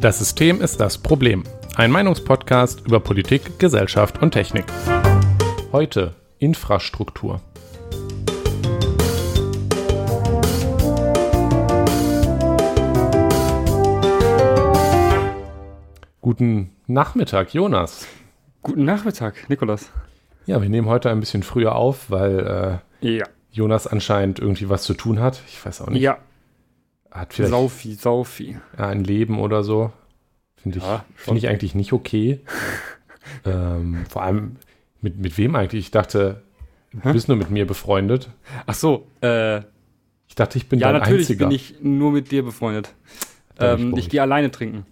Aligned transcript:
Das 0.00 0.18
System 0.18 0.60
ist 0.60 0.80
das 0.80 0.98
Problem. 0.98 1.44
Ein 1.76 1.90
Meinungspodcast 1.90 2.80
über 2.86 3.00
Politik, 3.00 3.58
Gesellschaft 3.58 4.20
und 4.22 4.32
Technik. 4.32 4.64
Heute 5.72 6.14
Infrastruktur. 6.38 7.40
Guten 16.20 16.70
Nachmittag, 16.86 17.54
Jonas. 17.54 18.06
Guten 18.62 18.84
Nachmittag, 18.84 19.48
Nikolas. 19.48 19.90
Ja, 20.46 20.60
wir 20.60 20.68
nehmen 20.68 20.88
heute 20.88 21.10
ein 21.10 21.20
bisschen 21.20 21.42
früher 21.42 21.74
auf, 21.74 22.10
weil 22.10 22.80
äh, 23.02 23.08
Ja. 23.18 23.24
Jonas 23.50 23.86
anscheinend 23.86 24.38
irgendwie 24.38 24.68
was 24.68 24.82
zu 24.82 24.94
tun 24.94 25.20
hat. 25.20 25.40
Ich 25.48 25.64
weiß 25.64 25.80
auch 25.82 25.88
nicht. 25.88 26.02
Ja, 26.02 26.18
Hat 27.10 27.32
vielleicht 27.34 27.50
Saufi, 27.50 27.94
Saufi. 27.94 28.58
ein 28.76 29.02
Leben 29.04 29.38
oder 29.40 29.62
so. 29.64 29.92
Finde 30.56 30.78
ich, 30.78 30.84
Ja, 30.84 31.04
finde 31.14 31.38
ich 31.38 31.48
eigentlich 31.48 31.74
nicht 31.74 31.92
okay. 31.92 32.40
ähm, 33.44 34.04
vor 34.08 34.22
allem 34.22 34.56
mit, 35.00 35.18
mit 35.18 35.36
wem 35.38 35.54
eigentlich? 35.56 35.86
Ich 35.86 35.90
dachte, 35.90 36.42
du 36.92 37.12
bist 37.12 37.28
nur 37.28 37.36
mit 37.36 37.50
mir 37.50 37.66
befreundet. 37.66 38.30
Ach 38.66 38.74
so, 38.74 39.06
äh, 39.22 39.58
Ich 40.26 40.34
dachte, 40.34 40.58
ich 40.58 40.68
bin 40.68 40.78
ja, 40.80 40.92
dein 40.92 41.00
natürlich 41.00 41.22
Einziger. 41.28 41.46
bin 41.46 41.54
ich 41.56 41.76
nur 41.80 42.10
mit 42.12 42.30
dir 42.30 42.42
befreundet. 42.44 42.94
Ich 43.54 43.62
Ähm, 43.64 43.76
beruhigt. 43.90 43.98
ich 43.98 44.10
gehe 44.10 44.22
alleine 44.22 44.50
trinken. 44.50 44.84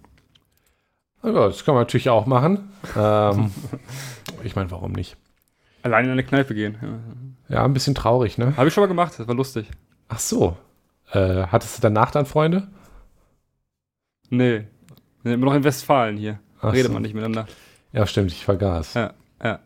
Ja, 1.23 1.31
das 1.31 1.65
kann 1.65 1.73
man 1.75 1.81
natürlich 1.83 2.09
auch 2.09 2.25
machen. 2.25 2.69
Ähm, 2.95 3.51
ich 4.43 4.55
meine, 4.55 4.71
warum 4.71 4.91
nicht? 4.93 5.17
Alleine 5.83 6.07
in 6.07 6.11
eine 6.13 6.23
Kneipe 6.23 6.53
gehen. 6.55 6.77
Ja. 7.49 7.55
Ja, 7.57 7.65
ein 7.65 7.73
bisschen 7.73 7.95
traurig, 7.95 8.37
ne? 8.37 8.55
Habe 8.57 8.67
ich 8.67 8.73
schon 8.73 8.81
mal 8.83 8.87
gemacht, 8.87 9.13
das 9.17 9.27
war 9.27 9.35
lustig. 9.35 9.69
Ach 10.09 10.19
so. 10.19 10.57
Äh, 11.11 11.47
hattest 11.47 11.77
du 11.77 11.81
danach 11.81 12.11
dann 12.11 12.25
Freunde? 12.25 12.67
Nee, 14.29 14.59
wir 14.59 14.65
sind 15.23 15.33
immer 15.33 15.45
noch 15.47 15.53
in 15.55 15.63
Westfalen 15.63 16.17
hier. 16.17 16.39
Ach 16.61 16.73
Redet 16.73 16.87
so. 16.87 16.93
man 16.93 17.01
nicht 17.01 17.13
miteinander. 17.13 17.47
Ja, 17.93 18.05
stimmt, 18.05 18.31
ich 18.31 18.43
vergaß. 18.45 18.93
Ja, 18.95 19.13
ja. 19.43 19.59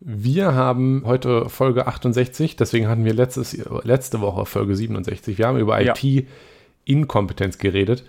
Wir 0.00 0.54
haben 0.54 1.02
heute 1.06 1.48
Folge 1.48 1.86
68, 1.86 2.56
deswegen 2.56 2.88
hatten 2.88 3.04
wir 3.04 3.14
letztes, 3.14 3.56
letzte 3.84 4.20
Woche 4.20 4.44
Folge 4.44 4.76
67. 4.76 5.38
Wir 5.38 5.46
haben 5.46 5.58
über 5.58 5.80
Ja. 5.80 5.94
IT-Inkompetenz 5.96 7.58
geredet, 7.58 8.04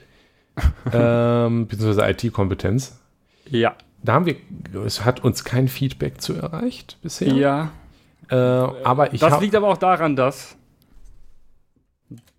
ähm, 0.91 1.67
beziehungsweise 1.67 2.09
IT-Kompetenz. 2.09 2.99
Ja, 3.49 3.75
Da 4.03 4.13
haben 4.13 4.25
wir, 4.25 4.35
es 4.85 5.05
hat 5.05 5.23
uns 5.23 5.43
kein 5.43 5.67
Feedback 5.67 6.19
zu 6.21 6.33
erreicht 6.33 6.97
bisher. 7.01 7.33
ja. 7.33 7.71
Äh, 8.29 8.35
aber 8.35 9.13
ich 9.13 9.19
das 9.21 9.39
liegt 9.39 9.53
aber 9.53 9.67
auch 9.67 9.77
daran, 9.77 10.15
dass 10.15 10.57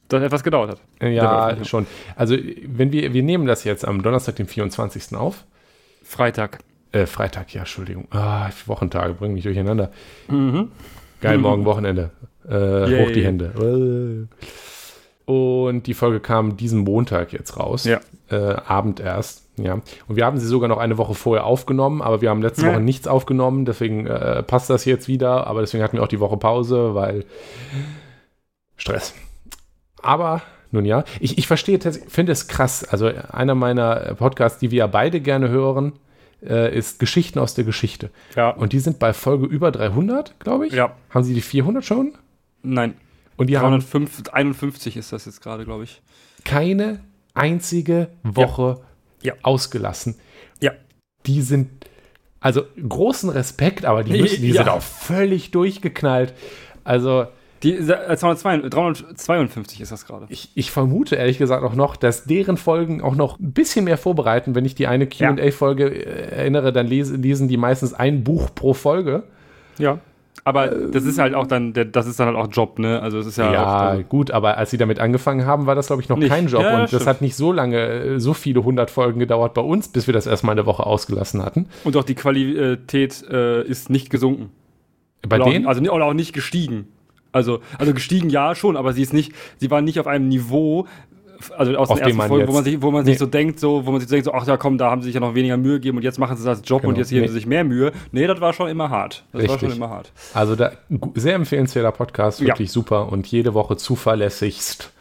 das 0.08 0.22
etwas 0.22 0.42
gedauert 0.44 0.70
hat. 0.70 0.80
ja 1.08 1.56
schon. 1.64 1.86
Also 2.14 2.36
wenn 2.66 2.92
wir, 2.92 3.12
wir 3.12 3.22
nehmen 3.22 3.46
das 3.46 3.64
jetzt 3.64 3.84
am 3.86 4.02
Donnerstag, 4.02 4.36
den 4.36 4.46
24. 4.46 5.16
auf. 5.16 5.44
Freitag. 6.02 6.58
Äh, 6.92 7.06
Freitag, 7.06 7.52
ja, 7.52 7.60
Entschuldigung. 7.60 8.06
Ah, 8.12 8.48
Wochentage 8.66 9.14
bringen 9.14 9.34
mich 9.34 9.42
durcheinander. 9.44 9.90
Mhm. 10.28 10.70
Geil, 11.20 11.36
Mhm. 11.38 11.42
morgen 11.42 11.64
Wochenende. 11.64 12.10
Äh, 12.48 12.52
hoch 13.04 13.10
die 13.12 13.24
Hände. 13.24 14.28
Äh. 14.30 15.30
Und 15.30 15.88
die 15.88 15.94
Folge 15.94 16.20
kam 16.20 16.56
diesen 16.56 16.80
Montag 16.80 17.32
jetzt 17.32 17.58
raus. 17.58 17.84
Ja. 17.84 18.00
Äh, 18.30 18.36
Abend 18.66 19.00
erst. 19.00 19.48
Ja. 19.56 19.80
Und 20.06 20.14
wir 20.16 20.24
haben 20.24 20.38
sie 20.38 20.46
sogar 20.46 20.68
noch 20.68 20.78
eine 20.78 20.98
Woche 20.98 21.14
vorher 21.14 21.44
aufgenommen, 21.46 22.02
aber 22.02 22.20
wir 22.20 22.30
haben 22.30 22.42
letzte 22.42 22.66
Ja. 22.66 22.72
Woche 22.72 22.80
nichts 22.80 23.08
aufgenommen, 23.08 23.64
deswegen 23.64 24.06
äh, 24.06 24.42
passt 24.44 24.70
das 24.70 24.84
jetzt 24.84 25.08
wieder. 25.08 25.46
Aber 25.48 25.60
deswegen 25.62 25.82
hatten 25.82 25.96
wir 25.96 26.04
auch 26.04 26.08
die 26.08 26.20
Woche 26.20 26.36
Pause, 26.36 26.94
weil 26.94 27.24
Stress. 28.76 29.14
Aber 30.06 30.42
nun 30.72 30.84
ja, 30.84 31.04
ich, 31.20 31.38
ich 31.38 31.46
verstehe, 31.46 31.78
finde 31.80 32.32
es 32.32 32.48
krass. 32.48 32.84
Also 32.84 33.06
einer 33.30 33.54
meiner 33.54 34.14
Podcasts, 34.14 34.58
die 34.58 34.70
wir 34.70 34.78
ja 34.78 34.86
beide 34.86 35.20
gerne 35.20 35.48
hören, 35.48 35.92
äh, 36.42 36.76
ist 36.76 36.98
Geschichten 36.98 37.38
aus 37.38 37.54
der 37.54 37.64
Geschichte. 37.64 38.10
Ja. 38.34 38.50
Und 38.50 38.72
die 38.72 38.78
sind 38.80 38.98
bei 38.98 39.12
Folge 39.12 39.46
über 39.46 39.70
300, 39.70 40.38
glaube 40.40 40.66
ich. 40.66 40.72
Ja. 40.74 40.94
Haben 41.10 41.24
sie 41.24 41.34
die 41.34 41.40
400 41.40 41.84
schon? 41.84 42.12
Nein, 42.62 42.94
Und 43.36 43.48
die 43.48 43.58
haben 43.58 43.80
351 43.80 44.96
ist 44.96 45.12
das 45.12 45.24
jetzt 45.26 45.40
gerade, 45.40 45.64
glaube 45.64 45.84
ich. 45.84 46.02
keine 46.44 47.00
einzige 47.34 48.08
Woche 48.22 48.80
Ja. 49.22 49.34
ausgelassen. 49.42 50.16
Ja. 50.60 50.72
Die 51.26 51.42
sind, 51.42 51.68
also 52.40 52.62
großen 52.88 53.30
Respekt, 53.30 53.84
aber 53.84 54.04
die, 54.04 54.20
müssen, 54.20 54.42
die 54.42 54.48
Ja. 54.50 54.62
sind 54.64 54.68
auch 54.68 54.82
völlig 54.82 55.50
durchgeknallt. 55.52 56.34
Also 56.84 57.26
Die 57.62 57.74
äh, 57.74 58.16
202 58.16 58.68
352 58.68 59.80
ist 59.80 59.92
das 59.92 60.06
gerade. 60.06 60.26
ich, 60.28 60.50
ich 60.54 60.70
vermute 60.70 61.16
ehrlich 61.16 61.38
gesagt 61.38 61.64
auch 61.64 61.74
noch, 61.74 61.96
dass 61.96 62.24
deren 62.24 62.56
Folgen 62.56 63.00
auch 63.02 63.14
noch 63.14 63.38
ein 63.38 63.52
bisschen 63.52 63.84
mehr 63.84 63.98
vorbereiten. 63.98 64.54
Wenn 64.54 64.64
ich 64.64 64.74
die 64.74 64.86
eine 64.86 65.06
Q&A-Folge 65.08 65.88
äh, 65.88 66.36
erinnere, 66.36 66.72
dann 66.72 66.86
lesen, 66.86 67.22
lesen 67.22 67.48
die 67.48 67.56
meistens 67.56 67.94
ein 67.94 68.24
Buch 68.24 68.50
pro 68.54 68.74
Folge. 68.74 69.22
Ja. 69.78 69.98
Aber 70.44 70.68
das 70.68 71.04
ist 71.04 71.18
halt 71.18 71.34
auch 71.34 71.48
dann, 71.48 71.72
das 71.72 72.06
ist 72.06 72.20
dann 72.20 72.28
halt 72.28 72.36
auch 72.36 72.46
Job, 72.52 72.78
ne? 72.78 73.02
Also 73.02 73.18
es 73.18 73.26
ist 73.26 73.36
ja, 73.36 73.52
Ja, 73.52 73.94
auch, 73.94 74.08
gut, 74.08 74.30
aber 74.30 74.56
als 74.56 74.70
sie 74.70 74.78
damit 74.78 75.00
angefangen 75.00 75.44
haben, 75.44 75.66
war 75.66 75.74
das, 75.74 75.88
glaube 75.88 76.02
ich, 76.02 76.08
noch 76.08 76.18
Nicht. 76.18 76.28
kein 76.28 76.46
Job. 76.46 76.62
Ja, 76.62 76.74
und 76.74 76.82
das 76.82 76.90
stimmt. 76.90 77.06
hat 77.06 77.20
nicht 77.20 77.34
so 77.34 77.50
lange, 77.50 77.78
äh, 77.78 78.20
so 78.20 78.32
viele 78.32 78.62
hundert 78.62 78.92
Folgen 78.92 79.18
gedauert 79.18 79.54
bei 79.54 79.62
uns, 79.62 79.88
bis 79.88 80.06
wir 80.06 80.14
das 80.14 80.26
erstmal 80.26 80.52
eine 80.52 80.64
Woche 80.64 80.86
ausgelassen 80.86 81.42
hatten. 81.42 81.66
und 81.82 81.96
auch 81.96 82.04
die 82.04 82.14
Qualität 82.14 83.24
äh, 83.28 83.62
ist 83.64 83.90
nicht 83.90 84.08
gesunken. 84.08 84.50
Bei 85.28 85.40
oder 85.40 85.50
denen? 85.50 85.64
Auch, 85.66 85.70
also 85.70 85.82
oder 85.90 86.04
auch 86.04 86.14
nicht 86.14 86.32
gestiegen. 86.32 86.86
Also, 87.36 87.60
also 87.78 87.92
gestiegen 87.94 88.30
ja 88.30 88.54
schon, 88.54 88.76
aber 88.76 88.92
sie 88.92 89.02
ist 89.02 89.12
nicht, 89.12 89.32
sie 89.58 89.70
war 89.70 89.80
nicht 89.82 90.00
auf 90.00 90.06
einem 90.06 90.26
Niveau, 90.28 90.86
also 91.56 91.76
aus 91.76 91.90
Auf 91.90 91.98
den 91.98 92.06
ersten 92.08 92.22
Folgen, 92.28 92.48
wo 92.48 92.52
man 92.52 92.64
sich, 92.64 92.80
wo 92.82 92.90
man 92.90 93.04
Nee. 93.04 93.10
sich 93.10 93.18
so 93.18 93.26
denkt, 93.26 93.60
so, 93.60 93.84
wo 93.84 93.90
man 93.90 94.00
sich 94.00 94.08
so 94.08 94.14
denkt, 94.14 94.24
so, 94.24 94.32
ach 94.32 94.46
ja 94.46 94.56
komm, 94.56 94.78
da 94.78 94.90
haben 94.90 95.02
sie 95.02 95.06
sich 95.08 95.14
ja 95.14 95.20
noch 95.20 95.34
weniger 95.34 95.58
Mühe 95.58 95.74
gegeben 95.74 95.98
und 95.98 96.02
jetzt 96.02 96.18
machen 96.18 96.34
sie 96.36 96.44
das 96.44 96.58
als 96.60 96.68
Job 96.68 96.80
Genau. 96.80 96.90
und 96.94 96.98
jetzt 96.98 97.10
geben 97.10 97.20
Nee. 97.22 97.28
sie 97.28 97.34
sich 97.34 97.46
mehr 97.46 97.62
Mühe. 97.62 97.92
Nee, 98.10 98.26
das 98.26 98.40
war 98.40 98.54
schon 98.54 98.68
immer 98.68 98.88
hart. 98.88 99.22
Das 99.32 99.42
war 99.42 99.50
Richtig. 99.50 99.68
schon 99.68 99.76
immer 99.76 99.90
hart. 99.90 100.12
Also 100.32 100.56
da, 100.56 100.72
sehr 101.14 101.34
empfehlenswerter 101.34 101.92
Podcast, 101.92 102.40
Ja. 102.40 102.46
wirklich 102.48 102.72
super. 102.72 103.12
Und 103.12 103.26
jede 103.26 103.52
Woche 103.52 103.76
zuverlässigst 103.76 104.92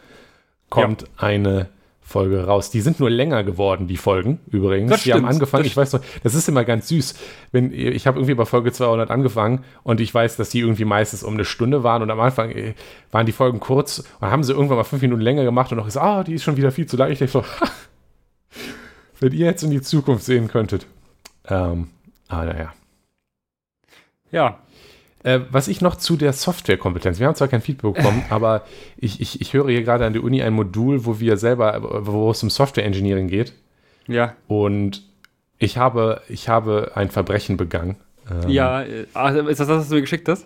kommt 0.69 1.05
eine 1.17 1.69
Folge 2.07 2.45
raus. 2.45 2.69
Die 2.69 2.81
sind 2.81 2.99
nur 2.99 3.09
länger 3.09 3.43
geworden, 3.43 3.87
die 3.87 3.97
Folgen 3.97 4.39
übrigens. 4.51 4.91
Das 4.91 5.03
die 5.03 5.11
haben 5.11 5.21
stimmt, 5.21 5.33
angefangen, 5.33 5.63
das 5.63 5.71
ich 5.71 5.75
weiß 5.75 5.93
noch, 5.93 6.01
das 6.21 6.35
ist 6.35 6.47
immer 6.47 6.63
ganz 6.63 6.87
süß. 6.89 7.15
Wenn, 7.51 7.73
ich 7.73 8.05
habe 8.05 8.19
irgendwie 8.19 8.35
bei 8.35 8.45
Folge 8.45 8.71
200 8.71 9.09
angefangen 9.09 9.65
und 9.81 9.99
ich 9.99 10.13
weiß, 10.13 10.37
dass 10.37 10.49
die 10.49 10.59
irgendwie 10.59 10.85
meistens 10.85 11.23
um 11.23 11.33
eine 11.33 11.45
Stunde 11.45 11.83
waren 11.83 12.03
und 12.03 12.11
am 12.11 12.19
Anfang 12.19 12.51
äh, 12.51 12.75
waren 13.11 13.25
die 13.25 13.31
Folgen 13.31 13.59
kurz 13.59 14.03
und 14.19 14.29
haben 14.29 14.43
sie 14.43 14.53
irgendwann 14.53 14.77
mal 14.77 14.83
fünf 14.83 15.01
Minuten 15.01 15.21
länger 15.21 15.43
gemacht 15.43 15.71
und 15.71 15.79
auch 15.79 15.85
gesagt, 15.85 16.05
ah, 16.05 16.23
die 16.23 16.35
ist 16.35 16.43
schon 16.43 16.57
wieder 16.57 16.71
viel 16.71 16.85
zu 16.85 16.95
lang. 16.95 17.11
Ich 17.11 17.17
denke 17.17 17.31
so, 17.31 17.43
wenn 19.19 19.33
ihr 19.33 19.47
jetzt 19.47 19.63
in 19.63 19.71
die 19.71 19.81
Zukunft 19.81 20.25
sehen 20.25 20.47
könntet. 20.47 20.85
Ähm, 21.47 21.89
aber 22.27 22.45
naja. 22.45 22.73
Ja. 24.31 24.59
Äh, 25.25 25.39
was 25.49 25.67
ich 25.67 25.81
noch 25.81 25.95
zu 25.95 26.17
der 26.17 26.33
Softwarekompetenz, 26.33 27.19
wir 27.19 27.25
haben 27.25 27.33
zwar 27.33 27.47
kein 27.47 27.61
Feedback 27.61 27.95
bekommen, 27.95 28.23
aber 28.29 28.61
ich, 28.95 29.19
ich, 29.21 29.41
ich 29.41 29.53
höre 29.53 29.69
hier 29.69 29.81
gerade 29.81 30.05
an 30.05 30.13
der 30.13 30.23
Uni 30.23 30.43
ein 30.43 30.53
Modul, 30.53 31.03
wo 31.05 31.19
wir 31.19 31.37
selber, 31.37 32.05
wo 32.05 32.29
es 32.29 32.43
um 32.43 32.51
Software 32.51 32.85
Engineering 32.85 33.27
geht 33.27 33.53
Ja. 34.07 34.35
und 34.47 35.01
ich 35.57 35.77
habe, 35.77 36.21
ich 36.29 36.47
habe 36.47 36.91
ein 36.93 37.09
Verbrechen 37.09 37.57
begangen. 37.57 37.95
Ähm, 38.29 38.49
Ja, 38.49 38.83
äh, 38.83 39.07
ah, 39.15 39.29
ist 39.29 39.59
das 39.59 39.67
das, 39.67 39.79
was 39.79 39.89
du 39.89 39.95
mir 39.95 40.01
geschickt 40.01 40.29
hast? 40.29 40.45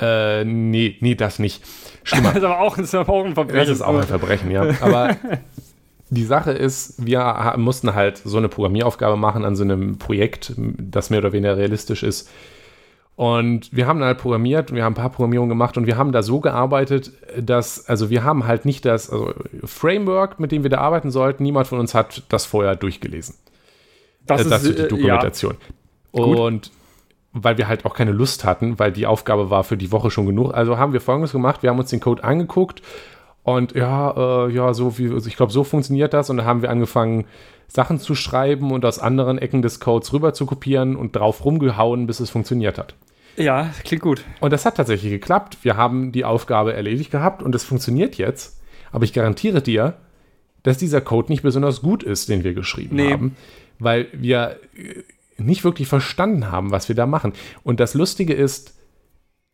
Äh, 0.00 0.44
nee, 0.44 0.96
nee, 1.00 1.16
das 1.16 1.40
nicht. 1.40 1.64
Schlimmer. 2.04 2.28
Das 2.34 2.36
ist 2.38 2.44
aber 2.44 2.60
auch, 2.60 2.76
das 2.76 2.84
ist 2.86 2.94
aber 2.94 3.12
auch 3.12 3.24
ein 3.24 3.34
Verbrechen. 3.34 3.58
Das 3.58 3.68
ist 3.68 3.82
auch 3.82 3.96
ein 3.96 4.06
Verbrechen, 4.06 4.52
ja. 4.52 4.64
Aber 4.80 5.16
die 6.10 6.24
Sache 6.24 6.52
ist, 6.52 7.04
wir 7.04 7.54
mussten 7.56 7.94
halt 7.94 8.18
so 8.24 8.38
eine 8.38 8.48
Programmieraufgabe 8.48 9.16
machen 9.16 9.44
an 9.44 9.56
so 9.56 9.64
einem 9.64 9.98
Projekt, 9.98 10.52
das 10.56 11.10
mehr 11.10 11.18
oder 11.18 11.32
weniger 11.32 11.56
realistisch 11.56 12.04
ist. 12.04 12.30
Und 13.18 13.74
wir 13.74 13.88
haben 13.88 13.98
dann 13.98 14.06
halt 14.06 14.18
programmiert, 14.18 14.72
wir 14.72 14.84
haben 14.84 14.92
ein 14.92 14.94
paar 14.94 15.10
Programmierungen 15.10 15.48
gemacht 15.48 15.76
und 15.76 15.88
wir 15.88 15.96
haben 15.96 16.12
da 16.12 16.22
so 16.22 16.38
gearbeitet, 16.38 17.10
dass, 17.36 17.88
also 17.88 18.10
wir 18.10 18.22
haben 18.22 18.46
halt 18.46 18.64
nicht 18.64 18.84
das 18.84 19.10
also 19.10 19.34
Framework, 19.64 20.38
mit 20.38 20.52
dem 20.52 20.62
wir 20.62 20.70
da 20.70 20.78
arbeiten 20.78 21.10
sollten. 21.10 21.42
Niemand 21.42 21.66
von 21.66 21.80
uns 21.80 21.96
hat 21.96 22.22
das 22.28 22.46
vorher 22.46 22.76
durchgelesen. 22.76 23.34
das 24.24 24.46
Äh, 24.46 24.50
das 24.50 24.62
ist 24.62 24.78
äh, 24.78 24.82
die 24.82 24.88
Dokumentation. 24.88 25.56
Gut. 26.12 26.38
Und 26.38 26.70
weil 27.32 27.58
wir 27.58 27.66
halt 27.66 27.84
auch 27.86 27.94
keine 27.94 28.12
Lust 28.12 28.44
hatten, 28.44 28.78
weil 28.78 28.92
die 28.92 29.04
Aufgabe 29.08 29.50
war 29.50 29.64
für 29.64 29.76
die 29.76 29.90
Woche 29.90 30.12
schon 30.12 30.26
genug. 30.26 30.54
Also 30.54 30.78
haben 30.78 30.92
wir 30.92 31.00
folgendes 31.00 31.32
gemacht: 31.32 31.64
Wir 31.64 31.70
haben 31.70 31.78
uns 31.80 31.90
den 31.90 31.98
Code 31.98 32.22
angeguckt 32.22 32.82
und 33.42 33.74
ja, 33.74 34.46
äh, 34.46 34.52
ja, 34.52 34.72
so 34.74 34.96
wie, 34.96 35.10
also 35.10 35.26
ich 35.26 35.36
glaube, 35.36 35.50
so 35.50 35.64
funktioniert 35.64 36.14
das. 36.14 36.30
Und 36.30 36.36
dann 36.36 36.46
haben 36.46 36.62
wir 36.62 36.70
angefangen, 36.70 37.24
Sachen 37.68 38.00
zu 38.00 38.14
schreiben 38.14 38.70
und 38.72 38.84
aus 38.84 38.98
anderen 38.98 39.38
Ecken 39.38 39.62
des 39.62 39.78
Codes 39.78 40.12
rüber 40.12 40.32
zu 40.32 40.46
kopieren 40.46 40.96
und 40.96 41.14
drauf 41.14 41.44
rumgehauen, 41.44 42.06
bis 42.06 42.18
es 42.20 42.30
funktioniert 42.30 42.78
hat. 42.78 42.94
Ja, 43.36 43.70
klingt 43.84 44.02
gut. 44.02 44.24
Und 44.40 44.52
das 44.52 44.64
hat 44.64 44.76
tatsächlich 44.78 45.12
geklappt. 45.12 45.58
Wir 45.62 45.76
haben 45.76 46.10
die 46.10 46.24
Aufgabe 46.24 46.72
erledigt 46.72 47.10
gehabt 47.10 47.42
und 47.42 47.54
es 47.54 47.62
funktioniert 47.64 48.16
jetzt. 48.16 48.60
Aber 48.90 49.04
ich 49.04 49.12
garantiere 49.12 49.60
dir, 49.62 49.94
dass 50.62 50.78
dieser 50.78 51.00
Code 51.00 51.30
nicht 51.30 51.42
besonders 51.42 51.82
gut 51.82 52.02
ist, 52.02 52.28
den 52.28 52.42
wir 52.42 52.54
geschrieben 52.54 52.96
Nee. 52.96 53.12
haben, 53.12 53.36
weil 53.78 54.08
wir 54.12 54.56
äh, 54.76 55.02
nicht 55.40 55.62
wirklich 55.62 55.86
verstanden 55.86 56.50
haben, 56.50 56.72
was 56.72 56.88
wir 56.88 56.96
da 56.96 57.06
machen. 57.06 57.32
Und 57.62 57.78
das 57.80 57.94
Lustige 57.94 58.34
ist, 58.34 58.74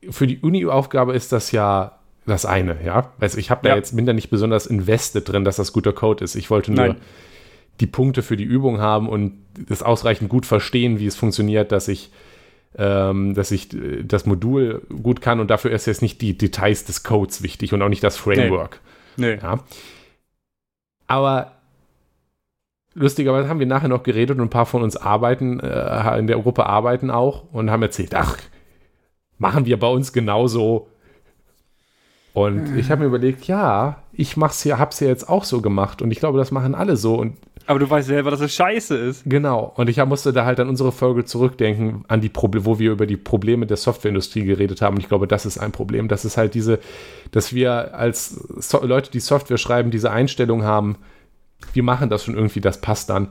für 0.08 0.26
die 0.26 0.38
Uni-Aufgabe 0.38 1.12
ist 1.14 1.32
das 1.32 1.50
ja 1.52 1.98
das 2.26 2.46
eine, 2.46 2.78
ja. 2.86 3.12
Du, 3.20 3.26
ich 3.38 3.50
habe 3.50 3.60
da 3.64 3.70
Ja. 3.70 3.76
jetzt 3.76 3.94
bin 3.94 4.06
da 4.06 4.14
nicht 4.14 4.30
besonders 4.30 4.66
invested 4.66 5.28
drin, 5.28 5.44
dass 5.44 5.56
das 5.56 5.74
guter 5.74 5.92
Code 5.92 6.24
ist. 6.24 6.36
Ich 6.36 6.48
wollte 6.48 6.72
nur 6.72 6.86
Nein. 6.86 6.96
Die 7.80 7.86
Punkte 7.86 8.22
für 8.22 8.36
die 8.36 8.44
Übung 8.44 8.80
haben 8.80 9.08
und 9.08 9.38
das 9.68 9.82
ausreichend 9.82 10.28
gut 10.28 10.46
verstehen, 10.46 10.98
wie 10.98 11.06
es 11.06 11.16
funktioniert, 11.16 11.72
dass 11.72 11.88
ich, 11.88 12.10
ähm, 12.76 13.34
dass 13.34 13.50
ich 13.50 13.72
äh, 13.74 14.02
das 14.04 14.26
Modul 14.26 14.82
gut 15.02 15.20
kann 15.20 15.40
und 15.40 15.50
dafür 15.50 15.70
ist 15.72 15.86
jetzt 15.86 16.02
nicht 16.02 16.20
die 16.20 16.36
Details 16.36 16.84
des 16.84 17.02
Codes 17.02 17.42
wichtig 17.42 17.72
und 17.72 17.82
auch 17.82 17.88
nicht 17.88 18.04
das 18.04 18.16
Framework. 18.16 18.80
Nee. 19.16 19.36
Ja. 19.36 19.60
Aber 21.06 21.52
lustigerweise 22.94 23.48
haben 23.48 23.58
wir 23.58 23.66
nachher 23.66 23.88
noch 23.88 24.02
geredet 24.02 24.38
und 24.38 24.44
ein 24.44 24.50
paar 24.50 24.66
von 24.66 24.82
uns 24.82 24.96
arbeiten, 24.96 25.60
äh, 25.60 26.18
in 26.18 26.26
der 26.26 26.38
Gruppe 26.38 26.66
arbeiten 26.66 27.10
auch 27.10 27.44
und 27.52 27.70
haben 27.70 27.82
erzählt, 27.82 28.14
ach, 28.14 28.38
machen 29.38 29.66
wir 29.66 29.78
bei 29.78 29.88
uns 29.88 30.12
genauso. 30.12 30.88
Und 32.34 32.76
ich 32.76 32.90
habe 32.90 33.02
mir 33.02 33.06
überlegt, 33.06 33.46
ja, 33.46 34.02
ich 34.12 34.36
mach's 34.36 34.64
ja, 34.64 34.78
hab's 34.80 34.98
ja 34.98 35.06
jetzt 35.06 35.28
auch 35.28 35.44
so 35.44 35.60
gemacht 35.62 36.02
und 36.02 36.10
ich 36.10 36.18
glaube, 36.18 36.36
das 36.36 36.50
machen 36.50 36.74
alle 36.74 36.96
so 36.96 37.14
und 37.14 37.36
Aber 37.66 37.78
du 37.78 37.88
weißt 37.88 38.08
selber, 38.08 38.32
dass 38.32 38.40
es 38.40 38.52
scheiße 38.52 38.96
ist. 38.96 39.22
genau. 39.24 39.72
Und 39.76 39.88
ich 39.88 40.04
musste 40.04 40.32
da 40.32 40.44
halt 40.44 40.58
an 40.58 40.68
unsere 40.68 40.90
Folge 40.90 41.24
zurückdenken, 41.24 42.04
an 42.08 42.20
die 42.20 42.28
Probleme, 42.28 42.66
wo 42.66 42.80
wir 42.80 42.90
über 42.90 43.06
die 43.06 43.16
Probleme 43.16 43.66
der 43.66 43.76
Softwareindustrie 43.76 44.44
geredet 44.44 44.82
haben. 44.82 44.96
Und 44.96 45.00
ich 45.02 45.08
glaube, 45.08 45.28
das 45.28 45.46
ist 45.46 45.58
ein 45.58 45.70
Problem. 45.70 46.08
Das 46.08 46.24
ist 46.24 46.36
halt 46.36 46.54
diese, 46.54 46.80
dass 47.30 47.54
wir 47.54 47.94
als 47.94 48.30
so 48.30 48.84
Leute, 48.84 49.12
die 49.12 49.20
Software 49.20 49.56
schreiben, 49.56 49.92
diese 49.92 50.10
Einstellung 50.10 50.64
haben, 50.64 50.96
wir 51.72 51.84
machen 51.84 52.10
das 52.10 52.24
schon 52.24 52.34
irgendwie, 52.34 52.60
das 52.60 52.80
passt 52.80 53.10
dann. 53.10 53.28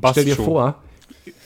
Passt 0.00 0.14
Stell 0.14 0.24
dir 0.24 0.36
schon. 0.36 0.46
vor, 0.46 0.82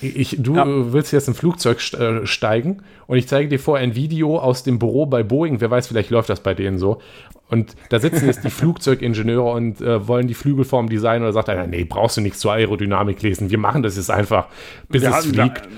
ich, 0.00 0.37
du 0.40 0.55
Ja. 0.56 0.64
willst 0.93 1.12
jetzt 1.12 1.29
ein 1.29 1.34
Flugzeug 1.34 1.79
äh, 1.94 2.26
steigen 2.26 2.82
und 3.06 3.17
ich 3.19 3.29
zeige 3.29 3.49
dir 3.49 3.58
vor 3.58 3.76
ein 3.79 3.94
Video 3.94 4.38
aus 4.38 4.62
dem 4.62 4.79
Büro 4.79 5.06
bei 5.06 5.23
Boeing. 5.23 5.61
Wer 5.61 5.70
weiß, 5.70 5.87
vielleicht 5.88 6.11
läuft 6.11 6.29
das 6.29 6.40
bei 6.40 6.55
denen 6.55 6.79
so. 6.79 7.00
Und 7.49 7.75
da 7.90 7.99
sitzen 8.00 8.26
jetzt 8.26 8.44
die 8.44 8.50
Flugzeugingenieure 8.50 9.50
und 9.52 9.81
äh, 9.81 10.06
wollen 10.08 10.26
die 10.26 10.34
Flügelform 10.34 10.88
designen 10.88 11.23
oder 11.25 11.32
sagt 11.32 11.49
einer, 11.49 11.67
nee, 11.67 11.84
brauchst 11.84 12.17
du 12.17 12.20
nichts 12.20 12.38
zur 12.40 12.52
Aerodynamik 12.52 13.20
lesen. 13.23 13.50
Wir 13.50 13.58
machen 13.58 13.82
das 13.82 13.96
jetzt 13.96 14.11
einfach, 14.11 14.46
bis 14.88 15.02
Wir 15.02 15.11
es 15.11 15.14
hatten 15.14 15.32
da- 15.34 15.43
fliegt. 15.44 15.69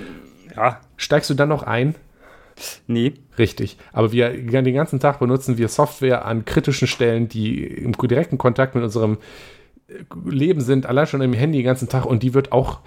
Ja, 0.57 0.81
Steigst 0.97 1.31
du 1.31 1.35
dann 1.35 1.49
noch 1.49 1.62
ein? 1.65 1.95
nee. 2.87 3.15
Richtig. 3.37 3.77
Aber 3.93 4.12
wir 4.12 4.31
den 4.31 4.75
ganzen 4.75 5.00
Tag 5.00 5.19
benutzen 5.19 5.59
wir 5.59 5.67
Software 5.67 6.25
an 6.25 6.45
kritischen 6.45 6.87
Stellen, 6.87 7.29
die 7.29 7.65
im 7.65 7.91
direkten 7.93 8.39
Kontakt 8.39 8.77
mit 8.77 8.85
unserem 8.85 9.19
äh, 9.89 9.95
Leben 10.31 10.61
sind, 10.61 10.87
allein 10.87 11.09
schon 11.09 11.21
im 11.21 11.33
Handy 11.33 11.59
den 11.59 11.65
ganzen 11.67 11.89
Tag 11.89 12.07
und 12.07 12.23
die 12.23 12.33
wird 12.35 12.53
auch 12.53 12.79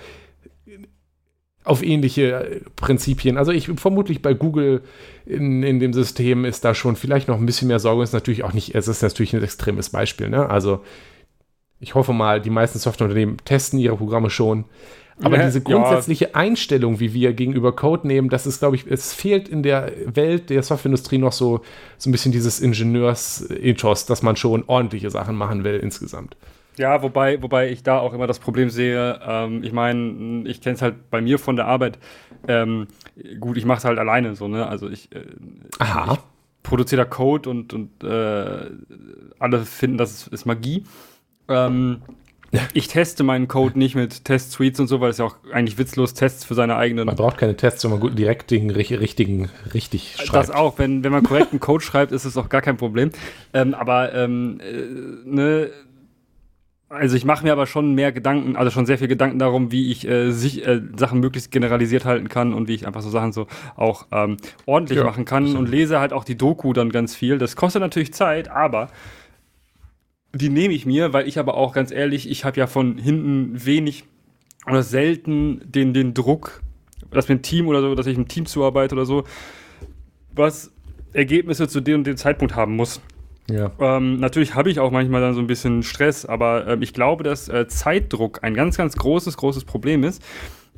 auf 1.67 1.83
ähnliche 1.83 2.31
äh, 2.31 2.61
Prinzipien. 2.75 3.37
Also 3.37 3.51
ich 3.51 3.69
vermutlich 3.75 4.21
bei 4.21 4.33
Google 4.33 4.81
in, 5.25 5.63
in 5.63 5.79
dem 5.79 5.93
System 5.93 6.45
ist 6.45 6.63
da 6.65 6.73
schon 6.73 6.95
vielleicht 6.95 7.27
noch 7.27 7.37
ein 7.37 7.45
bisschen 7.45 7.67
mehr 7.67 7.79
Sorge. 7.79 8.03
Ist 8.03 8.13
natürlich 8.13 8.43
auch 8.43 8.53
nicht, 8.53 8.75
es 8.75 8.87
ist 8.87 9.01
natürlich 9.01 9.35
ein 9.35 9.43
extremes 9.43 9.89
Beispiel. 9.89 10.29
Ne? 10.29 10.49
Also 10.49 10.81
ich 11.79 11.95
hoffe 11.95 12.13
mal, 12.13 12.41
die 12.41 12.49
meisten 12.49 12.79
Softwareunternehmen 12.79 13.37
testen 13.45 13.79
ihre 13.79 13.97
Programme 13.97 14.29
schon. 14.29 14.65
Aber 15.21 15.37
Ja, 15.37 15.45
diese 15.45 15.59
ja. 15.59 15.63
grundsätzliche 15.63 16.35
Einstellung, 16.35 16.99
wie 16.99 17.13
wir 17.13 17.33
gegenüber 17.33 17.75
Code 17.75 18.07
nehmen, 18.07 18.29
das 18.29 18.45
ist, 18.45 18.59
glaube 18.59 18.75
ich, 18.75 18.85
es 18.87 19.13
fehlt 19.13 19.49
in 19.49 19.63
der 19.63 19.91
Welt 20.05 20.49
der 20.49 20.61
Softwareindustrie 20.61 21.17
noch 21.17 21.31
so, 21.31 21.61
so 21.97 22.09
ein 22.09 22.11
bisschen 22.11 22.31
dieses 22.31 22.59
Ingenieurs-Ethos, 22.59 24.05
dass 24.05 24.21
man 24.21 24.35
schon 24.35 24.63
ordentliche 24.67 25.09
Sachen 25.09 25.35
machen 25.35 25.63
will 25.63 25.77
insgesamt. 25.77 26.37
Ja, 26.77 27.01
wobei, 27.01 27.41
wobei 27.41 27.69
ich 27.69 27.83
da 27.83 27.99
auch 27.99 28.13
immer 28.13 28.27
das 28.27 28.39
Problem 28.39 28.69
sehe, 28.69 29.19
ähm, 29.25 29.63
ich 29.63 29.73
meine, 29.73 30.43
ich 30.47 30.61
kenne 30.61 30.75
es 30.75 30.81
halt 30.81 31.09
bei 31.09 31.21
mir 31.21 31.39
von 31.39 31.55
der 31.55 31.65
Arbeit. 31.65 31.97
Ähm, 32.47 32.87
gut, 33.39 33.57
ich 33.57 33.65
mache 33.65 33.79
es 33.79 33.85
halt 33.85 33.97
alleine 33.97 34.35
so, 34.35 34.47
ne? 34.47 34.67
Also 34.67 34.89
ich, 34.89 35.11
äh, 35.13 35.23
Aha. 35.79 36.19
produziere 36.63 37.01
da 37.03 37.05
Code 37.05 37.49
und, 37.49 37.73
und 37.73 38.03
äh, 38.03 38.69
alle 39.39 39.65
finden, 39.65 39.97
das 39.97 40.27
ist, 40.27 40.45
Magie. 40.45 40.83
Ähm, 41.49 42.01
ich 42.73 42.87
teste 42.87 43.23
meinen 43.23 43.47
Code 43.47 43.77
nicht 43.77 43.95
mit 43.95 44.23
Test-Suites 44.23 44.79
und 44.79 44.87
so, 44.87 45.01
weil 45.01 45.09
es 45.09 45.17
ja 45.17 45.25
auch 45.25 45.35
eigentlich 45.51 45.77
witzlos 45.77 46.13
Tests 46.13 46.45
für 46.45 46.53
seine 46.55 46.75
eigenen 46.77 47.05
Man 47.05 47.15
braucht 47.15 47.37
keine 47.37 47.57
Tests, 47.57 47.83
wenn 47.83 47.91
man 47.91 47.99
gut 47.99 48.17
direkt 48.17 48.51
den 48.51 48.71
ri- 48.71 48.99
richtigen, 48.99 49.49
richtig 49.73 50.15
schreibt. 50.17 50.33
Das 50.33 50.51
auch, 50.51 50.77
wenn, 50.77 51.03
wenn 51.03 51.11
man 51.11 51.23
korrekten 51.23 51.59
Code 51.59 51.83
schreibt, 51.83 52.11
ist 52.11 52.23
es 52.23 52.37
auch 52.37 52.49
gar 52.49 52.61
kein 52.61 52.77
Problem. 52.77 53.11
Ähm, 53.53 53.73
aber 53.73 54.13
ähm, 54.13 54.59
äh, 54.61 55.29
ne, 55.29 55.69
also 56.89 57.17
ich 57.17 57.25
mache 57.25 57.43
mir 57.43 57.51
aber 57.51 57.65
schon 57.65 57.95
mehr 57.95 58.11
Gedanken, 58.11 58.55
also 58.55 58.71
schon 58.71 58.85
sehr 58.85 58.97
viel 58.97 59.07
Gedanken 59.09 59.39
darum, 59.39 59.71
wie 59.71 59.91
ich 59.91 60.07
äh, 60.07 60.31
sich, 60.31 60.65
äh, 60.65 60.81
Sachen 60.95 61.19
möglichst 61.19 61.51
generalisiert 61.51 62.05
halten 62.05 62.29
kann 62.29 62.53
und 62.53 62.67
wie 62.67 62.75
ich 62.75 62.87
einfach 62.87 63.01
so 63.01 63.09
Sachen 63.09 63.33
so 63.33 63.47
auch 63.75 64.07
ähm, 64.11 64.37
ordentlich 64.65 64.97
Ja, 64.97 65.03
machen 65.03 65.25
kann 65.25 65.55
und 65.57 65.67
lese 65.67 65.99
halt 65.99 66.13
auch 66.13 66.23
die 66.23 66.37
Doku 66.37 66.71
dann 66.73 66.89
ganz 66.89 67.13
viel. 67.15 67.37
Das 67.37 67.55
kostet 67.55 67.81
natürlich 67.81 68.13
Zeit, 68.13 68.49
aber 68.49 68.87
die 70.33 70.49
nehme 70.49 70.73
ich 70.73 70.85
mir, 70.85 71.11
weil 71.13 71.27
ich 71.27 71.39
aber 71.39 71.55
auch 71.55 71.73
ganz 71.73 71.91
ehrlich, 71.91 72.29
ich 72.29 72.45
habe 72.45 72.57
ja 72.57 72.67
von 72.67 72.97
hinten 72.97 73.65
wenig 73.65 74.05
oder 74.65 74.83
selten 74.83 75.61
den, 75.65 75.93
den 75.93 76.13
Druck, 76.13 76.61
dass 77.11 77.27
mir 77.27 77.35
ein 77.35 77.41
Team 77.41 77.67
oder 77.67 77.81
so, 77.81 77.95
dass 77.95 78.07
ich 78.07 78.17
im 78.17 78.27
Team 78.27 78.45
zuarbeite 78.45 78.95
oder 78.95 79.05
so, 79.05 79.23
was 80.31 80.71
Ergebnisse 81.13 81.67
zu 81.67 81.81
dem 81.81 81.99
und 81.99 82.07
dem 82.07 82.17
Zeitpunkt 82.17 82.55
haben 82.55 82.75
muss. 82.75 83.01
Ja. 83.49 83.71
Ähm, 83.79 84.19
natürlich 84.19 84.55
habe 84.55 84.69
ich 84.69 84.79
auch 84.79 84.91
manchmal 84.91 85.21
dann 85.21 85.33
so 85.33 85.39
ein 85.39 85.47
bisschen 85.47 85.83
Stress, 85.83 86.25
aber 86.25 86.67
ähm, 86.67 86.81
ich 86.81 86.93
glaube, 86.93 87.23
dass 87.23 87.47
äh, 87.47 87.67
Zeitdruck 87.67 88.43
ein 88.43 88.53
ganz, 88.53 88.77
ganz 88.77 88.95
großes, 88.95 89.37
großes 89.37 89.63
Problem 89.63 90.03
ist 90.03 90.21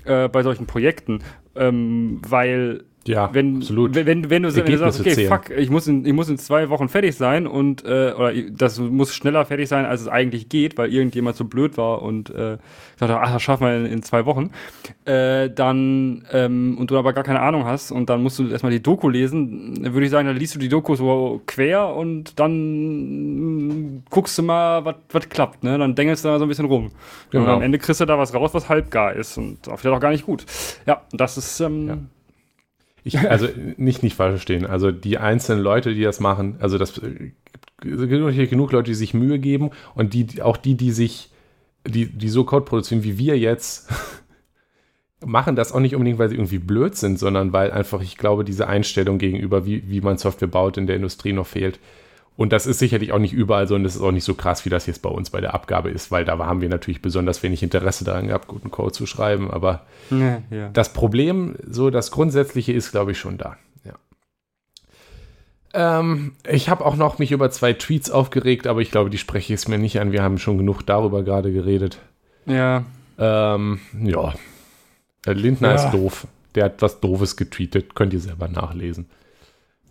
äh, 0.06 0.28
bei 0.28 0.44
solchen 0.44 0.68
Projekten, 0.68 1.20
ähm, 1.56 2.22
weil 2.28 2.84
Ja, 3.08 3.30
wenn, 3.34 3.58
absolut. 3.58 3.96
wenn, 3.96 4.06
wenn, 4.06 4.30
wenn, 4.30 4.44
du, 4.44 4.54
wenn 4.56 4.66
du 4.66 4.78
sagst, 4.78 5.00
okay, 5.00 5.14
zählen. 5.16 5.30
fuck, 5.30 5.50
ich 5.58 5.70
muss, 5.70 5.88
in, 5.88 6.06
ich 6.06 6.14
muss 6.14 6.30
in 6.30 6.38
zwei 6.38 6.70
Wochen 6.70 6.90
fertig 6.90 7.16
sein 7.16 7.48
und 7.48 7.84
äh, 7.86 8.14
oder 8.16 8.34
das 8.52 8.78
muss 8.78 9.16
schneller 9.16 9.46
fertig 9.46 9.70
sein, 9.70 9.86
als 9.86 10.02
es 10.02 10.08
eigentlich 10.08 10.50
geht, 10.50 10.78
weil 10.78 10.94
irgendjemand 10.94 11.38
so 11.38 11.46
blöd 11.46 11.78
war 11.78 12.02
und 12.02 12.30
äh, 12.30 12.58
gesagt 12.94 13.12
hat, 13.14 13.20
ach, 13.22 13.34
das 13.34 13.42
schaffen 13.42 13.66
wir 13.66 13.78
in, 13.78 13.86
in 13.86 14.04
zwei 14.04 14.26
Wochen, 14.26 14.52
äh, 15.06 15.50
dann 15.50 16.26
ähm, 16.32 16.78
und 16.78 16.92
du 16.92 16.98
aber 16.98 17.14
gar 17.14 17.24
keine 17.24 17.40
Ahnung 17.40 17.64
hast 17.66 17.92
und 17.92 18.10
dann 18.10 18.22
musst 18.22 18.38
du 18.38 18.48
erstmal 18.50 18.72
die 18.72 18.84
Doku 18.84 19.08
lesen, 19.10 19.94
würde 19.94 20.06
ich 20.06 20.12
sagen, 20.12 20.28
dann 20.28 20.38
liest 20.38 20.56
du 20.56 20.60
die 20.60 20.70
Doku 20.70 20.96
so 20.96 21.42
quer 21.48 21.96
und 21.96 22.38
dann 22.40 23.96
mm, 23.96 24.04
guckst 24.10 24.38
du 24.38 24.44
mal, 24.44 24.96
was 25.12 25.30
klappt, 25.30 25.64
ne? 25.64 25.78
Dann 25.78 25.96
dengelst 25.96 26.26
du 26.26 26.30
da 26.30 26.38
so 26.38 26.46
ein 26.46 26.50
bisschen 26.50 26.66
rum. 26.66 26.86
Und 26.86 26.94
Genau. 27.32 27.56
am 27.56 27.62
Ende 27.62 27.78
kriegst 27.80 28.02
du 28.02 28.06
da 28.06 28.18
was 28.18 28.34
raus, 28.34 28.54
was 28.54 28.70
halbgar 28.70 29.14
ist 29.14 29.38
und 29.38 29.60
vielleicht 29.64 29.96
auch 29.96 30.00
gar 30.02 30.12
nicht 30.12 30.26
gut. 30.26 30.46
Ja, 30.86 31.02
das 31.12 31.38
ist 31.38 31.60
ähm, 31.62 31.88
Ja. 31.88 31.98
Ich, 33.04 33.18
also 33.20 33.48
nicht, 33.78 34.04
nicht 34.04 34.16
falsch 34.16 34.32
verstehen. 34.32 34.66
Also 34.66 34.92
die 34.92 35.18
einzelnen 35.18 35.64
Leute, 35.64 35.94
die 35.94 36.04
das 36.04 36.20
machen, 36.20 36.58
also 36.60 36.78
das 36.78 36.98
äh, 36.98 37.32
gibt 37.82 38.10
genug, 38.10 38.36
genug 38.36 38.72
Leute, 38.72 38.92
die 38.92 38.96
sich 38.96 39.14
Mühe 39.14 39.40
geben 39.40 39.72
und 39.96 40.14
die, 40.14 40.42
auch 40.42 40.58
die, 40.58 40.76
die 40.76 40.92
sich, 40.92 41.32
die, 41.88 42.06
die 42.06 42.30
so 42.30 42.44
Code 42.44 42.66
produzieren 42.66 43.04
wie 43.04 43.18
wir 43.18 43.38
jetzt, 43.38 43.90
machen 45.26 45.56
das 45.56 45.72
auch 45.72 45.80
nicht 45.80 45.96
unbedingt, 45.96 46.20
weil 46.20 46.30
sie 46.30 46.36
irgendwie 46.36 46.60
blöd 46.60 46.96
sind, 46.96 47.20
sondern 47.20 47.54
weil 47.54 47.72
einfach, 47.72 48.02
ich 48.02 48.18
glaube, 48.18 48.44
diese 48.44 48.68
Einstellung 48.68 49.18
gegenüber, 49.18 49.66
wie, 49.66 49.90
wie 49.90 50.02
man 50.02 50.18
Software 50.18 50.48
baut, 50.48 50.78
in 50.78 50.88
der 50.88 50.96
Industrie 50.96 51.34
noch 51.34 51.48
fehlt. 51.48 51.80
Und 52.40 52.54
das 52.54 52.66
ist 52.66 52.80
sicherlich 52.80 53.12
auch 53.12 53.20
nicht 53.20 53.34
überall 53.34 53.68
so 53.68 53.76
und 53.76 53.84
das 53.84 53.98
ist 53.98 54.02
auch 54.02 54.14
nicht 54.14 54.24
so 54.24 54.34
krass, 54.34 54.64
wie 54.64 54.70
das 54.70 54.86
jetzt 54.86 55.02
bei 55.02 55.10
uns 55.10 55.30
bei 55.30 55.42
der 55.42 55.54
Abgabe 55.54 55.90
ist, 55.90 56.10
weil 56.10 56.24
da 56.24 56.38
haben 56.38 56.62
wir 56.62 56.70
natürlich 56.70 57.02
besonders 57.02 57.44
wenig 57.44 57.62
Interesse 57.64 58.06
daran 58.06 58.28
gehabt, 58.28 58.48
guten 58.48 58.72
Code 58.72 58.94
zu 58.94 59.06
schreiben, 59.06 59.52
aber 59.52 59.86
ja, 60.10 60.42
ja. 60.50 60.70
das 60.70 60.94
Problem, 60.94 61.58
so 61.70 61.90
das 61.90 62.12
Grundsätzliche 62.12 62.72
ist, 62.72 62.92
glaube 62.92 63.12
ich, 63.12 63.20
schon 63.20 63.38
da. 63.38 63.58
Ja. 63.84 66.00
Ähm, 66.00 66.32
ich 66.50 66.70
habe 66.70 66.86
auch 66.86 66.96
noch 66.96 67.20
mich 67.20 67.34
über 67.34 67.52
zwei 67.52 67.74
Tweets 67.74 68.10
aufgeregt, 68.10 68.68
aber 68.68 68.80
ich 68.80 68.90
glaube, 68.90 69.10
die 69.10 69.18
spreche 69.18 69.54
ich 69.54 69.60
es 69.60 69.68
mir 69.68 69.78
nicht 69.78 70.00
an. 70.00 70.14
Wir 70.14 70.24
haben 70.24 70.38
schon 70.38 70.58
genug 70.58 70.84
darüber 70.84 71.24
gerade 71.24 71.52
geredet. 71.52 72.00
ja. 72.46 72.86
Ähm, 73.18 73.82
ja. 74.02 74.34
Äh, 75.26 75.34
Lindner 75.34 75.76
ist 75.76 75.92
doof. 75.92 76.26
Der 76.56 76.64
hat 76.64 76.82
was 76.82 77.02
Doofes 77.02 77.36
getweetet. 77.36 77.96
Könnt 77.96 78.14
ihr 78.14 78.22
selber 78.22 78.48
nachlesen. 78.48 79.08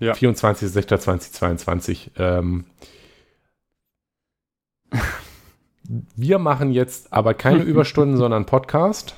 Ja. 0.01 0.13
24.06.2022. 0.13 2.11
Ähm, 2.19 2.65
wir 6.17 6.39
machen 6.39 6.71
jetzt 6.73 7.13
aber 7.13 7.35
keine 7.35 7.63
Überstunden, 7.65 8.17
sondern 8.17 8.47
Podcast. 8.47 9.15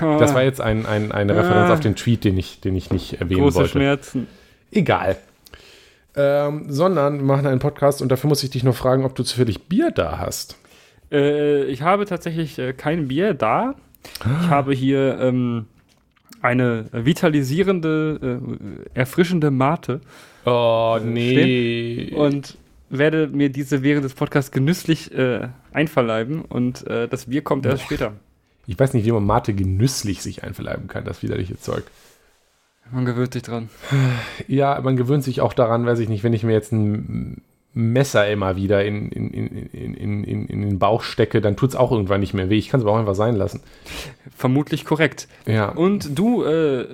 Das 0.00 0.34
war 0.34 0.42
jetzt 0.42 0.60
ein, 0.60 0.84
ein, 0.86 1.12
eine 1.12 1.34
Referenz 1.36 1.70
Ah. 1.70 1.74
auf 1.74 1.80
den 1.80 1.96
Tweet, 1.96 2.24
den 2.24 2.36
ich, 2.38 2.60
den 2.60 2.74
ich 2.76 2.90
nicht 2.90 3.20
erwähnen 3.20 3.40
große 3.42 3.56
wollte. 3.56 3.70
Schmerzen. 3.70 4.26
Egal. 4.70 5.16
Ähm, 6.16 6.66
sondern 6.68 7.18
wir 7.18 7.24
machen 7.24 7.46
einen 7.46 7.58
Podcast 7.60 8.00
und 8.02 8.08
dafür 8.10 8.28
muss 8.28 8.42
ich 8.44 8.50
dich 8.50 8.62
noch 8.64 8.74
fragen, 8.76 9.04
ob 9.04 9.14
du 9.14 9.22
zufällig 9.24 9.64
Bier 9.68 9.90
da 9.90 10.18
hast. 10.18 10.58
Äh, 11.10 11.64
ich 11.64 11.82
habe 11.82 12.04
tatsächlich 12.06 12.58
äh, 12.58 12.72
kein 12.72 13.08
Bier 13.08 13.34
da. 13.34 13.74
Ich 14.42 14.48
habe 14.48 14.74
hier 14.74 15.18
ähm, 15.20 15.66
eine 16.44 16.84
vitalisierende, 16.92 18.40
äh, 18.94 18.98
erfrischende 18.98 19.50
Mate 19.50 20.00
Oh, 20.44 20.98
nee. 21.02 22.12
und 22.14 22.58
werde 22.90 23.28
mir 23.28 23.48
diese 23.48 23.82
während 23.82 24.04
des 24.04 24.12
Podcasts 24.12 24.50
genüsslich 24.50 25.12
äh, 25.14 25.48
einverleiben 25.72 26.42
und 26.42 26.86
äh, 26.86 27.08
das 27.08 27.26
Bier 27.26 27.42
kommt 27.42 27.64
erst 27.64 27.84
später. 27.84 28.12
Ich 28.66 28.78
weiß 28.78 28.92
nicht, 28.92 29.06
wie 29.06 29.12
man 29.12 29.24
Mate 29.24 29.54
genüsslich 29.54 30.22
sich 30.22 30.44
einverleiben 30.44 30.86
kann, 30.86 31.04
das 31.04 31.22
widerliche 31.22 31.58
Zeug. 31.58 31.84
Man 32.92 33.06
gewöhnt 33.06 33.32
sich 33.32 33.42
dran. 33.42 33.70
Ja, 34.46 34.78
man 34.82 34.96
gewöhnt 34.96 35.24
sich 35.24 35.40
auch 35.40 35.54
daran, 35.54 35.86
weiß 35.86 35.98
ich 36.00 36.10
nicht, 36.10 36.24
wenn 36.24 36.34
ich 36.34 36.44
mir 36.44 36.52
jetzt 36.52 36.72
ein 36.72 37.40
Messer 37.74 38.30
immer 38.30 38.54
wieder 38.56 38.84
in, 38.84 39.08
in, 39.10 39.30
in, 39.30 39.94
in, 39.94 40.24
in, 40.24 40.46
in 40.46 40.62
den 40.62 40.78
Bauch 40.78 41.02
stecke, 41.02 41.40
dann 41.40 41.56
tut 41.56 41.70
es 41.70 41.76
auch 41.76 41.90
irgendwann 41.90 42.20
nicht 42.20 42.32
mehr 42.32 42.48
weh. 42.48 42.56
Ich 42.56 42.68
kann 42.68 42.78
es 42.80 42.86
aber 42.86 42.94
auch 42.94 42.98
einfach 43.00 43.14
sein 43.16 43.34
lassen. 43.34 43.60
Vermutlich 44.36 44.84
korrekt. 44.84 45.28
Ja. 45.46 45.70
Und 45.70 46.16
du 46.18 46.44
äh, 46.44 46.86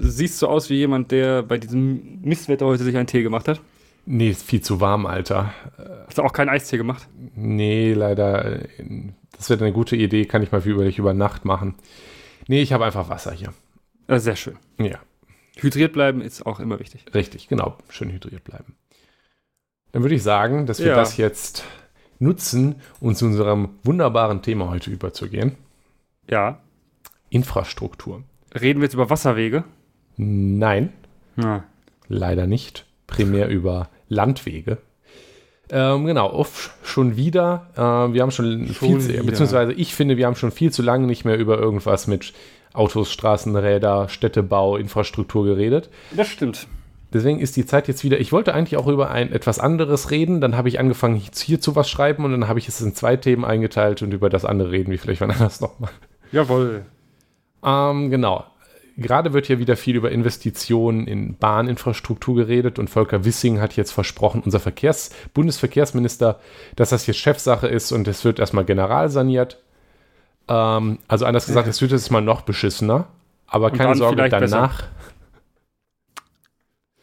siehst 0.00 0.38
so 0.38 0.48
aus 0.48 0.70
wie 0.70 0.74
jemand, 0.76 1.10
der 1.10 1.42
bei 1.42 1.58
diesem 1.58 2.20
Mistwetter 2.22 2.66
heute 2.66 2.84
sich 2.84 2.96
einen 2.96 3.06
Tee 3.08 3.22
gemacht 3.22 3.48
hat. 3.48 3.60
Nee, 4.06 4.30
ist 4.30 4.42
viel 4.42 4.60
zu 4.60 4.80
warm, 4.80 5.04
Alter. 5.06 5.52
Hast 6.06 6.18
du 6.18 6.22
auch 6.22 6.32
keinen 6.32 6.48
Eistee 6.48 6.76
gemacht? 6.78 7.06
Nee, 7.34 7.92
leider. 7.92 8.62
äh, 8.62 8.68
Das 9.36 9.50
wäre 9.50 9.62
eine 9.64 9.72
gute 9.72 9.96
Idee, 9.96 10.24
kann 10.24 10.42
ich 10.42 10.52
mal 10.52 10.60
für 10.62 10.70
über, 10.70 10.84
über 10.86 11.12
Nacht 11.14 11.44
machen. 11.44 11.74
Nee, 12.48 12.62
ich 12.62 12.72
habe 12.72 12.84
einfach 12.84 13.08
Wasser 13.08 13.32
hier. 13.32 13.52
Äh, 14.06 14.18
sehr 14.18 14.36
schön. 14.36 14.56
Ja, 14.78 14.98
Hydriert 15.58 15.92
bleiben 15.92 16.20
ist 16.22 16.46
auch 16.46 16.58
immer 16.60 16.80
wichtig. 16.80 17.04
richtig, 17.14 17.48
genau. 17.48 17.76
Schön 17.90 18.10
hydriert 18.10 18.44
bleiben. 18.44 18.74
Dann 19.92 20.02
würde 20.02 20.14
ich 20.14 20.22
sagen, 20.22 20.66
dass 20.66 20.78
wir 20.78 20.88
Ja. 20.88 20.96
das 20.96 21.16
jetzt 21.16 21.64
nutzen, 22.18 22.76
um 23.00 23.14
zu 23.14 23.26
unserem 23.26 23.70
wunderbaren 23.82 24.42
Thema 24.42 24.68
heute 24.70 24.90
überzugehen. 24.90 25.56
Ja. 26.28 26.60
Infrastruktur. 27.30 28.22
Reden 28.60 28.80
wir 28.80 28.84
jetzt 28.86 28.94
über 28.94 29.10
Wasserwege? 29.10 29.64
Nein, 30.16 30.92
Ja. 31.36 31.64
leider 32.08 32.46
nicht. 32.46 32.86
Primär 33.06 33.48
über 33.48 33.88
Landwege. 34.08 34.78
Ähm, 35.72 36.04
genau, 36.06 36.32
uff, 36.36 36.74
schon 36.82 37.16
wieder. 37.16 37.68
Äh, 37.76 38.12
wir 38.12 38.22
haben 38.22 38.30
schon, 38.32 38.66
viel 38.66 38.98
zu, 38.98 39.08
wieder. 39.08 39.22
beziehungsweise 39.22 39.72
ich 39.72 39.94
finde, 39.94 40.16
wir 40.16 40.26
haben 40.26 40.34
schon 40.34 40.50
viel 40.50 40.72
zu 40.72 40.82
lange 40.82 41.06
nicht 41.06 41.24
mehr 41.24 41.38
über 41.38 41.58
irgendwas 41.58 42.06
mit 42.08 42.32
Autos, 42.72 43.10
Straßen, 43.12 43.54
Räder, 43.56 44.08
Städtebau, 44.08 44.76
Infrastruktur 44.76 45.44
geredet. 45.44 45.88
Das 46.16 46.28
stimmt. 46.28 46.66
Deswegen 47.12 47.40
ist 47.40 47.56
die 47.56 47.66
Zeit 47.66 47.88
jetzt 47.88 48.04
wieder. 48.04 48.20
Ich 48.20 48.30
wollte 48.32 48.54
eigentlich 48.54 48.76
auch 48.76 48.86
über 48.86 49.10
ein 49.10 49.32
etwas 49.32 49.58
anderes 49.58 50.10
reden. 50.10 50.40
Dann 50.40 50.56
habe 50.56 50.68
ich 50.68 50.78
angefangen, 50.78 51.16
hierzu 51.16 51.74
was 51.74 51.90
schreiben 51.90 52.24
und 52.24 52.30
dann 52.30 52.48
habe 52.48 52.58
ich 52.58 52.68
es 52.68 52.80
in 52.80 52.94
zwei 52.94 53.16
Themen 53.16 53.44
eingeteilt 53.44 54.02
und 54.02 54.12
über 54.12 54.30
das 54.30 54.44
andere 54.44 54.70
reden, 54.70 54.92
wie 54.92 54.98
vielleicht 54.98 55.20
wann 55.20 55.30
anders 55.30 55.60
nochmal. 55.60 55.90
Jawohl. 56.30 56.84
Ähm, 57.64 58.10
genau. 58.10 58.44
Gerade 58.96 59.32
wird 59.32 59.46
hier 59.46 59.58
wieder 59.58 59.76
viel 59.76 59.96
über 59.96 60.10
Investitionen 60.12 61.06
in 61.06 61.36
Bahninfrastruktur 61.36 62.36
geredet 62.36 62.78
und 62.78 62.90
Volker 62.90 63.24
Wissing 63.24 63.60
hat 63.60 63.74
jetzt 63.74 63.92
versprochen, 63.92 64.42
unser 64.44 64.60
Verkehrs 64.60 65.10
Bundesverkehrsminister, 65.32 66.38
dass 66.76 66.90
das 66.90 67.06
jetzt 67.06 67.16
Chefsache 67.16 67.66
ist 67.66 67.92
und 67.92 68.06
es 68.08 68.24
wird 68.24 68.38
erstmal 68.38 68.64
general 68.64 69.08
saniert. 69.08 69.58
Ähm, 70.48 70.98
also 71.08 71.24
anders 71.24 71.46
gesagt, 71.46 71.66
es 71.66 71.80
wird 71.80 71.92
jetzt 71.92 72.10
mal 72.10 72.20
noch 72.20 72.42
beschissener. 72.42 73.06
Aber 73.46 73.72
Und 73.72 73.78
keine 73.78 73.96
Sorge, 73.96 74.16
vielleicht 74.16 74.38
besser. 74.38 74.70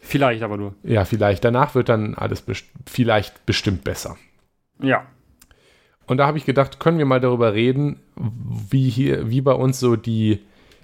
Vielleicht 0.07 0.41
aber 0.43 0.57
nur. 0.57 0.73
ja, 0.83 1.05
vielleicht, 1.05 1.43
danach 1.43 1.75
wird 1.75 1.89
dann 1.89 2.15
alles 2.15 2.41
best 2.41 2.65
vielleicht 2.85 3.45
bestimmt 3.45 3.83
besser. 3.83 4.17
Ja. 4.81 5.05
Und 6.05 6.17
da 6.17 6.27
habe 6.27 6.37
ich 6.37 6.45
gedacht, 6.45 6.79
können 6.79 6.97
wir 6.97 7.05
mal 7.05 7.19
darüber 7.19 7.53
reden, 7.53 7.99
wie 8.15 8.89
hier, 8.89 9.29
wie 9.29 9.41
bei 9.41 9.51
uns 9.51 9.79
so 9.79 9.95
die 9.97 10.39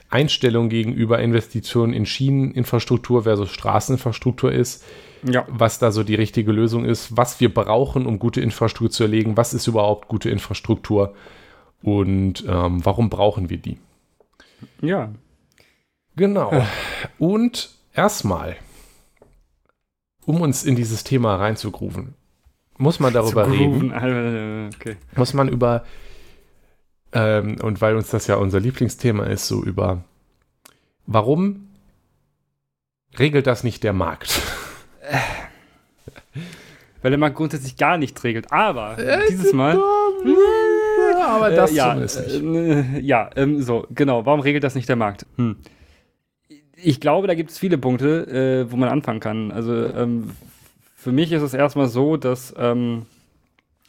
Einstellung 0.10 0.68
gegenüber 0.70 1.20
Investitionen 1.20 1.94
in 1.94 2.06
Schieneninfrastruktur 2.06 3.24
versus 3.24 3.50
Straßeninfrastruktur 3.51 4.51
ist, 4.51 4.84
Ja. 5.24 5.46
was 5.48 5.80
da 5.80 5.92
so 5.92 6.03
die 6.03 6.15
richtige 6.15 6.51
Lösung 6.51 6.84
ist, 6.86 7.15
was 7.15 7.39
wir 7.39 7.53
brauchen, 7.53 8.06
um 8.06 8.20
gute 8.20 8.42
Infrastruktur 8.42 8.92
zu 8.92 9.03
erlegen, 9.03 9.38
was 9.38 9.53
ist 9.53 9.68
überhaupt 9.68 10.10
gute 10.10 10.30
Infrastruktur 10.30 11.15
und 11.82 12.44
ähm, 12.48 12.86
warum 12.86 13.10
brauchen 13.10 13.50
wir 13.50 13.58
die? 13.58 13.77
Ja. 14.82 15.12
Genau. 16.15 16.51
Und 17.18 17.72
erstmal, 17.96 18.58
um 20.25 20.42
uns 20.42 20.63
in 20.63 20.75
dieses 20.75 21.03
Thema 21.03 21.36
reinzugrooven, 21.36 22.13
muss 22.77 23.00
man 23.00 23.13
darüber 23.13 23.50
reden. 23.50 23.92
äh, 23.92 24.70
Okay. 24.75 24.98
muss 25.15 25.34
man 25.34 25.48
über, 25.50 25.84
ähm, 27.12 27.58
und 27.62 27.82
weil 27.82 27.96
uns 27.96 28.10
das 28.10 28.27
ja 28.27 28.36
unser 28.36 28.60
Lieblingsthema 28.60 29.25
ist, 29.25 29.48
so 29.48 29.63
über, 29.63 30.03
warum 31.06 31.68
regelt 33.20 33.46
das 33.48 33.63
nicht 33.63 33.84
der 33.84 33.94
Markt? 33.94 34.42
Weil 37.01 37.12
der 37.12 37.20
Markt 37.20 37.36
grundsätzlich 37.36 37.75
gar 37.75 37.98
nicht 37.98 38.24
regelt. 38.24 38.50
Aber 38.53 38.96
dieses 39.30 39.51
Mal. 39.51 39.77
aber 41.27 41.51
Äh, 41.51 41.56
das 41.58 41.74
ja, 41.74 41.89
zumindest 41.89 42.27
nicht. 42.42 42.44
äh, 42.44 43.00
ja, 43.01 43.30
ähm, 43.36 43.62
so, 43.62 43.86
genau. 43.89 44.25
Warum 44.25 44.39
regelt 44.39 44.63
das 44.63 44.74
nicht 44.74 44.88
der 44.88 44.96
Markt? 44.96 45.25
Hm. 45.36 45.58
Ich 46.85 46.99
glaube, 46.99 47.27
da 47.27 47.33
gibt 47.33 47.49
es 47.49 47.57
viele 47.59 47.77
Punkte, 47.77 48.65
äh, 48.67 48.71
wo 48.71 48.75
man 48.75 48.89
anfangen 48.89 49.19
kann. 49.19 49.51
Also 49.51 49.73
ähm, 49.73 50.31
für 50.95 51.11
mich 51.11 51.31
ist 51.31 51.41
es 51.41 51.53
erstmal 51.53 51.87
so, 51.87 52.17
dass 52.17 52.53
ähm, 52.57 53.05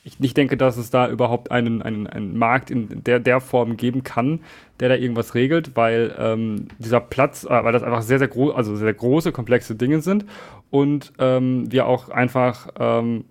ich 0.04 0.20
nicht 0.20 0.36
denke, 0.36 0.56
dass 0.56 0.76
es 0.76 0.90
da 0.90 1.08
überhaupt 1.08 1.50
einen, 1.50 1.82
einen, 1.82 2.06
einen 2.06 2.36
Markt 2.38 2.70
in 2.70 3.02
der, 3.02 3.18
der 3.18 3.40
Form 3.40 3.76
geben 3.76 4.04
kann, 4.04 4.40
der 4.78 4.90
da 4.90 4.94
irgendwas 4.94 5.34
regelt, 5.34 5.74
weil 5.76 6.14
ähm, 6.18 6.68
dieser 6.78 7.00
Platz, 7.00 7.44
äh, 7.44 7.64
weil 7.64 7.72
das 7.72 7.82
einfach 7.82 8.02
sehr, 8.02 8.18
sehr 8.18 8.28
groß, 8.28 8.54
also 8.54 8.76
sehr 8.76 8.94
große, 8.94 9.32
komplexe 9.32 9.74
Dinge 9.74 10.00
sind 10.00 10.24
und 10.70 11.12
ähm, 11.18 11.72
wir 11.72 11.86
auch 11.86 12.10
einfach 12.10 12.68
ähm, 12.78 13.24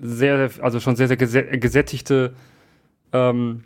sehr, 0.00 0.50
also 0.60 0.80
schon 0.80 0.96
sehr, 0.96 1.08
sehr 1.08 1.18
gesä- 1.18 1.56
gesättigte 1.58 2.34
ähm, 3.12 3.64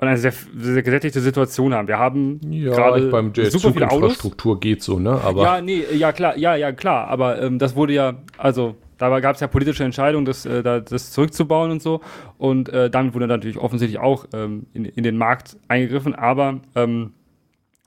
und 0.00 0.06
eine 0.06 0.16
sehr, 0.16 0.32
sehr 0.56 0.82
gesättigte 0.82 1.20
Situation 1.20 1.74
haben. 1.74 1.88
Wir 1.88 1.98
haben 1.98 2.40
Ja, 2.50 2.72
gerade 2.72 3.08
beim 3.08 3.32
der 3.32 3.50
super 3.50 3.72
viele 3.72 3.86
Autos. 3.86 3.94
Zuginfrastruktur 3.98 4.60
geht 4.60 4.82
so, 4.82 4.98
ne? 4.98 5.20
Aber 5.22 5.42
Ja, 5.42 5.60
nee, 5.60 5.82
ja 5.92 6.12
klar, 6.12 6.36
ja, 6.38 6.54
ja, 6.54 6.72
klar, 6.72 7.08
aber 7.08 7.42
ähm, 7.42 7.58
das 7.58 7.74
wurde 7.74 7.94
ja, 7.94 8.14
also 8.36 8.76
dabei 8.96 9.20
gab 9.20 9.34
es 9.34 9.40
ja 9.40 9.48
politische 9.48 9.82
Entscheidungen, 9.84 10.24
das, 10.24 10.46
äh, 10.46 10.62
da, 10.62 10.80
das 10.80 11.10
zurückzubauen 11.12 11.70
und 11.72 11.82
so. 11.82 12.00
Und 12.36 12.68
äh, 12.68 12.90
damit 12.90 13.14
wurde 13.14 13.26
natürlich 13.26 13.58
offensichtlich 13.58 13.98
auch 13.98 14.26
ähm, 14.32 14.66
in, 14.72 14.84
in 14.84 15.02
den 15.02 15.16
Markt 15.16 15.56
eingegriffen. 15.66 16.14
Aber 16.14 16.60
ähm, 16.76 17.12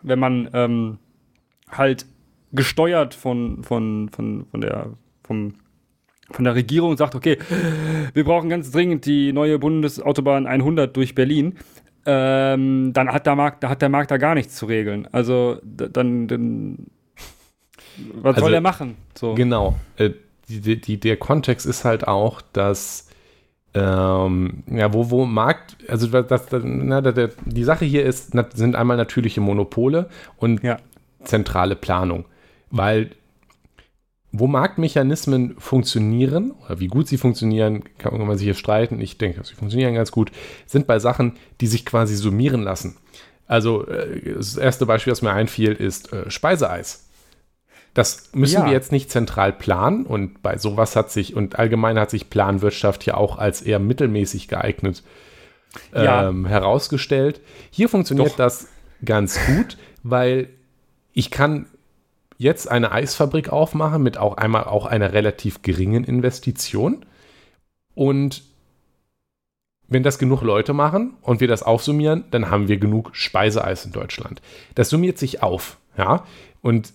wenn 0.03 0.20
man 0.20 0.50
ähm, 0.53 0.98
halt 1.72 2.06
gesteuert 2.51 3.13
von, 3.13 3.63
von, 3.63 4.10
von, 4.10 4.46
von 4.51 4.62
der 4.62 4.88
vom, 5.24 5.53
von 6.30 6.44
der 6.46 6.56
Regierung 6.56 6.98
sagt, 6.98 7.15
okay, 7.15 7.38
wir 8.13 8.24
brauchen 8.24 8.50
ganz 8.50 8.72
dringend 8.72 9.06
die 9.06 9.32
neue 9.34 9.60
Bundesautobahn 9.60 10.48
100 10.48 10.96
durch 10.96 11.15
Berlin, 11.15 11.58
ähm, 12.05 12.91
dann 12.93 13.10
hat 13.10 13.25
der 13.25 13.36
Markt, 13.36 13.63
da 13.63 13.70
hat 13.70 13.81
der 13.81 13.89
Markt 13.89 14.12
da 14.12 14.17
gar 14.17 14.36
nichts 14.36 14.55
zu 14.55 14.65
regeln. 14.65 15.08
Also 15.12 15.60
dann, 15.63 16.27
dann 16.27 16.88
was 18.15 18.36
Also, 18.36 18.48
soll 18.48 18.53
er 18.53 18.62
machen? 18.62 18.96
So. 19.15 19.36
Genau. 19.36 19.75
Äh, 19.98 20.12
die, 20.48 20.79
die, 20.81 21.00
der 21.00 21.17
Kontext 21.17 21.65
ist 21.65 21.86
halt 21.86 22.08
auch, 22.08 22.41
dass 22.53 23.08
ähm, 23.74 24.63
ja, 24.67 24.93
wo, 24.93 25.10
wo 25.12 25.25
Markt, 25.25 25.77
also 25.88 26.08
das, 26.08 26.48
das, 26.48 26.62
na, 26.65 27.00
der, 27.01 27.29
die 27.46 27.63
Sache 27.63 27.86
hier 27.86 28.05
ist, 28.05 28.34
sind 28.53 28.75
einmal 28.75 28.98
natürliche 28.98 29.39
Monopole 29.39 30.10
und 30.38 30.62
Ja. 30.63 30.77
zentrale 31.24 31.75
Planung. 31.75 32.25
Weil 32.70 33.12
wo 34.32 34.48
Marktmechanismen 34.48 35.56
funktionieren, 35.60 36.52
oder 36.66 36.80
wie 36.80 36.88
gut 36.88 37.08
sie 37.08 37.18
funktionieren, 37.18 37.84
kann 37.98 38.18
man 38.18 38.38
sich 38.38 38.46
hier 38.46 38.54
streiten. 38.54 39.02
Ich 39.02 39.18
denke, 39.18 39.44
sie 39.44 39.56
funktionieren 39.56 39.94
ganz 39.94 40.12
gut, 40.12 40.32
sind 40.66 40.88
bei 40.88 41.00
Sachen, 41.00 41.34
die 41.60 41.68
sich 41.68 41.86
quasi 41.86 42.16
summieren 42.16 42.64
lassen. 42.64 42.98
Also 43.48 43.86
äh, 43.88 44.34
das 44.36 44.56
erste 44.56 44.86
Beispiel, 44.86 45.12
das 45.12 45.22
mir 45.22 45.34
einfiel, 45.34 45.74
ist 45.74 46.14
äh, 46.14 46.30
Speiseeis. 46.32 47.10
Das 47.94 48.30
müssen 48.34 48.62
Ja. 48.62 48.66
wir 48.68 48.72
jetzt 48.72 48.94
nicht 48.94 49.12
zentral 49.12 49.52
planen 49.52 50.06
und 50.06 50.42
bei 50.42 50.58
sowas 50.58 50.96
hat 50.96 51.12
sich, 51.12 51.36
und 51.36 51.60
allgemein 51.60 52.00
hat 52.00 52.10
sich 52.10 52.30
Planwirtschaft 52.30 53.06
ja 53.06 53.16
auch 53.16 53.38
als 53.38 53.62
eher 53.62 53.80
mittelmäßig 53.80 54.48
geeignet 54.48 55.04
Ja. 55.94 56.30
ähm, 56.30 56.46
herausgestellt. 56.46 57.42
Hier 57.70 57.90
funktioniert 57.90 58.30
Doch. 58.32 58.36
das 58.38 58.68
ganz 59.04 59.38
gut, 59.48 59.78
weil 60.04 60.48
ich 61.14 61.32
kann 61.32 61.66
jetzt 62.41 62.71
eine 62.71 62.91
Eisfabrik 62.91 63.50
aufmachen 63.50 64.01
mit 64.01 64.17
auch 64.17 64.36
einmal 64.38 64.63
auch 64.63 64.88
einer 64.88 65.13
relativ 65.13 65.62
geringen 65.62 66.03
Investition 66.03 67.05
und 67.93 68.41
wenn 69.88 70.01
das 70.01 70.17
genug 70.17 70.41
Leute 70.41 70.74
machen 70.74 71.13
und 71.21 71.39
wir 71.39 71.48
das 71.48 71.62
aufsummieren, 71.62 72.24
dann 72.31 72.50
haben 72.50 72.67
wir 72.67 72.77
genug 72.77 73.12
Speiseeis 73.13 73.86
in 73.86 73.91
Deutschland. 73.91 74.41
Das 74.74 74.89
summiert 74.89 75.19
sich 75.19 75.43
auf, 75.43 75.77
ja, 75.98 76.25
und 76.62 76.93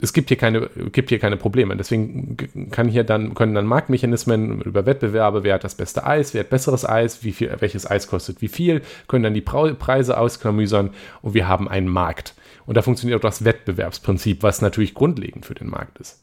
es 0.00 0.12
gibt 0.14 0.28
hier 0.28 0.38
keine, 0.38 0.70
gibt 0.92 1.10
hier 1.10 1.18
keine 1.18 1.36
Probleme. 1.36 1.76
Deswegen 1.76 2.36
kann 2.70 2.88
hier 2.88 3.04
dann, 3.04 3.34
können 3.34 3.54
dann 3.54 3.66
Marktmechanismen 3.66 4.62
über 4.62 4.86
Wettbewerbe, 4.86 5.44
wer 5.44 5.54
hat 5.54 5.64
das 5.64 5.74
beste 5.74 6.06
Eis, 6.06 6.32
wer 6.32 6.40
hat 6.40 6.50
besseres 6.50 6.88
Eis, 6.88 7.22
wie 7.22 7.32
viel, 7.32 7.54
welches 7.60 7.88
Eis 7.90 8.08
kostet 8.08 8.40
wie 8.40 8.48
viel, 8.48 8.82
können 9.08 9.24
dann 9.24 9.34
die 9.34 9.40
Preise 9.40 10.18
ausklamüsern 10.18 10.90
und 11.20 11.34
wir 11.34 11.48
haben 11.48 11.68
einen 11.68 11.88
Markt. 11.88 12.34
Und 12.66 12.76
da 12.76 12.82
funktioniert 12.82 13.18
auch 13.18 13.28
das 13.28 13.44
Wettbewerbsprinzip, 13.44 14.42
was 14.42 14.62
natürlich 14.62 14.94
grundlegend 14.94 15.46
für 15.46 15.54
den 15.54 15.68
Markt 15.68 15.98
ist. 15.98 16.22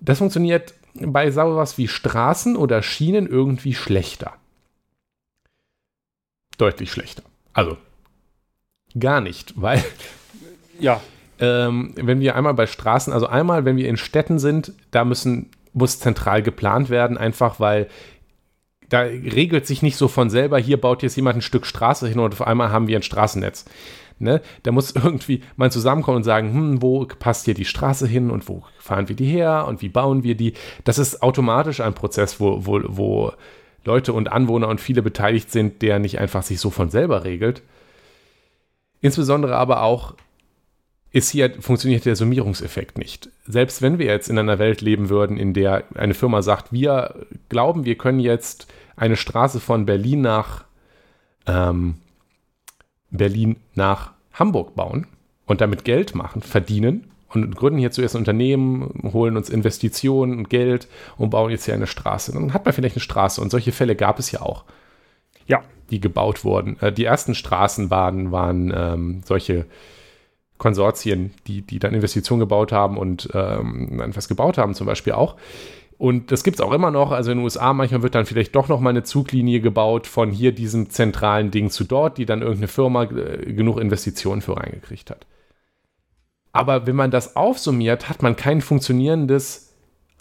Das 0.00 0.18
funktioniert 0.18 0.74
bei 0.94 1.30
sowas 1.30 1.78
wie 1.78 1.88
Straßen 1.88 2.56
oder 2.56 2.82
Schienen 2.82 3.26
irgendwie 3.26 3.74
schlechter. 3.74 4.34
Deutlich 6.58 6.90
schlechter. 6.90 7.22
Also 7.52 7.76
gar 8.98 9.20
nicht, 9.20 9.54
weil 9.60 9.82
Ja, 10.78 11.00
ähm, 11.38 11.92
wenn 11.96 12.20
wir 12.20 12.34
einmal 12.34 12.54
bei 12.54 12.66
Straßen, 12.66 13.12
also 13.12 13.26
einmal, 13.26 13.64
wenn 13.64 13.76
wir 13.76 13.88
in 13.88 13.96
Städten 13.96 14.38
sind, 14.38 14.72
da 14.90 15.04
müssen 15.04 15.50
muss 15.72 16.00
zentral 16.00 16.42
geplant 16.42 16.90
werden, 16.90 17.16
einfach 17.16 17.58
weil 17.58 17.88
da 18.90 19.00
regelt 19.00 19.66
sich 19.66 19.80
nicht 19.80 19.96
so 19.96 20.06
von 20.06 20.28
selber, 20.28 20.58
hier 20.58 20.78
baut 20.78 21.02
jetzt 21.02 21.16
jemand 21.16 21.36
ein 21.36 21.42
Stück 21.42 21.64
Straße 21.64 22.06
hin 22.08 22.18
und 22.18 22.34
auf 22.34 22.46
einmal 22.46 22.70
haben 22.70 22.88
wir 22.88 22.98
ein 22.98 23.02
Straßennetz. 23.02 23.64
Ne? 24.18 24.40
Da 24.62 24.72
muss 24.72 24.90
irgendwie 24.94 25.42
mal 25.56 25.70
zusammenkommen 25.70 26.18
und 26.18 26.24
sagen, 26.24 26.52
hm, 26.52 26.82
wo 26.82 27.04
passt 27.06 27.44
hier 27.44 27.54
die 27.54 27.64
Straße 27.64 28.06
hin 28.06 28.30
und 28.30 28.48
wo 28.48 28.64
fahren 28.78 29.08
wir 29.08 29.16
die 29.16 29.26
her 29.26 29.66
und 29.68 29.82
wie 29.82 29.88
bauen 29.88 30.22
wir 30.22 30.34
die. 30.34 30.54
Das 30.84 30.98
ist 30.98 31.22
automatisch 31.22 31.80
ein 31.80 31.94
Prozess, 31.94 32.40
wo, 32.40 32.66
wo, 32.66 32.80
wo 32.84 33.32
Leute 33.84 34.12
und 34.12 34.30
Anwohner 34.30 34.68
und 34.68 34.80
viele 34.80 35.02
beteiligt 35.02 35.50
sind, 35.50 35.82
der 35.82 35.98
nicht 35.98 36.18
einfach 36.18 36.42
sich 36.42 36.60
so 36.60 36.70
von 36.70 36.90
selber 36.90 37.24
regelt. 37.24 37.62
Insbesondere 39.00 39.56
aber 39.56 39.82
auch 39.82 40.14
ist 41.10 41.30
hier, 41.30 41.52
funktioniert 41.60 42.06
der 42.06 42.16
Summierungseffekt 42.16 42.96
nicht. 42.96 43.28
Selbst 43.46 43.82
wenn 43.82 43.98
wir 43.98 44.06
jetzt 44.06 44.30
in 44.30 44.38
einer 44.38 44.58
Welt 44.58 44.80
leben 44.80 45.10
würden, 45.10 45.36
in 45.36 45.52
der 45.52 45.84
eine 45.94 46.14
Firma 46.14 46.40
sagt, 46.40 46.72
wir 46.72 47.26
glauben, 47.50 47.84
wir 47.84 47.98
können 47.98 48.20
jetzt 48.20 48.66
eine 48.96 49.16
Straße 49.16 49.60
von 49.60 49.84
Berlin 49.84 50.22
nach 50.22 50.64
ähm, 51.46 51.96
Berlin 53.12 53.56
nach 53.74 54.12
Hamburg 54.32 54.74
bauen 54.74 55.06
und 55.46 55.60
damit 55.60 55.84
Geld 55.84 56.14
machen, 56.14 56.42
verdienen 56.42 57.08
und 57.28 57.56
gründen 57.56 57.78
hier 57.78 57.90
zuerst 57.90 58.14
ein 58.14 58.18
Unternehmen, 58.20 59.10
holen 59.12 59.36
uns 59.36 59.48
Investitionen 59.48 60.38
und 60.38 60.50
Geld 60.50 60.88
und 61.16 61.30
bauen 61.30 61.50
jetzt 61.50 61.64
hier 61.64 61.74
eine 61.74 61.86
Straße. 61.86 62.32
Dann 62.32 62.52
hat 62.52 62.64
man 62.64 62.74
vielleicht 62.74 62.96
eine 62.96 63.02
Straße 63.02 63.40
und 63.40 63.50
solche 63.50 63.72
Fälle 63.72 63.96
gab 63.96 64.18
es 64.18 64.32
ja 64.32 64.42
auch. 64.42 64.64
Ja. 65.46 65.62
Die 65.90 66.00
gebaut 66.00 66.42
wurden. 66.42 66.80
Äh, 66.80 66.90
die 66.90 67.04
ersten 67.04 67.34
Straßenbahnen 67.34 68.32
waren 68.32 68.72
ähm, 68.74 69.20
solche 69.26 69.66
Konsortien, 70.56 71.34
die, 71.46 71.60
die 71.60 71.80
dann 71.80 71.92
Investitionen 71.92 72.40
gebaut 72.40 72.72
haben 72.72 72.96
und 72.96 73.28
ähm, 73.34 74.00
etwas 74.00 74.26
gebaut 74.28 74.56
haben, 74.56 74.74
zum 74.74 74.86
Beispiel 74.86 75.12
auch. 75.12 75.36
Und 76.02 76.32
das 76.32 76.42
gibt 76.42 76.56
es 76.56 76.60
auch 76.60 76.72
immer 76.72 76.90
noch. 76.90 77.12
Also 77.12 77.30
in 77.30 77.38
den 77.38 77.44
USA 77.44 77.72
manchmal 77.72 78.02
wird 78.02 78.16
dann 78.16 78.26
vielleicht 78.26 78.56
doch 78.56 78.66
noch 78.66 78.80
mal 78.80 78.90
eine 78.90 79.04
Zuglinie 79.04 79.60
gebaut 79.60 80.08
von 80.08 80.32
hier 80.32 80.50
diesem 80.50 80.90
zentralen 80.90 81.52
Ding 81.52 81.70
zu 81.70 81.84
dort, 81.84 82.18
die 82.18 82.26
dann 82.26 82.40
irgendeine 82.42 82.66
Firma 82.66 83.04
äh, 83.04 83.52
genug 83.52 83.78
Investitionen 83.78 84.42
für 84.42 84.56
reingekriegt 84.56 85.10
hat. 85.12 85.28
Aber 86.50 86.88
wenn 86.88 86.96
man 86.96 87.12
das 87.12 87.36
aufsummiert, 87.36 88.08
hat 88.08 88.20
man 88.20 88.34
kein 88.34 88.62
funktionierendes, 88.62 89.76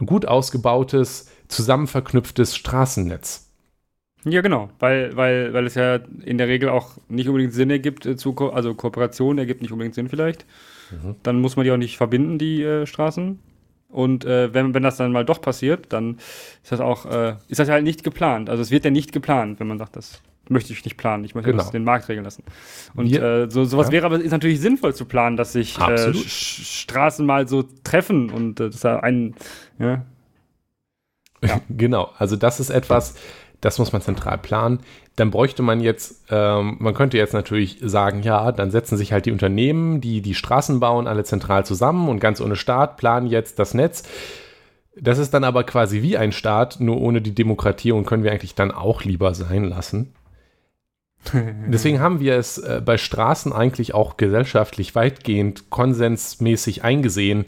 gut 0.06 0.28
ausgebautes, 0.28 1.32
zusammenverknüpftes 1.48 2.56
Straßennetz. 2.56 3.52
Ja, 4.24 4.42
genau, 4.42 4.70
weil, 4.78 5.18
weil, 5.18 5.52
weil 5.52 5.66
es 5.66 5.74
ja 5.74 5.96
in 6.24 6.38
der 6.38 6.48
Regel 6.48 6.70
auch 6.70 6.92
nicht 7.10 7.28
unbedingt 7.28 7.54
Sinn 7.54 7.72
ergibt, 7.72 8.06
äh, 8.06 8.16
zu 8.16 8.34
Ko 8.34 8.50
also 8.50 8.76
Kooperation 8.76 9.40
ergibt 9.40 9.64
nicht 9.64 9.72
unbedingt 9.72 9.96
Sinn 9.96 10.10
vielleicht. 10.10 10.46
Mhm. 10.92 11.16
Dann 11.24 11.42
muss 11.42 11.56
man 11.56 11.66
die 11.66 11.72
auch 11.72 11.78
nicht 11.78 11.98
verbinden, 11.98 12.38
die 12.38 12.62
äh, 12.62 12.86
Straßen. 12.86 13.40
Und 13.92 14.26
äh, 14.26 14.54
wenn, 14.54 14.74
wenn 14.74 14.84
das 14.84 14.98
dann 14.98 15.12
mal 15.12 15.26
doch 15.26 15.42
passiert, 15.42 15.92
dann 15.94 16.18
ist 16.64 16.72
das 16.72 16.80
auch, 16.80 17.06
äh, 17.06 17.36
ist 17.48 17.60
das 17.60 17.70
halt 17.70 17.84
nicht 17.84 18.04
geplant. 18.04 18.50
Also 18.50 18.62
es 18.62 18.72
wird 18.72 18.86
ja 18.86 18.92
nicht 18.92 19.12
geplant, 19.12 19.60
wenn 19.60 19.68
man 19.68 19.78
sagt, 19.78 19.96
das 19.96 20.22
möchte 20.50 20.74
ich 20.74 20.84
nicht 20.84 20.98
planen. 20.98 21.24
Ich 21.24 21.36
möchte 21.36 21.52
genau. 21.52 21.64
das 21.64 21.72
den 21.72 21.84
Markt 21.84 22.10
regeln 22.10 22.24
lassen. 22.24 22.44
Und 22.96 23.10
Wir, 23.10 23.24
äh, 23.24 23.52
so, 23.52 23.64
sowas 23.64 23.88
ja. 23.88 23.94
wäre 23.94 24.06
aber 24.06 24.20
ist 24.20 24.32
natürlich 24.32 24.60
sinnvoll 24.60 24.94
zu 24.94 25.06
planen, 25.06 25.38
dass 25.38 25.54
sich 25.54 25.80
äh, 25.80 26.14
Straßen 26.14 27.26
mal 27.26 27.48
so 27.48 27.64
treffen 27.84 28.30
und 28.30 28.60
äh, 28.60 28.70
das 28.70 28.86
ein, 28.86 29.36
ja. 29.80 30.06
ja. 31.44 31.60
genau, 31.70 32.12
also 32.18 32.36
das 32.36 32.60
ist 32.60 32.70
etwas, 32.70 33.16
das 33.62 33.78
muss 33.80 33.94
man 33.94 34.02
zentral 34.02 34.38
planen. 34.40 34.80
Dann 35.16 35.32
bräuchte 35.32 35.62
man 35.62 35.80
jetzt, 35.82 36.26
ähm, 36.30 36.78
man 36.80 36.94
könnte 36.94 37.18
jetzt 37.18 37.34
natürlich 37.34 37.78
sagen, 37.82 38.24
ja, 38.24 38.52
dann 38.52 38.72
setzen 38.72 38.98
sich 38.98 39.14
halt 39.14 39.28
die 39.28 39.32
Unternehmen, 39.32 40.02
die 40.02 40.22
die 40.22 40.36
Straßen 40.36 40.80
bauen, 40.80 41.08
alle 41.08 41.24
zentral 41.24 41.66
zusammen 41.66 42.10
und 42.10 42.20
ganz 42.20 42.42
ohne 42.42 42.56
Staat 42.56 42.98
planen 42.98 43.28
jetzt 43.28 43.60
das 43.60 43.74
Netz. 43.74 44.04
Das 45.00 45.20
ist 45.20 45.34
dann 45.34 45.44
aber 45.44 45.64
quasi 45.64 46.02
wie 46.02 46.18
ein 46.18 46.32
Staat, 46.32 46.80
nur 46.80 47.00
ohne 47.00 47.22
die 47.22 47.36
Demokratie 47.36 47.92
und 47.92 48.06
können 48.06 48.24
wir 48.24 48.32
eigentlich 48.32 48.56
dann 48.56 48.72
auch 48.72 49.04
lieber 49.04 49.34
sein 49.34 49.64
lassen. 49.64 50.14
Deswegen 51.34 52.00
haben 52.00 52.20
wir 52.20 52.36
es 52.36 52.58
äh, 52.58 52.82
bei 52.84 52.98
Straßen 52.98 53.54
eigentlich 53.54 53.94
auch 53.94 54.18
gesellschaftlich 54.18 54.96
weitgehend 54.96 55.70
konsensmäßig 55.70 56.84
eingesehen, 56.84 57.46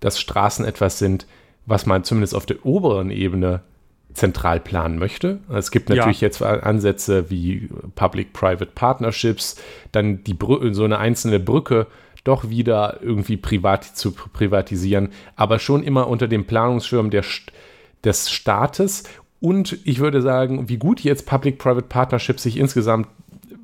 dass 0.00 0.18
Straßen 0.18 0.64
etwas 0.64 0.98
sind, 0.98 1.26
was 1.66 1.84
man 1.84 2.02
zumindest 2.02 2.34
auf 2.34 2.46
der 2.46 2.64
oberen 2.64 3.10
Ebene 3.10 3.60
zentral 4.14 4.60
planen 4.60 4.98
möchte. 4.98 5.40
Es 5.48 5.70
gibt 5.70 5.88
natürlich 5.88 6.20
ja. 6.20 6.28
jetzt 6.28 6.42
Ansätze 6.42 7.30
wie 7.30 7.68
Public-Private 7.94 8.72
Partnerships, 8.74 9.56
dann 9.92 10.24
die 10.24 10.34
Brü 10.34 10.72
so 10.74 10.84
eine 10.84 10.98
einzelne 10.98 11.40
Brücke 11.40 11.86
doch 12.24 12.50
wieder 12.50 12.98
irgendwie 13.02 13.36
privat 13.36 13.84
zu 13.84 14.12
privatisieren, 14.12 15.08
aber 15.36 15.58
schon 15.58 15.82
immer 15.82 16.08
unter 16.08 16.28
dem 16.28 16.46
Planungsschirm 16.46 17.10
der, 17.10 17.24
des 18.04 18.30
Staates. 18.30 19.04
Und 19.40 19.78
ich 19.84 20.00
würde 20.00 20.20
sagen, 20.20 20.68
wie 20.68 20.76
gut 20.76 21.00
jetzt 21.00 21.26
Public-Private 21.26 21.86
Partnerships 21.86 22.42
sich 22.42 22.58
insgesamt 22.58 23.08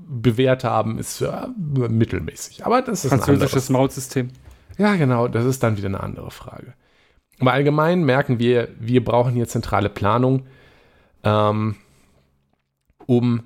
bewährt 0.09 0.65
haben, 0.65 0.99
ist 0.99 1.21
ja, 1.21 1.49
mittelmäßig. 1.57 2.65
Aber 2.65 2.81
das 2.81 3.05
ist 3.05 3.11
französisches 3.11 3.69
Mautsystem. 3.69 4.31
Ja, 4.79 4.95
genau, 4.97 5.29
das 5.29 5.45
ist 5.45 5.63
dann 5.63 5.77
wieder 5.77 5.89
eine 5.89 6.01
andere 6.01 6.31
Frage. 6.31 6.75
Aber 7.41 7.53
allgemein 7.53 8.05
merken 8.05 8.39
wir, 8.39 8.69
wir 8.79 9.05
brauchen 9.05 9.35
hier 9.35 9.47
zentrale 9.47 9.89
Planung, 9.89 10.47
ähm, 11.23 11.77
um 13.07 13.43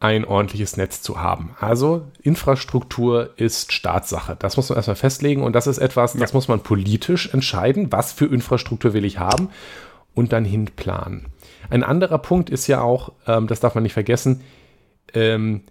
ein 0.00 0.24
ordentliches 0.24 0.76
Netz 0.76 1.00
zu 1.00 1.20
haben. 1.20 1.56
Also 1.58 2.06
Infrastruktur 2.22 3.30
ist 3.36 3.72
Staatssache. 3.72 4.36
Das 4.38 4.56
muss 4.56 4.68
man 4.68 4.76
erstmal 4.76 4.96
festlegen 4.96 5.42
und 5.42 5.54
das 5.54 5.66
ist 5.66 5.78
etwas, 5.78 6.14
ja. 6.14 6.20
das 6.20 6.34
muss 6.34 6.46
man 6.46 6.60
politisch 6.60 7.32
entscheiden, 7.32 7.90
was 7.90 8.12
für 8.12 8.26
Infrastruktur 8.26 8.92
will 8.92 9.04
ich 9.04 9.18
haben 9.18 9.48
und 10.14 10.32
dann 10.32 10.44
hinplanen. 10.44 11.26
Ein 11.70 11.82
anderer 11.82 12.18
Punkt 12.18 12.50
ist 12.50 12.66
ja 12.66 12.82
auch, 12.82 13.12
ähm, 13.26 13.46
das 13.46 13.60
darf 13.60 13.74
man 13.74 13.82
nicht 13.82 13.94
vergessen, 13.94 14.42
ähm, 15.14 15.62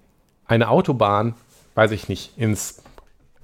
eine 0.45 0.69
Autobahn, 0.69 1.35
weiß 1.75 1.91
ich 1.91 2.09
nicht, 2.09 2.37
ins 2.37 2.82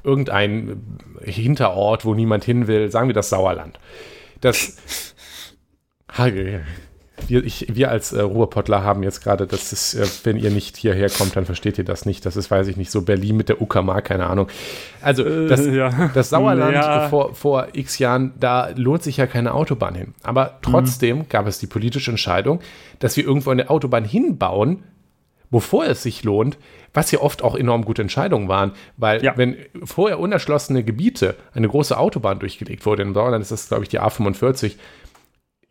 irgendein 0.03 0.99
Hinterort, 1.21 2.05
wo 2.05 2.13
niemand 2.13 2.43
hin 2.43 2.67
will, 2.67 2.91
sagen 2.91 3.07
wir 3.07 3.13
das 3.13 3.29
Sauerland. 3.29 3.79
Das. 4.41 4.77
Wir, 7.27 7.43
ich, 7.43 7.67
wir 7.69 7.91
als 7.91 8.13
äh, 8.13 8.21
Ruhrpottler 8.21 8.83
haben 8.83 9.03
jetzt 9.03 9.21
gerade, 9.23 9.45
das 9.45 9.73
ist, 9.73 9.93
äh, 9.93 10.07
wenn 10.23 10.38
ihr 10.38 10.51
nicht 10.51 10.77
hierher 10.77 11.09
kommt, 11.09 11.35
dann 11.35 11.45
versteht 11.45 11.77
ihr 11.77 11.83
das 11.83 12.05
nicht. 12.05 12.25
Das 12.25 12.38
ist, 12.38 12.49
weiß 12.49 12.67
ich 12.67 12.77
nicht, 12.77 12.91
so 12.91 13.01
Berlin 13.01 13.38
mit 13.38 13.49
der 13.49 13.62
Uckermark, 13.62 14.05
keine 14.05 14.27
Ahnung. 14.27 14.47
Also 15.01 15.23
das, 15.47 15.65
äh, 15.65 15.75
ja. 15.75 16.12
das 16.13 16.29
Sauerland 16.29 16.73
ja. 16.73 17.09
vor, 17.09 17.35
vor 17.35 17.67
x 17.73 17.99
Jahren, 17.99 18.33
da 18.39 18.69
lohnt 18.75 19.03
sich 19.03 19.17
ja 19.17 19.27
keine 19.27 19.53
Autobahn 19.53 19.95
hin. 19.95 20.13
Aber 20.23 20.59
trotzdem 20.62 21.19
mhm. 21.19 21.29
gab 21.29 21.47
es 21.47 21.59
die 21.59 21.67
politische 21.67 22.12
Entscheidung, 22.12 22.62
dass 22.99 23.17
wir 23.17 23.25
irgendwo 23.25 23.49
eine 23.49 23.69
Autobahn 23.69 24.05
hinbauen, 24.05 24.83
bevor 25.51 25.85
es 25.85 26.03
sich 26.03 26.23
lohnt, 26.23 26.57
was 26.93 27.12
ja 27.12 27.19
oft 27.19 27.43
auch 27.43 27.55
enorm 27.55 27.85
gute 27.85 28.01
Entscheidungen 28.01 28.47
waren, 28.47 28.71
weil 28.97 29.23
ja. 29.23 29.38
wenn 29.38 29.57
vorher 29.83 30.19
unerschlossene 30.19 30.83
Gebiete 30.83 31.35
eine 31.53 31.67
große 31.67 31.97
Autobahn 31.97 32.39
durchgelegt 32.39 32.85
wurde, 32.85 33.03
in 33.03 33.13
Sauerland 33.13 33.41
ist 33.41 33.51
das, 33.51 33.67
glaube 33.67 33.83
ich, 33.83 33.89
die 33.89 33.99
A45, 33.99 34.75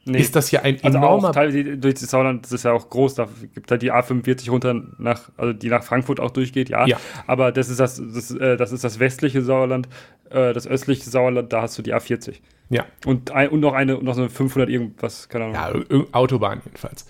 Nee. 0.08 0.20
ist 0.20 0.34
das 0.34 0.50
ja 0.50 0.62
ein 0.62 0.78
also 0.82 0.98
enormer. 0.98 1.28
Auch 1.28 1.32
teilweise 1.32 1.76
durch 1.76 1.94
das 1.94 2.10
Sauerland 2.10 2.44
das 2.44 2.52
ist 2.52 2.64
ja 2.64 2.72
auch 2.72 2.88
groß. 2.88 3.14
Da 3.14 3.28
gibt 3.54 3.70
halt 3.70 3.82
die 3.82 3.92
A45 3.92 4.50
runter 4.50 4.82
nach, 4.98 5.30
also 5.36 5.52
die 5.52 5.68
nach 5.68 5.82
Frankfurt 5.82 6.18
auch 6.20 6.30
durchgeht, 6.30 6.70
ja. 6.70 6.86
ja. 6.86 6.98
Aber 7.26 7.52
das 7.52 7.68
ist 7.68 7.78
das, 7.78 8.00
das, 8.14 8.30
äh, 8.30 8.56
das 8.56 8.72
ist 8.72 8.84
das 8.84 8.98
westliche 9.00 9.42
Sauerland, 9.42 9.88
äh, 10.30 10.52
das 10.52 10.66
östliche 10.66 11.10
Sauerland, 11.10 11.52
da 11.52 11.62
hast 11.62 11.76
du 11.78 11.82
die 11.82 11.94
A40. 11.94 12.36
Ja. 12.70 12.84
Und, 13.06 13.30
ein, 13.32 13.48
und 13.48 13.60
noch 13.60 13.74
eine, 13.74 14.02
noch 14.02 14.14
so 14.14 14.22
eine 14.22 14.30
500 14.30 14.70
irgendwas, 14.70 15.28
keine 15.28 15.56
Ahnung. 15.56 15.84
Ja, 15.90 16.04
Autobahn 16.12 16.62
jedenfalls. 16.64 17.06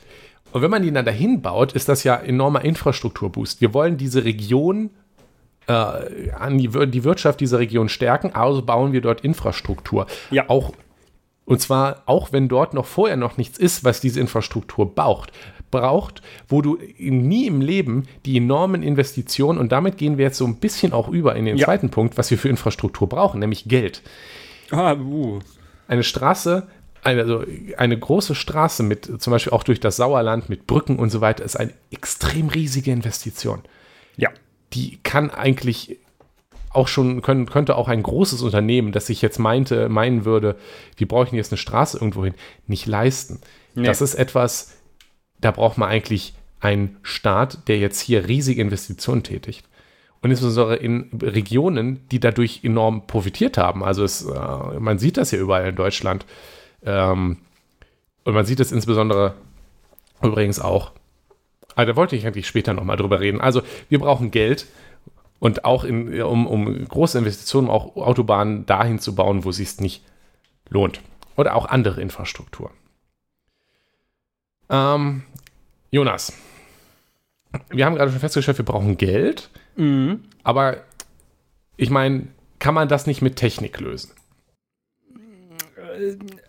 Und 0.52 0.62
wenn 0.62 0.70
man 0.70 0.82
die 0.82 0.92
dann 0.92 1.04
dahin 1.04 1.42
baut, 1.42 1.72
ist 1.72 1.88
das 1.88 2.04
ja 2.04 2.16
enormer 2.16 2.64
Infrastrukturboost. 2.64 3.60
Wir 3.60 3.74
wollen 3.74 3.96
diese 3.96 4.24
Region 4.24 4.90
äh, 5.66 5.72
an 5.72 6.58
die, 6.58 6.68
die 6.68 7.04
Wirtschaft 7.04 7.40
dieser 7.40 7.58
Region 7.58 7.88
stärken, 7.88 8.34
also 8.34 8.62
bauen 8.62 8.92
wir 8.92 9.00
dort 9.00 9.20
Infrastruktur. 9.22 10.06
Ja. 10.30 10.48
Auch, 10.48 10.72
und 11.44 11.60
zwar 11.60 12.02
auch 12.06 12.32
wenn 12.32 12.48
dort 12.48 12.74
noch 12.74 12.86
vorher 12.86 13.16
noch 13.16 13.36
nichts 13.36 13.58
ist, 13.58 13.84
was 13.84 14.00
diese 14.00 14.20
Infrastruktur 14.20 14.94
braucht 14.94 15.32
braucht, 15.70 16.22
wo 16.48 16.62
du 16.62 16.78
nie 16.98 17.46
im 17.46 17.60
Leben 17.60 18.04
die 18.24 18.36
enormen 18.36 18.82
Investitionen, 18.82 19.58
und 19.58 19.72
damit 19.72 19.98
gehen 19.98 20.18
wir 20.18 20.24
jetzt 20.24 20.38
so 20.38 20.46
ein 20.46 20.56
bisschen 20.56 20.92
auch 20.92 21.08
über 21.08 21.36
in 21.36 21.44
den 21.44 21.56
ja. 21.56 21.66
zweiten 21.66 21.90
Punkt, 21.90 22.16
was 22.16 22.30
wir 22.30 22.38
für 22.38 22.48
Infrastruktur 22.48 23.08
brauchen, 23.08 23.40
nämlich 23.40 23.68
Geld. 23.68 24.02
Ah, 24.70 24.94
uh. 24.94 25.40
Eine 25.86 26.02
Straße 26.02 26.66
eine, 27.08 27.22
also 27.22 27.44
eine 27.76 27.98
große 27.98 28.34
Straße 28.34 28.82
mit, 28.82 29.20
zum 29.20 29.30
Beispiel 29.30 29.52
auch 29.52 29.62
durch 29.62 29.80
das 29.80 29.96
Sauerland 29.96 30.48
mit 30.48 30.66
Brücken 30.66 30.98
und 30.98 31.10
so 31.10 31.20
weiter, 31.20 31.44
ist 31.44 31.56
eine 31.56 31.72
extrem 31.90 32.48
riesige 32.48 32.90
Investition. 32.90 33.62
Ja. 34.16 34.30
Die 34.72 34.98
kann 35.02 35.30
eigentlich 35.30 35.98
auch 36.70 36.88
schon, 36.88 37.22
können, 37.22 37.46
könnte 37.46 37.76
auch 37.76 37.88
ein 37.88 38.02
großes 38.02 38.42
Unternehmen, 38.42 38.92
das 38.92 39.06
sich 39.06 39.22
jetzt 39.22 39.38
meinte, 39.38 39.88
meinen 39.88 40.24
würde, 40.24 40.56
wir 40.96 41.08
brauchen 41.08 41.36
jetzt 41.36 41.50
eine 41.50 41.58
Straße 41.58 41.96
irgendwo 41.96 42.24
hin, 42.24 42.34
nicht 42.66 42.86
leisten. 42.86 43.40
Nee. 43.74 43.86
Das 43.86 44.02
ist 44.02 44.14
etwas, 44.14 44.74
da 45.40 45.50
braucht 45.50 45.78
man 45.78 45.88
eigentlich 45.88 46.34
einen 46.60 46.98
Staat, 47.02 47.68
der 47.68 47.78
jetzt 47.78 48.00
hier 48.00 48.28
riesige 48.28 48.60
Investitionen 48.60 49.22
tätigt. 49.22 49.66
Und 50.20 50.30
insbesondere 50.30 50.76
in 50.76 51.10
Regionen, 51.22 52.06
die 52.10 52.18
dadurch 52.18 52.60
enorm 52.64 53.06
profitiert 53.06 53.56
haben. 53.56 53.84
Also 53.84 54.02
es, 54.02 54.24
äh, 54.24 54.80
man 54.80 54.98
sieht 54.98 55.16
das 55.16 55.30
ja 55.30 55.38
überall 55.38 55.68
in 55.68 55.76
Deutschland 55.76 56.26
ähm, 56.84 57.38
Und 58.24 58.34
man 58.34 58.46
sieht 58.46 58.60
es 58.60 58.72
insbesondere 58.72 59.34
übrigens 60.22 60.60
auch. 60.60 60.92
Aber 61.74 61.86
da 61.86 61.96
wollte 61.96 62.16
ich 62.16 62.26
eigentlich 62.26 62.46
später 62.46 62.74
nochmal 62.74 62.96
drüber 62.96 63.20
reden. 63.20 63.40
Also, 63.40 63.62
wir 63.88 63.98
brauchen 64.00 64.30
Geld 64.30 64.66
und 65.38 65.64
auch 65.64 65.84
in, 65.84 66.20
um, 66.22 66.46
um 66.46 66.84
große 66.86 67.18
Investitionen, 67.18 67.68
auch 67.70 67.96
Autobahnen 67.96 68.66
dahin 68.66 68.98
zu 68.98 69.14
bauen, 69.14 69.44
wo 69.44 69.50
es 69.50 69.56
sich 69.56 69.78
nicht 69.80 70.02
lohnt. 70.68 71.00
Oder 71.36 71.54
auch 71.54 71.66
andere 71.66 72.00
Infrastruktur. 72.00 72.72
Ähm, 74.68 75.22
Jonas, 75.90 76.32
wir 77.70 77.86
haben 77.86 77.94
gerade 77.94 78.10
schon 78.10 78.20
festgestellt, 78.20 78.58
wir 78.58 78.64
brauchen 78.64 78.96
Geld. 78.96 79.48
Mhm. 79.76 80.24
Aber 80.42 80.78
ich 81.76 81.90
meine, 81.90 82.26
kann 82.58 82.74
man 82.74 82.88
das 82.88 83.06
nicht 83.06 83.22
mit 83.22 83.36
Technik 83.36 83.78
lösen? 83.78 84.10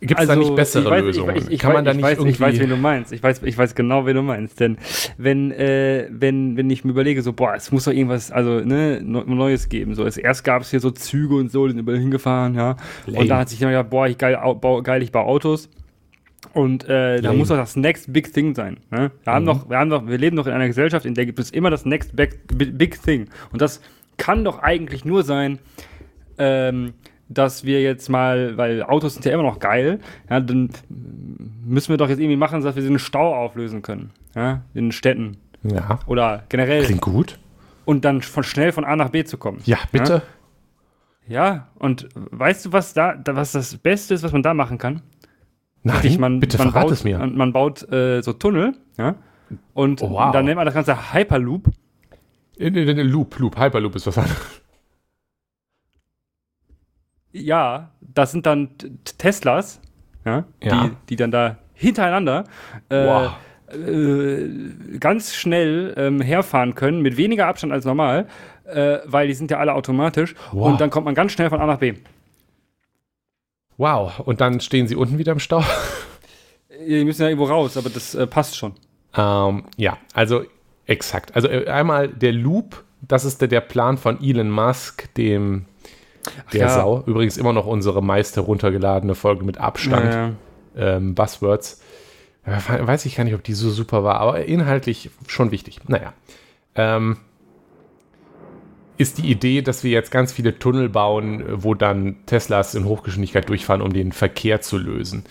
Gibt 0.01 0.19
es 0.19 0.27
da 0.27 0.35
nicht 0.35 0.55
bessere 0.55 0.89
weiß, 0.89 1.01
Lösungen? 1.03 1.35
Ich, 1.35 1.49
ich, 1.49 1.59
kann 1.59 1.73
man 1.73 1.85
da 1.85 1.91
ich 1.91 1.97
nicht 1.97 2.03
weiß, 2.03 2.17
irgendwie... 2.17 2.31
ich 2.31 2.39
weiß, 2.39 2.59
wen 2.59 2.69
du 2.69 2.77
meinst. 2.77 3.11
Ich 3.11 3.23
weiß, 3.23 3.43
ich 3.43 3.57
weiß 3.57 3.75
genau, 3.75 4.05
wen 4.05 4.15
du 4.15 4.21
meinst. 4.21 4.59
Denn 4.59 4.77
wenn, 5.17 5.51
äh, 5.51 6.07
wenn, 6.11 6.57
wenn 6.57 6.69
ich 6.69 6.83
mir 6.83 6.91
überlege, 6.91 7.21
so, 7.21 7.33
boah, 7.33 7.53
es 7.55 7.71
muss 7.71 7.85
doch 7.85 7.91
irgendwas, 7.91 8.31
also, 8.31 8.59
ne, 8.59 9.01
Neues 9.01 9.69
geben. 9.69 9.95
So, 9.95 10.05
erst 10.05 10.43
gab 10.43 10.61
es 10.61 10.69
hier 10.71 10.79
so 10.79 10.91
Züge 10.91 11.35
und 11.35 11.51
so, 11.51 11.65
die 11.67 11.71
sind 11.73 11.79
überall 11.79 11.99
hingefahren, 11.99 12.55
ja. 12.55 12.75
Lame. 13.05 13.19
Und 13.19 13.27
da 13.29 13.39
hat 13.39 13.49
sich 13.49 13.59
jemand 13.59 13.77
gedacht, 13.77 13.89
boah, 13.89 14.07
ich 14.07 14.17
geil, 14.17 14.35
au- 14.35 14.55
bau, 14.55 14.81
geil, 14.81 15.01
ich 15.03 15.11
baue 15.11 15.25
Autos. 15.25 15.69
Und 16.53 16.87
äh, 16.87 17.21
da 17.21 17.33
muss 17.33 17.49
doch 17.49 17.57
das 17.57 17.75
Next 17.75 18.11
Big 18.11 18.33
Thing 18.33 18.55
sein. 18.55 18.77
Ne? 18.91 19.11
Wir, 19.23 19.33
haben 19.33 19.43
Mhm. 19.43 19.47
doch, 19.47 19.69
wir, 19.69 19.77
haben 19.77 19.89
doch, 19.89 20.07
wir 20.07 20.17
leben 20.17 20.35
doch 20.37 20.47
in 20.47 20.53
einer 20.53 20.67
Gesellschaft, 20.67 21.05
in 21.05 21.13
der 21.13 21.25
gibt 21.25 21.37
es 21.37 21.51
immer 21.51 21.69
das 21.69 21.85
Next 21.85 22.15
Big, 22.15 22.39
Big 22.77 23.01
Thing. 23.03 23.27
Und 23.51 23.61
das 23.61 23.81
kann 24.17 24.43
doch 24.43 24.59
eigentlich 24.59 25.05
nur 25.05 25.23
sein, 25.23 25.59
ähm, 26.37 26.93
dass 27.29 27.63
wir 27.63 27.81
jetzt 27.81 28.09
mal, 28.09 28.57
weil 28.57 28.83
Autos 28.83 29.13
sind 29.13 29.25
ja 29.25 29.31
immer 29.33 29.43
noch 29.43 29.59
geil, 29.59 29.99
ja, 30.29 30.39
dann 30.39 30.69
müssen 31.65 31.89
wir 31.89 31.97
doch 31.97 32.09
jetzt 32.09 32.19
irgendwie 32.19 32.35
machen, 32.37 32.61
dass 32.61 32.75
wir 32.75 32.83
den 32.83 32.99
Stau 32.99 33.33
auflösen 33.35 33.81
können. 33.81 34.11
Ja, 34.35 34.61
in 34.73 34.91
Städten 34.91 35.37
Ja, 35.63 35.99
oder 36.07 36.43
generell. 36.49 36.83
klingt 36.83 37.01
gut. 37.01 37.39
Und 37.85 38.05
dann 38.05 38.21
von 38.21 38.43
schnell 38.43 38.71
von 38.71 38.83
A 38.85 38.95
nach 38.95 39.09
B 39.09 39.23
zu 39.23 39.37
kommen. 39.37 39.59
Ja, 39.65 39.77
bitte. 39.91 40.21
Ja, 41.27 41.67
und 41.77 42.09
weißt 42.15 42.65
du, 42.65 42.73
was 42.73 42.93
da, 42.93 43.15
was 43.25 43.51
das 43.51 43.77
Beste 43.77 44.13
ist, 44.15 44.23
was 44.23 44.31
man 44.31 44.41
da 44.43 44.53
machen 44.53 44.77
kann? 44.79 45.01
Nein, 45.83 45.95
Richtig, 45.97 46.19
man, 46.19 46.39
bitte 46.39 46.57
man 46.57 46.73
baut, 46.73 46.91
es 46.91 47.03
mir. 47.03 47.19
Man, 47.19 47.37
man 47.37 47.53
baut 47.53 47.89
äh, 47.91 48.21
so 48.21 48.33
Tunnel, 48.33 48.73
ja. 48.97 49.15
Und 49.73 50.01
Oh, 50.01 50.09
wow. 50.11 50.31
dann 50.31 50.45
nennt 50.45 50.57
man 50.57 50.65
das 50.65 50.73
Ganze 50.75 51.13
Hyperloop. 51.13 51.69
In, 52.57 52.75
in, 52.75 52.87
in 52.97 53.07
Loop, 53.07 53.39
Loop, 53.39 53.57
Hyperloop 53.57 53.95
ist 53.95 54.05
was 54.07 54.17
anderes. 54.17 54.61
Ja, 57.31 57.91
das 58.01 58.31
sind 58.31 58.45
dann 58.45 58.69
Teslas, 59.17 59.79
ja, 60.25 60.45
Ja. 60.63 60.83
Die, 60.87 60.91
die 61.09 61.15
dann 61.15 61.31
da 61.31 61.57
hintereinander 61.73 62.43
äh, 62.89 63.05
Wow. 63.05 63.31
äh, 63.73 64.97
ganz 64.99 65.35
schnell 65.35 65.93
ähm, 65.97 66.21
herfahren 66.21 66.75
können, 66.75 67.01
mit 67.01 67.17
weniger 67.17 67.47
Abstand 67.47 67.71
als 67.71 67.85
normal, 67.85 68.27
äh, 68.65 68.97
weil 69.05 69.27
die 69.27 69.33
sind 69.33 69.51
ja 69.51 69.57
alle 69.59 69.73
automatisch. 69.73 70.33
Wow. 70.51 70.71
Und 70.71 70.81
dann 70.81 70.89
kommt 70.89 71.05
man 71.05 71.15
ganz 71.15 71.31
schnell 71.31 71.49
von 71.49 71.61
A 71.61 71.65
nach 71.67 71.77
B. 71.79 71.93
Wow, 73.77 74.19
und 74.19 74.41
dann 74.41 74.59
stehen 74.59 74.87
sie 74.87 74.95
unten 74.95 75.17
wieder 75.17 75.31
im 75.31 75.39
Stau. 75.39 75.63
Die 76.85 77.05
müssen 77.05 77.21
ja 77.21 77.29
irgendwo 77.29 77.45
raus, 77.45 77.77
aber 77.77 77.89
das 77.89 78.13
äh, 78.15 78.27
passt 78.27 78.57
schon. 78.57 78.73
Ähm, 79.15 79.63
ja, 79.77 79.97
also 80.13 80.43
exakt. 80.85 81.35
Also 81.35 81.47
äh, 81.47 81.67
einmal 81.67 82.09
der 82.09 82.33
Loop, 82.33 82.83
das 83.01 83.23
ist 83.25 83.39
der, 83.41 83.47
der 83.47 83.61
Plan 83.61 83.97
von 83.97 84.21
Elon 84.21 84.49
Musk, 84.49 85.13
dem 85.15 85.65
der 86.53 86.61
ja. 86.61 86.69
Sau. 86.69 87.03
Übrigens 87.05 87.37
immer 87.37 87.53
noch 87.53 87.65
unsere 87.65 88.01
meist 88.03 88.35
heruntergeladene 88.35 89.15
Folge 89.15 89.43
mit 89.43 89.57
Abstand. 89.57 90.13
Ja. 90.13 90.31
Ähm, 90.75 91.15
Buzzwords. 91.15 91.81
Äh, 92.45 92.85
Weiß 92.85 93.05
ich 93.05 93.15
gar 93.15 93.23
nicht, 93.23 93.35
ob 93.35 93.43
die 93.43 93.53
so 93.53 93.69
super 93.69 94.03
war, 94.03 94.15
aber 94.19 94.45
inhaltlich 94.45 95.09
schon 95.27 95.51
wichtig. 95.51 95.79
Naja. 95.87 96.13
Ähm, 96.75 97.17
ist 98.97 99.17
die 99.17 99.31
Idee, 99.31 99.61
dass 99.61 99.83
wir 99.83 99.91
jetzt 99.91 100.11
ganz 100.11 100.33
viele 100.33 100.59
Tunnel 100.59 100.89
bauen, 100.89 101.43
wo 101.49 101.73
dann 101.73 102.17
Teslas 102.25 102.75
in 102.75 102.83
Hochgeschwindigkeit 102.83 103.47
durchfahren, 103.47 103.81
um 103.81 103.93
den 103.93 104.11
Verkehr 104.11 104.59
zu 104.59 104.77
lösen. 104.77 105.23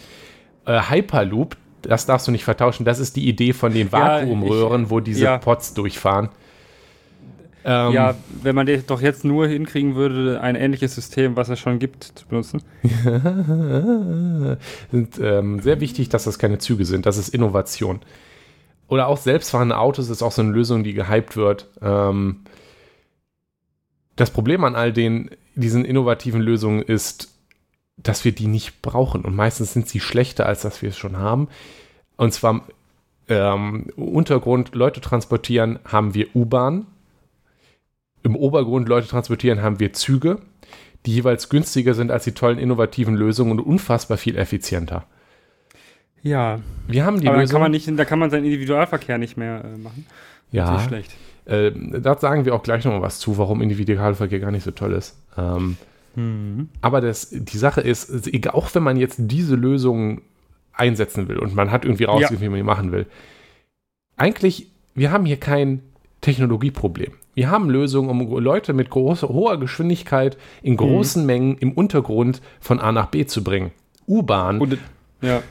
Äh, 0.64 0.80
Hyperloop, 0.88 1.56
das 1.82 2.06
darfst 2.06 2.26
du 2.26 2.32
nicht 2.32 2.44
vertauschen, 2.44 2.86
das 2.86 2.98
ist 2.98 3.16
die 3.16 3.28
Idee 3.28 3.52
von 3.52 3.72
den 3.74 3.88
Ja, 3.88 4.20
Vakuumröhren, 4.20 4.88
wo 4.90 5.00
diese 5.00 5.24
ja. 5.24 5.38
Pots 5.38 5.74
durchfahren. 5.74 6.30
Ähm, 7.64 7.92
ja, 7.92 8.14
wenn 8.42 8.54
man 8.54 8.66
das 8.66 8.86
doch 8.86 9.00
jetzt 9.00 9.24
nur 9.24 9.46
hinkriegen 9.46 9.94
würde, 9.94 10.40
ein 10.40 10.56
ähnliches 10.56 10.94
System, 10.94 11.36
was 11.36 11.48
es 11.48 11.58
schon 11.58 11.78
gibt, 11.78 12.04
zu 12.04 12.26
benutzen. 12.26 12.62
sind 14.90 15.18
ähm, 15.20 15.60
sehr 15.60 15.80
wichtig, 15.80 16.08
dass 16.08 16.24
das 16.24 16.38
keine 16.38 16.58
Züge 16.58 16.84
sind. 16.84 17.06
Das 17.06 17.18
ist 17.18 17.28
Innovation. 17.28 18.00
Oder 18.88 19.08
auch 19.08 19.18
selbstfahrende 19.18 19.76
Autos 19.76 20.08
ist 20.08 20.22
auch 20.22 20.32
so 20.32 20.42
eine 20.42 20.52
Lösung, 20.52 20.82
die 20.82 20.94
gehypt 20.94 21.36
wird. 21.36 21.68
Ähm, 21.82 22.44
das 24.16 24.30
Problem 24.30 24.64
an 24.64 24.74
all 24.74 24.92
den, 24.92 25.30
diesen 25.54 25.84
innovativen 25.84 26.40
Lösungen 26.40 26.82
ist, 26.82 27.28
dass 27.96 28.24
wir 28.24 28.32
die 28.32 28.46
nicht 28.46 28.82
brauchen. 28.82 29.24
Und 29.24 29.34
meistens 29.36 29.72
sind 29.72 29.88
sie 29.88 30.00
schlechter, 30.00 30.46
als 30.46 30.62
dass 30.62 30.82
wir 30.82 30.90
es 30.90 30.98
schon 30.98 31.18
haben. 31.18 31.48
Und 32.16 32.32
zwar 32.32 32.62
ähm, 33.28 33.86
Untergrund 33.96 34.74
Leute 34.74 35.00
transportieren 35.00 35.78
haben 35.84 36.14
wir 36.14 36.34
U-Bahn. 36.34 36.86
Im 38.28 38.36
Obergrund 38.36 38.88
Leute 38.88 39.08
transportieren 39.08 39.62
haben 39.62 39.80
wir 39.80 39.92
Züge, 39.94 40.38
die 41.06 41.14
jeweils 41.14 41.48
günstiger 41.48 41.94
sind 41.94 42.10
als 42.10 42.24
die 42.24 42.32
tollen 42.32 42.58
innovativen 42.58 43.14
Lösungen 43.14 43.52
und 43.52 43.60
unfassbar 43.60 44.18
viel 44.18 44.36
effizienter. 44.36 45.06
Ja, 46.22 46.60
Wir 46.86 47.04
haben 47.06 47.20
die 47.20 47.28
aber 47.28 47.38
Lösung. 47.38 47.52
kann 47.54 47.62
man 47.62 47.70
nicht, 47.70 47.88
da 47.98 48.04
kann 48.04 48.18
man 48.18 48.28
seinen 48.30 48.44
Individualverkehr 48.44 49.18
nicht 49.18 49.36
mehr 49.36 49.64
äh, 49.64 49.78
machen. 49.78 50.04
ja, 50.50 50.72
Nicht 50.74 50.88
schlecht. 50.88 51.14
äh, 51.46 51.70
da 52.00 52.18
sagen 52.18 52.44
wir 52.44 52.54
auch 52.54 52.62
gleich 52.62 52.84
noch 52.84 52.92
mal 52.92 53.02
was 53.02 53.18
zu, 53.18 53.38
warum 53.38 53.62
Individualverkehr 53.62 54.40
gar 54.40 54.50
nicht 54.50 54.64
so 54.64 54.70
toll 54.72 54.92
ist. 54.92 55.16
Ähm, 55.36 55.76
Mhm. 56.16 56.70
aber 56.80 57.00
das, 57.00 57.28
die 57.30 57.58
Sache 57.58 57.80
ist, 57.80 58.10
auch 58.48 58.74
wenn 58.74 58.82
man 58.82 58.96
jetzt 58.96 59.18
diese 59.20 59.54
Lösung 59.54 60.22
einsetzen 60.72 61.28
will 61.28 61.38
und 61.38 61.54
man 61.54 61.70
hat 61.70 61.84
irgendwie 61.84 62.04
rausgefunden, 62.04 62.42
wie 62.42 62.48
man 62.48 62.56
die 62.58 62.62
machen 62.64 62.90
will, 62.92 63.06
eigentlich, 64.16 64.68
wir 64.94 65.12
haben 65.12 65.24
hier 65.26 65.36
kein 65.38 65.80
Technologieproblem. 66.20 67.12
Wir 67.38 67.52
haben 67.52 67.70
Lösungen, 67.70 68.10
um 68.10 68.36
Leute 68.40 68.72
mit 68.72 68.90
großer, 68.90 69.28
hoher 69.28 69.60
Geschwindigkeit 69.60 70.36
in 70.60 70.76
großen 70.76 71.24
Mengen 71.24 71.56
im 71.58 71.70
Untergrund 71.70 72.42
von 72.58 72.80
A 72.80 72.90
nach 72.90 73.06
B 73.06 73.26
zu 73.26 73.44
bringen. 73.44 73.70
U-Bahn 74.08 74.60
ja, 75.22 75.44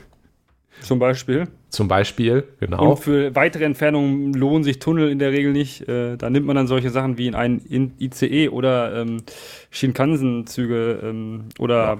zum 0.82 1.00
Beispiel. 1.00 1.48
zum 1.70 1.88
Beispiel, 1.88 2.44
genau. 2.60 2.92
Und 2.92 3.00
für 3.00 3.34
weitere 3.36 3.64
Entfernungen 3.64 4.34
lohnen 4.34 4.66
sich 4.66 4.80
Tunnel 4.80 5.10
in 5.10 5.18
der 5.18 5.32
Regel 5.32 5.54
nicht. 5.54 5.88
Äh, 5.88 6.18
da 6.18 6.30
nimmt 6.30 6.46
man 6.46 6.58
dann 6.58 6.68
solche 6.68 6.90
Sachen 6.90 7.18
wie 7.18 7.28
in 7.28 7.36
einen 7.36 7.60
in 7.60 7.94
ICE 8.00 8.50
oder 8.50 8.94
ähm, 9.04 9.24
Shinkansen-Züge 9.72 11.00
ähm, 11.02 11.46
oder 11.58 12.00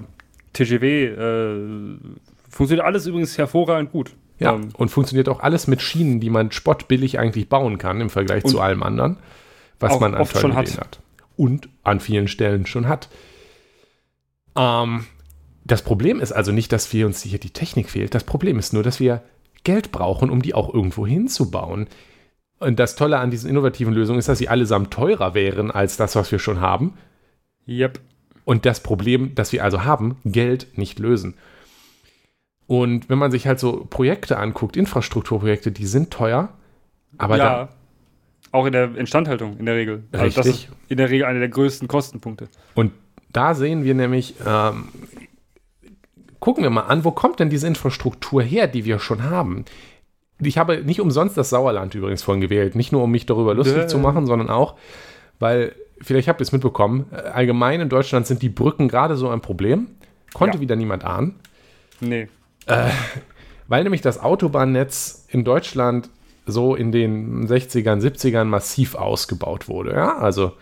TGW. 0.52 1.04
Äh, 1.06 1.98
funktioniert 2.50 2.84
alles 2.84 3.06
übrigens 3.06 3.38
hervorragend 3.38 3.90
gut. 3.90 4.10
Ja, 4.38 4.54
Ähm, 4.54 4.68
und 4.76 4.90
funktioniert 4.90 5.30
auch 5.30 5.40
alles 5.40 5.66
mit 5.66 5.80
Schienen, 5.80 6.20
die 6.20 6.28
man 6.28 6.52
spottbillig 6.52 7.18
eigentlich 7.18 7.48
bauen 7.48 7.78
kann 7.78 8.02
im 8.02 8.10
Vergleich 8.10 8.44
zu 8.44 8.60
allem 8.60 8.82
anderen, 8.82 9.16
was 9.80 9.92
auch 9.92 10.00
man 10.00 10.14
an 10.14 10.20
oft 10.20 10.32
tollen 10.32 10.42
schon 10.42 10.56
hat. 10.56 10.68
Ideen 10.68 10.80
hat. 10.80 11.00
Und 11.36 11.68
an 11.84 12.00
vielen 12.00 12.28
Stellen 12.28 12.66
schon 12.66 12.88
hat. 12.88 13.08
Ähm, 14.56 15.06
das 15.64 15.82
Problem 15.82 16.20
ist 16.20 16.32
also 16.32 16.50
nicht, 16.50 16.72
dass 16.72 16.92
wir 16.92 17.06
uns 17.06 17.22
hier 17.22 17.38
die 17.38 17.50
Technik 17.50 17.90
fehlt. 17.90 18.14
Das 18.14 18.24
Problem 18.24 18.58
ist 18.58 18.72
nur, 18.72 18.82
dass 18.82 19.00
wir 19.00 19.22
Geld 19.64 19.92
brauchen, 19.92 20.30
um 20.30 20.42
die 20.42 20.54
auch 20.54 20.72
irgendwo 20.72 21.06
hinzubauen. 21.06 21.88
Und 22.58 22.78
das 22.78 22.96
Tolle 22.96 23.18
an 23.18 23.30
diesen 23.30 23.50
innovativen 23.50 23.94
Lösungen 23.94 24.18
ist, 24.18 24.28
dass 24.28 24.38
sie 24.38 24.48
allesamt 24.48 24.90
teurer 24.92 25.34
wären 25.34 25.70
als 25.70 25.96
das, 25.96 26.16
was 26.16 26.32
wir 26.32 26.38
schon 26.38 26.60
haben. 26.60 26.94
yep. 27.66 28.00
Und 28.44 28.64
das 28.64 28.82
Problem, 28.82 29.34
das 29.34 29.52
wir 29.52 29.62
also 29.62 29.84
haben, 29.84 30.16
Geld 30.24 30.78
nicht 30.78 30.98
lösen. 30.98 31.34
Und 32.66 33.08
wenn 33.08 33.18
man 33.18 33.30
sich 33.30 33.46
halt 33.46 33.60
so 33.60 33.86
Projekte 33.88 34.38
anguckt, 34.38 34.76
Infrastrukturprojekte, 34.76 35.70
die 35.70 35.86
sind 35.86 36.10
teuer, 36.10 36.48
aber 37.18 37.36
ja. 37.36 37.68
Auch 38.52 38.66
in 38.66 38.72
der 38.72 38.94
Instandhaltung 38.96 39.56
in 39.58 39.66
der 39.66 39.74
Regel. 39.76 40.04
das 40.10 40.22
Richtig. 40.22 40.46
ist 40.46 40.68
in 40.88 40.96
der 40.96 41.10
Regel 41.10 41.26
einer 41.26 41.38
der 41.40 41.48
größten 41.48 41.86
Kostenpunkte. 41.88 42.48
und 42.74 42.92
da 43.30 43.54
sehen 43.54 43.84
wir 43.84 43.94
nämlich, 43.94 44.34
ähm, 44.46 44.88
gucken 46.40 46.62
wir 46.62 46.70
mal 46.70 46.82
an, 46.82 47.04
wo 47.04 47.10
kommt 47.10 47.40
denn 47.40 47.50
diese 47.50 47.66
Infrastruktur 47.66 48.42
her, 48.42 48.66
die 48.66 48.84
wir 48.86 48.98
schon 49.00 49.22
haben? 49.24 49.66
Ich 50.40 50.56
habe 50.56 50.82
nicht 50.84 51.00
umsonst 51.00 51.36
das 51.36 51.50
Sauerland 51.50 51.94
übrigens 51.94 52.22
vorhin 52.22 52.40
gewählt, 52.40 52.74
nicht 52.74 52.90
nur 52.92 53.02
um 53.02 53.10
mich 53.10 53.26
darüber 53.26 53.54
lustig 53.54 53.82
Dö. 53.82 53.86
zu 53.86 53.98
machen, 53.98 54.24
sondern 54.26 54.48
auch, 54.48 54.76
weil, 55.40 55.74
vielleicht 56.00 56.26
habt 56.28 56.40
ihr 56.40 56.44
es 56.44 56.52
mitbekommen, 56.52 57.06
äh, 57.12 57.16
allgemein 57.16 57.80
in 57.82 57.88
Deutschland 57.90 58.26
sind 58.26 58.40
die 58.40 58.48
Brücken 58.48 58.88
gerade 58.88 59.16
so 59.16 59.28
ein 59.28 59.40
Problem. 59.42 59.88
Konnte 60.32 60.56
Ja. 60.56 60.60
wieder 60.62 60.76
niemand 60.76 61.04
ahnen. 61.04 61.34
Nee. 62.00 62.28
Weil 63.66 63.82
nämlich 63.82 64.00
das 64.00 64.20
Autobahnnetz 64.20 65.26
in 65.28 65.44
Deutschland 65.44 66.08
so 66.48 66.74
in 66.74 66.92
den 66.92 67.46
60ern, 67.46 68.00
70ern 68.00 68.44
massiv 68.44 68.94
ausgebaut 68.94 69.68
wurde. 69.68 69.92
Ja, 69.92 70.18
also 70.18 70.52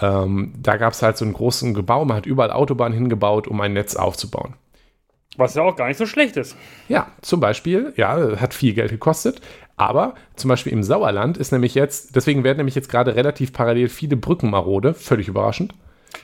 ähm, 0.00 0.54
da 0.60 0.76
gab 0.76 0.92
es 0.92 1.02
halt 1.02 1.16
so 1.16 1.24
einen 1.24 1.34
großen 1.34 1.74
Gebau, 1.74 2.04
man 2.04 2.16
hat 2.16 2.26
überall 2.26 2.50
Autobahnen 2.50 2.96
hingebaut, 2.96 3.48
um 3.48 3.60
ein 3.60 3.72
Netz 3.72 3.96
aufzubauen. 3.96 4.54
Was 5.36 5.54
ja 5.54 5.62
auch 5.62 5.76
gar 5.76 5.88
nicht 5.88 5.98
so 5.98 6.06
schlecht 6.06 6.36
ist. 6.36 6.56
Ja, 6.88 7.08
zum 7.22 7.40
Beispiel, 7.40 7.92
ja, 7.96 8.40
hat 8.40 8.54
viel 8.54 8.74
Geld 8.74 8.90
gekostet. 8.90 9.40
Aber 9.76 10.14
zum 10.34 10.48
Beispiel 10.48 10.72
im 10.72 10.82
Sauerland 10.82 11.38
ist 11.38 11.52
nämlich 11.52 11.74
jetzt, 11.76 12.16
deswegen 12.16 12.42
werden 12.42 12.56
nämlich 12.56 12.74
jetzt 12.74 12.88
gerade 12.88 13.14
relativ 13.14 13.52
parallel 13.52 13.88
viele 13.88 14.16
Brücken 14.16 14.50
marode, 14.50 14.94
völlig 14.94 15.28
überraschend. 15.28 15.74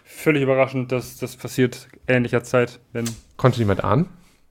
Völlig 0.02 0.42
überraschend, 0.42 0.90
dass 0.90 1.18
das 1.18 1.36
passiert 1.36 1.88
ähnlicher 2.08 2.42
Zeit, 2.42 2.80
wenn. 2.92 3.04
Konnte 3.36 3.60
niemand 3.60 3.84
ahnen. 3.84 4.08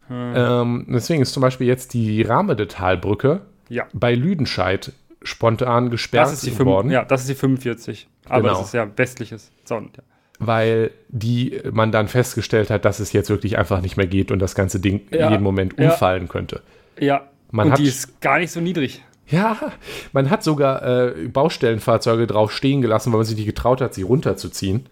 Hm. 0.08 0.34
Ähm, 0.36 0.86
deswegen 0.89 1.22
ist 1.22 1.34
zum 1.34 1.42
Beispiel 1.42 1.68
jetzt 1.68 1.94
die 1.94 2.22
Rahmedetalbrücke 2.22 3.42
ja. 3.74 3.88
bei 3.94 4.16
Lüdenscheid 4.16 4.92
spontan 5.22 5.90
gesperrt 5.90 6.28
das 6.28 6.44
ist 6.44 6.46
die 6.46 6.66
worden. 6.66 6.92
Ja, 6.92 7.06
das 7.06 7.22
ist 7.22 7.30
die 7.30 7.36
45. 7.36 8.08
Aber 8.26 8.42
Genau. 8.42 8.54
das 8.58 8.68
ist 8.68 8.74
ja 8.74 8.88
westliches 8.96 9.52
Sonnen. 9.66 9.92
Ja. 9.96 10.04
weil 10.40 10.92
die 11.10 11.62
man 11.72 11.92
dann 11.94 12.08
festgestellt 12.10 12.70
hat, 12.70 12.84
dass 12.86 13.00
es 13.00 13.14
jetzt 13.14 13.30
wirklich 13.30 13.58
einfach 13.58 13.80
nicht 13.82 13.96
mehr 13.96 14.08
geht 14.08 14.32
und 14.32 14.40
das 14.40 14.56
ganze 14.56 14.80
Ding 14.80 15.02
Ja. 15.12 15.30
jeden 15.30 15.44
Moment 15.44 15.76
Ja. 15.80 15.92
umfallen 15.92 16.28
könnte. 16.28 16.62
ja. 17.00 17.28
Man 17.52 17.68
und 17.68 17.72
hat- 17.74 17.80
die 17.80 17.86
ist 17.88 18.20
gar 18.20 18.40
nicht 18.40 18.52
so 18.52 18.60
niedrig. 18.60 19.04
Ja, 19.28 19.56
man 20.12 20.30
hat 20.32 20.44
sogar 20.44 20.82
äh, 20.84 21.28
Baustellenfahrzeuge 21.28 22.26
drauf 22.28 22.52
stehen 22.52 22.82
gelassen, 22.82 23.14
weil 23.14 23.18
man 23.20 23.26
sich 23.28 23.38
nicht 23.38 23.46
getraut 23.46 23.80
hat, 23.80 23.94
sie 23.94 24.02
runterzuziehen. 24.02 24.88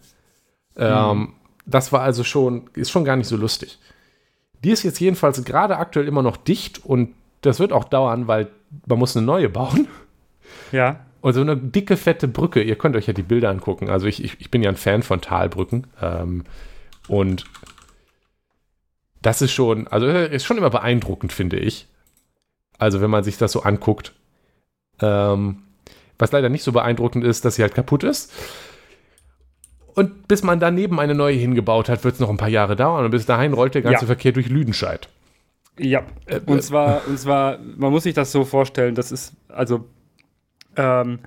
Ähm, 0.78 1.34
Das 1.66 1.92
war 1.92 2.02
also 2.02 2.24
schon, 2.24 2.70
ist 2.74 2.90
schon 2.92 3.04
gar 3.06 3.16
nicht 3.16 3.28
so 3.28 3.36
lustig. 3.38 3.78
Die 4.64 4.72
ist 4.72 4.84
jetzt 4.84 5.00
jedenfalls 5.00 5.44
gerade 5.44 5.78
aktuell 5.78 6.08
immer 6.08 6.22
noch 6.24 6.38
dicht 6.38 6.84
und 6.86 7.14
das 7.42 7.60
wird 7.60 7.72
auch 7.74 7.84
dauern, 7.84 8.28
weil 8.28 8.48
man 8.86 9.00
muss 9.00 9.16
eine 9.16 9.26
neue 9.26 9.50
bauen. 9.50 9.88
Ja. 10.72 11.06
Und 11.22 11.34
so 11.34 11.42
eine 11.42 11.56
dicke, 11.56 11.98
fette 11.98 12.28
Brücke, 12.28 12.64
ihr 12.64 12.76
könnt 12.76 12.96
euch 12.96 13.08
ja 13.08 13.14
die 13.14 13.22
Bilder 13.22 13.50
angucken. 13.50 13.90
Also 13.90 14.08
ich, 14.08 14.24
ich, 14.24 14.40
ich 14.40 14.50
bin 14.50 14.64
ja 14.64 14.70
ein 14.70 14.78
Fan 14.78 15.04
von 15.04 15.22
Talbrücken. 15.22 15.88
Ähm, 16.02 16.46
und 17.08 17.46
das 19.22 19.42
ist 19.42 19.52
schon, 19.52 19.88
also 19.88 20.08
äh, 20.08 20.34
ist 20.34 20.46
schon 20.46 20.58
immer 20.58 20.72
beeindruckend, 20.72 21.32
finde 21.32 21.58
ich. 21.58 21.88
Also 22.80 23.02
wenn 23.02 23.12
man 23.12 23.24
sich 23.24 23.38
das 23.38 23.52
so 23.52 23.62
anguckt. 23.62 24.14
Ähm, 25.00 25.64
was 26.18 26.32
leider 26.32 26.50
nicht 26.50 26.64
so 26.64 26.72
beeindruckend 26.72 27.24
ist, 27.24 27.46
dass 27.46 27.56
sie 27.56 27.62
halt 27.62 27.76
kaputt 27.76 28.04
ist. 28.04 28.32
Und 29.94 30.28
bis 30.28 30.44
man 30.44 30.60
daneben 30.60 31.00
eine 31.00 31.16
neue 31.16 31.36
hingebaut 31.36 31.90
hat, 31.90 32.04
wird 32.04 32.16
es 32.16 32.20
noch 32.20 32.30
ein 32.30 32.38
paar 32.38 32.50
Jahre 32.50 32.76
dauern. 32.76 33.06
Und 33.06 33.12
bis 33.12 33.26
dahin 33.26 33.54
rollt 33.54 33.76
der 33.76 33.82
ganze 33.82 34.06
Ja. 34.06 34.08
Verkehr 34.08 34.32
durch 34.32 34.48
Lüdenscheid. 34.48 35.10
Ja. 35.80 36.04
Äh, 36.26 36.40
Und 36.46 36.62
zwar, 36.64 37.02
und 37.08 37.18
zwar, 37.18 37.58
man 37.60 37.92
muss 37.92 38.04
sich 38.04 38.14
das 38.14 38.32
so 38.32 38.44
vorstellen, 38.46 38.96
das 38.96 39.12
ist, 39.12 39.34
also, 39.48 39.86
ähm, 40.76 41.20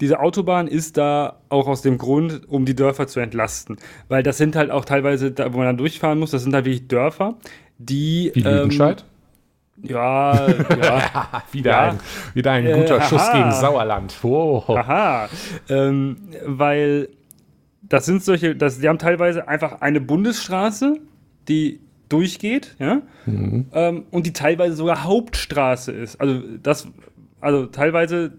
diese 0.00 0.20
Autobahn 0.20 0.68
ist 0.68 0.96
da 0.96 1.40
auch 1.48 1.66
aus 1.66 1.82
dem 1.82 1.98
Grund, 1.98 2.48
um 2.48 2.64
die 2.64 2.76
Dörfer 2.76 3.08
zu 3.08 3.18
entlasten. 3.18 3.78
Weil 4.08 4.22
das 4.22 4.38
sind 4.38 4.54
halt 4.54 4.70
auch 4.70 4.84
teilweise, 4.84 5.32
da, 5.32 5.52
wo 5.52 5.58
man 5.58 5.66
dann 5.66 5.76
durchfahren 5.76 6.18
muss, 6.20 6.30
das 6.30 6.44
sind 6.44 6.54
halt 6.54 6.66
wirklich 6.66 6.86
Dörfer, 6.86 7.34
die. 7.78 8.30
Wie 8.34 8.42
Lüdenscheid. 8.42 9.04
Ähm, 9.82 9.90
ja, 9.90 10.48
ja. 10.50 11.42
wieder, 11.52 11.70
ja. 11.70 11.90
ein, 11.90 12.00
wieder 12.34 12.52
ein 12.52 12.66
Äh, 12.66 12.74
guter 12.74 13.00
Schuss 13.02 13.22
aha. 13.22 13.38
gegen 13.38 13.52
Sauerland. 13.52 14.16
Oh. 14.22 14.62
Aha. 14.68 15.28
Ähm, 15.68 16.16
weil 16.44 17.08
das 17.82 18.06
sind 18.06 18.22
solche, 18.22 18.54
das, 18.54 18.78
die 18.80 18.88
haben 18.88 18.98
teilweise 18.98 19.48
einfach 19.48 19.80
eine 19.80 20.00
Bundesstraße, 20.00 20.98
die 21.48 21.80
durchgeht, 22.08 22.76
ja, 22.78 23.02
ähm, 23.26 24.06
und 24.10 24.26
die 24.26 24.32
teilweise 24.32 24.76
sogar 24.76 25.04
Hauptstraße 25.04 25.92
ist. 25.92 26.20
Also 26.20 26.40
das, 26.62 26.88
also 27.40 27.66
teilweise 27.66 28.32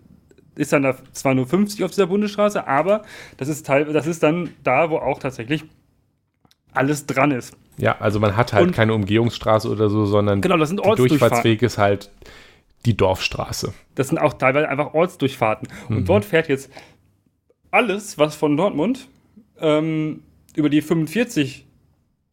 ist 0.55 0.73
dann 0.73 0.84
da 0.84 0.95
zwar 1.13 1.36
nur 1.36 1.47
50 1.47 1.84
auf 1.84 1.91
dieser 1.91 2.08
Bundesstraße, 2.08 2.67
aber 2.67 3.03
das 3.38 3.47
ist 3.47 3.65
teil, 3.65 3.86
das 3.93 4.08
ist 4.08 4.23
dann 4.23 4.49
da, 4.63 4.89
wo 4.89 4.97
auch 4.97 5.19
tatsächlich 5.19 5.63
alles 6.73 7.05
dran 7.05 7.32
ist. 7.32 7.55
Ja, 7.77 7.97
also 7.99 8.19
man 8.19 8.36
hat 8.36 8.53
halt 8.53 8.67
Und- 8.67 8.71
keine 8.73 8.93
Umgehungsstraße 8.93 9.69
oder 9.69 9.89
so, 9.89 10.05
sondern 10.05 10.41
Genau, 10.41 10.58
das 10.58 10.69
sind 10.69 10.79
Ortsdurchfahrten. 10.82 11.19
Durchfahrtsweg 11.19 11.62
ist 11.62 11.77
halt 11.77 12.12
die 12.86 12.95
Dorfstraße. 12.97 13.73
Das 13.95 14.10
sind 14.10 14.17
auch 14.17 14.34
teilweise 14.34 14.67
einfach 14.69 14.93
Ortsdurchfahrten. 14.93 15.67
Mhm. 15.88 15.97
Und 15.97 16.10
dort 16.10 16.25
fährt 16.25 16.49
jetzt 16.49 16.69
alles, 17.71 18.17
was 18.17 18.36
von 18.36 18.55
Dortmund 18.58 19.08
ähm, 19.60 20.23
über 20.55 20.69
die 20.69 20.82
45, 20.82 21.65
äh, 21.65 21.68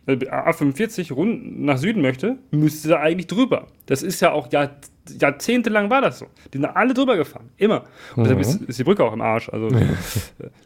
A45 0.07 1.12
rund 1.12 1.61
nach 1.61 1.79
Süden 1.79 2.01
möchte, 2.01 2.38
müsste 2.51 2.88
da 2.88 3.01
eigentlich 3.01 3.27
drüber. 3.27 3.66
Das 3.87 4.03
ist 4.03 4.21
ja 4.21 4.33
auch 4.33 4.53
Jahr, 4.53 4.77
jahrzehntelang 5.21 5.90
war 5.90 6.01
das 6.01 6.21
so. 6.21 6.27
Die 6.53 6.59
sind 6.59 6.64
alle 6.64 6.95
drüber 6.95 7.16
gefahren. 7.16 7.51
Immer. 7.57 7.85
Und 8.14 8.25
deshalb 8.25 8.40
ist, 8.40 8.62
ist 8.62 8.79
die 8.79 8.85
Brücke 8.85 9.05
auch 9.05 9.12
im 9.12 9.21
Arsch. 9.21 9.49
Also, 9.49 9.69
äh, 9.77 9.87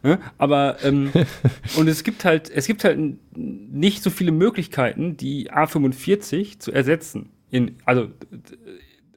ne? 0.02 0.18
Aber 0.36 0.76
ähm, 0.82 1.10
und 1.76 1.88
es 1.88 2.04
gibt 2.04 2.24
halt, 2.24 2.50
es 2.50 2.66
gibt 2.66 2.84
halt 2.84 2.98
nicht 3.34 4.02
so 4.02 4.10
viele 4.10 4.32
Möglichkeiten, 4.32 5.16
die 5.16 5.50
A45 5.50 6.58
zu 6.58 6.72
ersetzen. 6.72 7.30
In, 7.50 7.76
also 7.84 8.08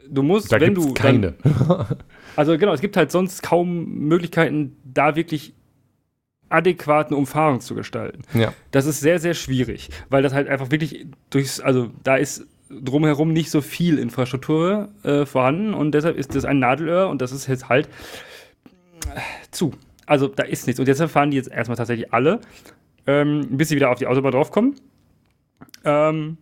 du 0.09 0.23
musst, 0.23 0.51
Da 0.51 0.59
wenn 0.59 0.73
du 0.75 0.93
keine. 0.93 1.33
Dann, 1.43 1.85
also 2.35 2.57
genau, 2.57 2.73
es 2.73 2.81
gibt 2.81 2.95
halt 2.95 3.11
sonst 3.11 3.43
kaum 3.43 3.85
Möglichkeiten, 3.85 4.77
da 4.83 5.15
wirklich 5.15 5.53
adäquaten 6.53 7.15
Umfahrung 7.15 7.59
zu 7.61 7.75
gestalten. 7.75 8.21
ja. 8.33 8.53
Das 8.71 8.85
ist 8.85 8.99
sehr, 8.99 9.19
sehr 9.19 9.33
schwierig, 9.33 9.89
weil 10.09 10.21
das 10.23 10.33
halt 10.33 10.47
einfach 10.47 10.71
wirklich 10.71 11.05
durchs, 11.29 11.59
also 11.59 11.89
da 12.03 12.15
ist 12.15 12.45
drumherum 12.69 13.33
nicht 13.33 13.51
so 13.51 13.61
viel 13.61 13.99
Infrastruktur 13.99 14.89
äh, 15.03 15.25
vorhanden 15.25 15.73
und 15.73 15.91
deshalb 15.91 16.17
ist 16.17 16.33
das 16.35 16.45
ein 16.45 16.59
Nadelöhr 16.59 17.07
und 17.09 17.21
das 17.21 17.31
ist 17.31 17.47
jetzt 17.47 17.69
halt 17.69 17.87
äh, 19.07 19.19
zu. 19.51 19.73
Also 20.05 20.27
da 20.27 20.43
ist 20.43 20.67
nichts. 20.67 20.79
Und 20.79 20.87
deshalb 20.87 21.11
fahren 21.11 21.31
die 21.31 21.37
jetzt 21.37 21.49
erstmal 21.51 21.77
tatsächlich 21.77 22.11
alle, 22.13 22.39
ähm, 23.07 23.47
bis 23.51 23.69
sie 23.69 23.75
wieder 23.75 23.89
auf 23.89 23.99
die 23.99 24.07
Autobahn 24.07 24.31
draufkommen, 24.31 24.75
ähm, 25.85 26.37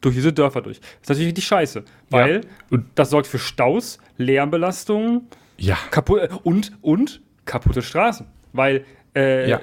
durch 0.00 0.14
diese 0.16 0.32
Dörfer 0.32 0.60
durch. 0.62 0.80
Das 0.80 0.88
ist 1.02 1.08
natürlich 1.10 1.28
richtig 1.28 1.44
scheiße, 1.46 1.84
weil 2.10 2.42
Und- 2.70 2.86
das 2.94 3.10
sorgt 3.10 3.26
für 3.26 3.38
Staus, 3.38 3.98
Lärmbelastung, 4.18 5.26
Ja. 5.56 5.78
kaputt 5.90 6.28
und 6.42 6.72
und 6.82 7.20
kaputte 7.44 7.82
Straßen, 7.82 8.26
weil 8.52 8.84
äh, 9.14 9.48
Ja. 9.50 9.60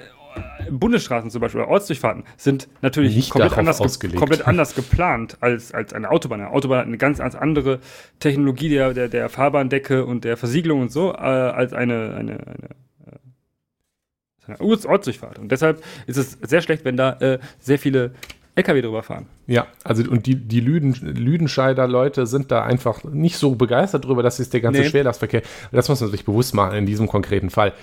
Bundesstraßen 0.70 1.30
zum 1.30 1.42
Beispiel 1.42 1.60
oder 1.62 1.70
Ortsdurchfahrten 1.70 2.24
sind 2.38 2.70
natürlich 2.82 3.16
Nicht 3.18 3.32
komplett 3.32 3.58
anders, 3.58 4.00
komplett 4.16 4.48
anders 4.48 4.76
geplant 4.76 5.38
als, 5.42 5.74
als 5.74 5.94
eine 5.94 6.10
Autobahn. 6.10 6.40
Eine 6.40 6.52
Autobahn 6.52 6.80
hat 6.80 6.86
eine 6.88 6.98
ganz, 6.98 7.18
ganz 7.18 7.36
andere 7.36 7.80
Technologie 8.20 8.70
der, 8.70 8.94
der, 8.94 9.10
der 9.10 9.28
Fahrbahndecke 9.28 10.06
und 10.06 10.24
der 10.24 10.38
Versiegelung 10.38 10.82
und 10.84 10.92
so 10.92 11.12
äh, 11.12 11.18
als 11.18 11.74
eine, 11.74 12.16
eine, 12.16 12.32
eine, 12.32 12.70
äh, 13.08 14.48
eine 14.48 14.62
Orts- 14.62 14.86
Ortsdurchfahrt. 14.86 15.38
Und 15.38 15.52
deshalb 15.52 15.84
ist 16.08 16.16
es 16.18 16.38
sehr 16.42 16.62
schlecht, 16.62 16.86
wenn 16.86 16.96
da 16.96 17.14
äh, 17.20 17.40
sehr 17.60 17.78
viele 17.80 18.12
LKW 18.56 18.82
drüber 18.82 19.04
fahren. 19.04 19.28
Ja, 19.48 19.68
also 19.84 20.04
und 20.10 20.26
die, 20.28 20.36
die 20.36 20.60
Lüden, 20.60 20.94
Lüdenscheider 20.94 21.88
Leute 21.88 22.26
sind 22.26 22.52
da 22.52 22.64
einfach 22.64 23.04
nicht 23.04 23.38
so 23.38 23.56
begeistert 23.56 24.06
drüber, 24.06 24.24
dass 24.24 24.40
ist 24.40 24.54
der 24.54 24.62
ganze 24.62 24.82
Nee. 24.82 24.88
Schwerlastverkehr. 24.90 25.42
Das 25.72 25.90
muss 25.90 26.02
man 26.02 26.12
sich 26.12 26.26
bewusst 26.26 26.54
machen 26.54 26.78
in 26.78 26.86
diesem 26.86 27.08
konkreten 27.08 27.50
Fall. 27.50 27.74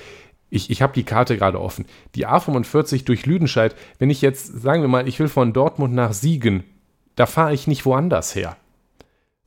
Ich, 0.50 0.70
ich 0.70 0.82
habe 0.82 0.94
die 0.94 1.04
Karte 1.04 1.36
gerade 1.36 1.60
offen. 1.60 1.84
Die 2.14 2.26
A45 2.26 3.04
durch 3.04 3.26
Lüdenscheid, 3.26 3.74
wenn 3.98 4.10
ich 4.10 4.22
jetzt, 4.22 4.62
sagen 4.62 4.82
wir 4.82 4.88
mal, 4.88 5.06
ich 5.06 5.18
will 5.18 5.28
von 5.28 5.52
Dortmund 5.52 5.94
nach 5.94 6.12
Siegen, 6.12 6.64
da 7.16 7.26
fahre 7.26 7.52
ich 7.52 7.66
nicht 7.66 7.84
woanders 7.84 8.34
her. 8.34 8.56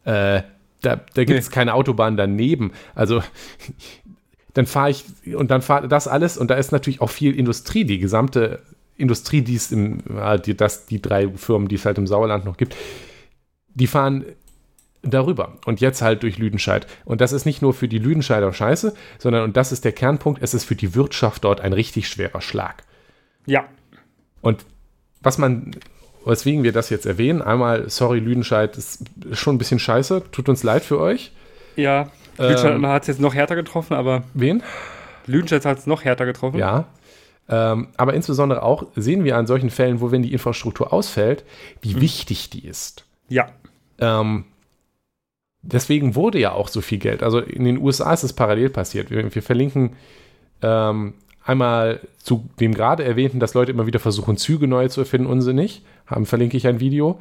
Äh, 0.04 0.44
da 0.82 1.00
da 1.14 1.24
gibt 1.24 1.40
es 1.40 1.52
keine 1.52 1.74
Autobahn 1.74 2.18
daneben. 2.18 2.72
Also 2.96 3.24
dann 4.54 4.66
fahre 4.66 4.92
ich 4.92 5.06
und 5.36 5.52
dann 5.52 5.62
fahre 5.62 5.88
das 5.88 6.08
alles 6.08 6.38
und 6.38 6.52
da 6.52 6.56
ist 6.56 6.72
natürlich 6.72 7.02
auch 7.02 7.10
viel 7.10 7.38
Industrie, 7.38 7.86
die 7.86 8.00
gesamte 8.00 8.62
Industrie, 8.98 9.42
die 9.42 9.56
es 9.56 9.72
im, 9.72 10.04
ja, 10.14 10.38
die, 10.38 10.56
das, 10.56 10.86
die 10.86 11.02
drei 11.02 11.30
Firmen, 11.30 11.68
die 11.68 11.76
es 11.76 11.86
halt 11.86 11.98
im 11.98 12.08
Sauerland 12.08 12.46
noch 12.46 12.58
gibt, 12.58 12.76
die 13.74 13.88
fahren 13.88 14.26
darüber 15.04 15.58
und 15.66 15.82
jetzt 15.82 16.02
halt 16.02 16.24
durch 16.24 16.38
Lüdenscheid. 16.38 16.86
Und 17.06 17.22
das 17.22 17.32
ist 17.32 17.46
nicht 17.46 17.62
nur 17.62 17.74
für 17.74 17.88
die 17.88 17.98
Lüdenscheider 18.00 18.54
scheiße, 18.54 18.94
sondern, 19.18 19.44
und 19.44 19.58
das 19.58 19.72
ist 19.72 19.84
der 19.86 19.92
Kernpunkt, 19.94 20.42
es 20.44 20.54
ist 20.54 20.64
für 20.66 20.76
die 20.76 20.94
Wirtschaft 20.96 21.44
dort 21.44 21.62
ein 21.62 21.74
richtig 21.74 22.08
schwerer 22.08 22.42
Schlag. 22.42 22.84
Ja, 23.46 23.66
Und 24.42 24.66
was 25.22 25.38
man, 25.38 25.72
weswegen 26.26 26.64
wir 26.64 26.72
das 26.72 26.90
jetzt 26.90 27.06
erwähnen, 27.06 27.42
einmal, 27.42 27.90
sorry, 27.90 28.20
Lüdenscheid 28.20 28.78
ist 28.78 29.04
schon 29.34 29.56
ein 29.56 29.58
bisschen 29.58 29.80
scheiße, 29.80 30.24
tut 30.32 30.50
uns 30.50 30.64
leid 30.64 30.84
für 30.84 31.00
euch. 31.00 31.32
ja. 31.76 32.10
Ähm. 32.38 32.48
Lüdenscheid 32.48 32.82
hat 32.84 33.02
es 33.04 33.08
jetzt 33.08 33.20
noch 33.20 33.34
härter 33.36 33.56
getroffen, 33.56 33.94
aber 33.94 34.24
Wen? 34.34 34.64
Lüdenscheid 35.28 35.66
hat 35.66 35.80
es 35.80 35.86
noch 35.88 36.04
härter 36.06 36.26
getroffen. 36.26 36.58
Ja. 36.58 36.86
Ähm, 37.50 37.90
aber 37.98 38.14
insbesondere 38.14 38.64
auch 38.64 38.86
sehen 38.96 39.26
wir 39.26 39.36
an 39.36 39.46
solchen 39.48 39.70
Fällen, 39.70 40.00
wo 40.00 40.12
wenn 40.12 40.24
die 40.24 40.32
Infrastruktur 40.32 40.94
ausfällt, 40.94 41.44
wie 41.82 42.00
wichtig 42.00 42.50
die 42.50 42.66
ist. 42.66 43.06
Ja. 43.28 43.50
Ähm, 44.00 44.46
deswegen 45.62 46.16
wurde 46.16 46.40
ja 46.40 46.52
auch 46.54 46.68
so 46.68 46.82
viel 46.82 46.98
Geld. 46.98 47.24
Also 47.24 47.40
in 47.40 47.66
den 47.66 47.78
USA 47.78 48.14
ist 48.14 48.24
es 48.24 48.34
parallel 48.34 48.70
passiert. 48.70 49.12
Wir, 49.12 49.34
wir 49.34 49.44
verlinken 49.44 49.94
ähm, 50.62 51.14
einmal 51.44 52.02
zu 52.18 52.50
dem 52.60 52.74
gerade 52.74 53.04
erwähnten, 53.04 53.40
dass 53.40 53.54
Leute 53.54 53.72
immer 53.72 53.88
wieder 53.88 54.00
versuchen, 54.00 54.38
Züge 54.38 54.68
neu 54.68 54.88
zu 54.88 55.02
erfinden, 55.02 55.28
unsinnig. 55.28 55.84
Haben, 56.06 56.26
verlinke 56.26 56.58
ich 56.58 56.68
ein 56.68 56.80
Video. 56.80 57.20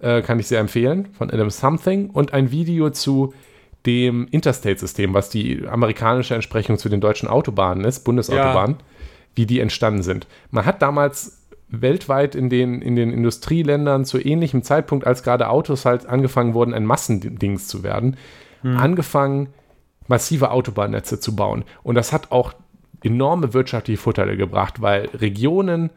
Äh, 0.00 0.22
kann 0.22 0.38
ich 0.38 0.46
sehr 0.46 0.60
empfehlen. 0.60 1.08
Von 1.12 1.30
Adam 1.30 1.50
Something. 1.50 2.10
Und 2.10 2.32
ein 2.32 2.50
Video 2.50 2.90
zu 2.90 3.34
dem 3.86 4.28
Interstate-System, 4.30 5.14
was 5.14 5.30
die 5.30 5.66
amerikanische 5.66 6.34
Entsprechung 6.34 6.76
zu 6.76 6.88
den 6.88 7.00
deutschen 7.00 7.28
Autobahnen 7.28 7.84
ist, 7.84 8.00
Bundesautobahnen, 8.00 8.76
wie 9.34 9.46
die 9.46 9.60
entstanden 9.60 10.02
sind. 10.02 10.26
Man 10.50 10.66
hat 10.66 10.82
damals 10.82 11.39
weltweit 11.70 12.34
in 12.34 12.50
den, 12.50 12.82
in 12.82 12.96
den 12.96 13.12
Industrieländern 13.12 14.04
zu 14.04 14.18
ähnlichem 14.18 14.62
Zeitpunkt, 14.62 15.06
als 15.06 15.22
gerade 15.22 15.48
Autos 15.48 15.84
halt 15.84 16.06
angefangen 16.06 16.54
wurden, 16.54 16.74
ein 16.74 16.84
Massendings 16.84 17.68
zu 17.68 17.82
werden, 17.82 18.16
hm. 18.62 18.76
angefangen, 18.76 19.48
massive 20.08 20.50
Autobahnnetze 20.50 21.20
zu 21.20 21.36
bauen. 21.36 21.64
Und 21.82 21.94
das 21.94 22.12
hat 22.12 22.32
auch 22.32 22.52
enorme 23.02 23.54
wirtschaftliche 23.54 24.00
Vorteile 24.00 24.36
gebracht, 24.36 24.82
weil 24.82 25.06
Regionen, 25.14 25.90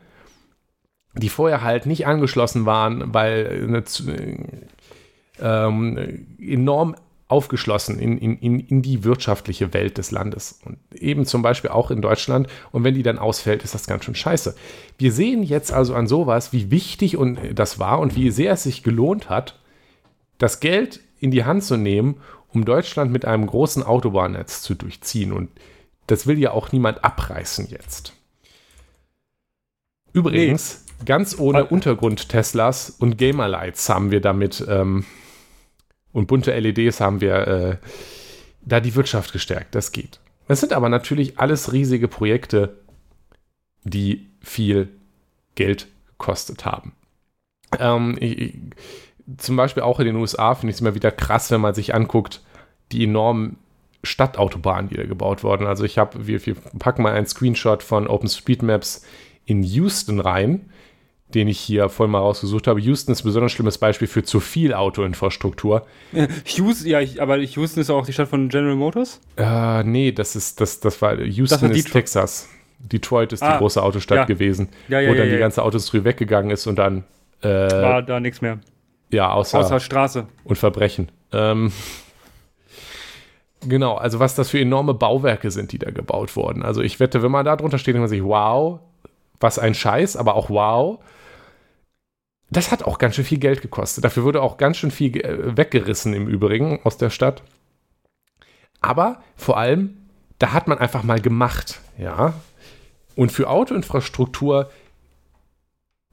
die 1.16 1.30
vorher 1.30 1.62
halt 1.62 1.86
nicht 1.86 2.08
angeschlossen 2.08 2.66
waren, 2.66 3.14
weil 3.14 3.66
eine, 3.68 3.84
ähm, 5.42 6.28
enorm 6.40 6.96
aufgeschlossen 7.28 8.00
in, 8.00 8.18
in, 8.18 8.60
in 8.60 8.82
die 8.82 9.04
wirtschaftliche 9.04 9.74
Welt 9.74 9.98
des 9.98 10.12
Landes. 10.12 10.60
Und 10.66 10.78
eben 10.94 11.26
zum 11.26 11.42
Beispiel 11.42 11.72
auch 11.72 11.90
in 11.90 12.02
Deutschland. 12.02 12.48
Und 12.72 12.84
wenn 12.84 12.94
die 12.94 13.04
dann 13.04 13.18
ausfällt, 13.18 13.64
ist 13.64 13.74
das 13.74 13.88
ganz 13.88 14.06
schön 14.06 14.16
scheiße. 14.16 14.56
Wir 14.98 15.12
sehen 15.12 15.44
jetzt 15.44 15.72
also 15.72 15.96
an 15.96 16.08
sowas, 16.08 16.54
wie 16.54 16.70
wichtig 16.70 17.18
und 17.18 17.40
das 17.56 17.80
war 17.80 18.00
und 18.00 18.16
wie 18.16 18.30
sehr 18.30 18.54
es 18.54 18.64
sich 18.64 18.84
gelohnt 18.84 19.30
hat, 19.30 19.60
das 20.38 20.60
Geld 20.60 21.00
in 21.20 21.32
die 21.32 21.46
Hand 21.46 21.64
zu 21.64 21.78
nehmen, 21.78 22.18
um 22.50 22.66
Deutschland 22.66 23.12
mit 23.12 23.26
einem 23.26 23.48
großen 23.48 23.82
Autobahnnetz 23.84 24.62
zu 24.62 24.76
durchziehen. 24.76 25.32
Und 25.32 25.50
das 26.08 26.28
will 26.28 26.38
ja 26.38 26.52
auch 26.52 26.72
niemand 26.72 27.04
abreißen 27.04 27.68
jetzt. 27.70 28.14
Übrigens, 30.12 30.86
nee. 31.00 31.06
ganz 31.06 31.40
ohne 31.40 31.66
Untergrund-Teslas 31.66 32.92
und 32.92 33.18
Gamerlights 33.18 33.90
haben 33.90 34.12
wir 34.12 34.22
damit 34.22 34.64
ähm, 34.70 35.06
und 36.14 36.28
bunte 36.28 36.58
LEDs 36.58 37.02
haben 37.02 37.20
wir 37.20 37.48
äh, 37.48 37.78
da 38.62 38.80
die 38.80 38.96
Wirtschaft 38.96 39.34
gestärkt. 39.34 39.76
Das 39.76 39.92
geht. 39.92 40.20
Es 40.48 40.60
sind 40.60 40.74
aber 40.74 40.90
natürlich 40.90 41.40
alles 41.40 41.74
riesige 41.74 42.08
Projekte, 42.08 42.78
die 43.84 44.30
viel 44.42 44.90
Geld 45.56 45.88
gekostet 46.08 46.66
haben. 46.66 46.94
Ähm, 47.80 48.18
ich, 48.20 48.56
zum 49.38 49.56
Beispiel 49.56 49.84
auch 49.84 50.00
in 50.00 50.06
den 50.06 50.16
USA 50.16 50.56
finde 50.56 50.72
ich 50.72 50.76
es 50.76 50.82
immer 50.82 50.96
wieder 50.96 51.12
krass, 51.12 51.50
wenn 51.52 51.62
man 51.62 51.74
sich 51.74 51.96
anguckt, 51.96 52.42
die 52.92 53.06
enormen 53.06 53.58
Stadtautobahnen, 54.04 54.90
die 54.90 54.98
da 54.98 55.06
gebaut 55.06 55.44
wurden. 55.44 55.66
Also 55.66 55.86
ich 55.86 55.98
habe, 55.98 56.28
wir, 56.28 56.46
wir 56.46 56.56
packen 56.78 57.04
mal 57.04 57.14
einen 57.14 57.26
Screenshot 57.26 57.84
von 57.84 58.08
OpenStreetMaps 58.08 59.06
in 59.46 59.64
Houston 59.64 60.20
rein 60.20 60.70
den 61.34 61.48
ich 61.48 61.60
hier 61.60 61.90
voll 61.90 62.08
mal 62.08 62.20
rausgesucht 62.20 62.68
habe. 62.68 62.80
Houston 62.80 63.12
ist 63.12 63.22
ein 63.22 63.26
besonders 63.26 63.52
schlimmes 63.52 63.78
Beispiel 63.78 64.08
für 64.08 64.24
zu 64.24 64.40
viel 64.40 64.74
Autoinfrastruktur. 64.74 65.86
Houston, 66.46 66.88
ja, 66.88 67.00
aber 67.20 67.38
Houston 67.38 67.82
ist 67.82 67.90
auch 67.90 68.06
die 68.06 68.14
Stadt 68.14 68.30
von 68.30 68.50
General 68.50 68.76
Motors? 68.76 69.20
Äh, 69.38 69.84
nee, 69.84 70.12
das 70.12 70.36
ist, 70.36 70.62
das, 70.62 70.80
das 70.80 71.02
war, 71.02 71.20
Houston 71.20 71.70
das 71.70 71.78
ist 71.78 71.92
Texas. 71.92 72.50
Detroit 72.80 73.32
ist 73.32 73.42
ah, 73.42 73.54
die 73.54 73.58
große 73.60 73.82
Autostadt 73.82 74.18
ja. 74.18 74.26
gewesen, 74.26 74.70
ja, 74.90 75.00
ja, 75.00 75.10
wo 75.10 75.14
dann 75.14 75.30
die 75.30 75.38
ganze 75.38 75.62
Autoindustrie 75.62 76.04
weggegangen 76.04 76.52
ist 76.52 76.68
und 76.68 76.76
dann 76.78 77.06
äh, 77.42 77.48
war 77.48 78.02
da 78.02 78.20
nichts 78.20 78.42
mehr. 78.42 78.60
Ja, 79.10 79.32
außer, 79.32 79.60
außer 79.60 79.80
Straße. 79.80 80.28
Und 80.44 80.58
Verbrechen. 80.58 81.10
Ähm, 81.32 81.72
genau, 83.62 83.96
also 83.96 84.20
was 84.20 84.36
das 84.36 84.50
für 84.50 84.60
enorme 84.60 84.94
Bauwerke 84.94 85.50
sind, 85.50 85.72
die 85.72 85.80
da 85.80 85.92
gebaut 85.92 86.36
wurden. 86.36 86.64
Also 86.64 86.82
ich 86.82 87.00
wette, 87.00 87.24
wenn 87.24 87.32
man 87.32 87.46
da 87.46 87.56
drunter 87.56 87.78
steht, 87.78 87.96
denkt 87.96 88.02
man 88.02 88.10
sich, 88.10 88.24
wow, 88.24 88.80
was 89.40 89.60
ein 89.60 89.76
Scheiß, 89.76 90.18
aber 90.18 90.36
auch 90.36 90.50
wow 90.50 91.00
das 92.58 92.72
hat 92.72 92.84
auch 92.84 92.98
ganz 92.98 93.16
schön 93.16 93.26
viel 93.26 93.40
Geld 93.40 93.62
gekostet. 93.62 94.04
Dafür 94.04 94.24
wurde 94.24 94.42
auch 94.42 94.58
ganz 94.58 94.78
schön 94.78 94.92
viel 94.92 95.18
äh, 95.22 95.58
weggerissen 95.58 96.14
im 96.14 96.28
Übrigen 96.28 96.80
aus 96.84 96.98
der 96.98 97.10
Stadt. 97.10 97.44
Aber 98.82 99.22
vor 99.36 99.58
allem, 99.58 99.98
da 100.40 100.52
hat 100.52 100.68
man 100.68 100.78
einfach 100.78 101.04
mal 101.04 101.22
gemacht, 101.22 101.80
ja. 101.98 102.34
Und 103.16 103.32
für 103.32 103.50
Autoinfrastruktur, 103.50 104.70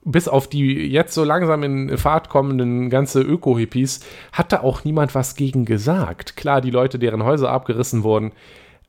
bis 0.04 0.28
auf 0.28 0.48
die 0.48 0.86
jetzt 0.86 1.14
so 1.14 1.24
langsam 1.24 1.62
in 1.62 1.98
Fahrt 1.98 2.28
kommenden 2.28 2.90
ganze 2.90 3.22
Öko-Hippies, 3.22 4.00
hat 4.32 4.52
da 4.52 4.60
auch 4.60 4.84
niemand 4.84 5.14
was 5.14 5.34
gegen 5.34 5.64
gesagt. 5.64 6.36
Klar, 6.36 6.60
die 6.60 6.70
Leute, 6.70 6.98
deren 6.98 7.24
Häuser 7.24 7.50
abgerissen 7.50 8.02
wurden, 8.02 8.32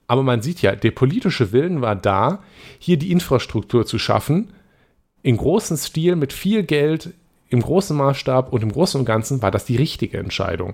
aber 0.07 0.23
man 0.23 0.41
sieht 0.41 0.61
ja, 0.61 0.75
der 0.75 0.91
politische 0.91 1.53
Willen 1.53 1.81
war 1.81 1.95
da, 1.95 2.43
hier 2.79 2.97
die 2.97 3.11
Infrastruktur 3.11 3.85
zu 3.85 3.97
schaffen, 3.97 4.53
in 5.23 5.37
großem 5.37 5.77
Stil 5.77 6.17
mit 6.17 6.33
viel 6.33 6.63
Geld 6.63 7.13
im 7.51 7.61
großen 7.61 7.95
Maßstab 7.95 8.51
und 8.51 8.63
im 8.63 8.71
Großen 8.71 8.99
und 8.99 9.05
Ganzen 9.05 9.41
war 9.41 9.51
das 9.51 9.65
die 9.65 9.75
richtige 9.75 10.17
Entscheidung. 10.17 10.73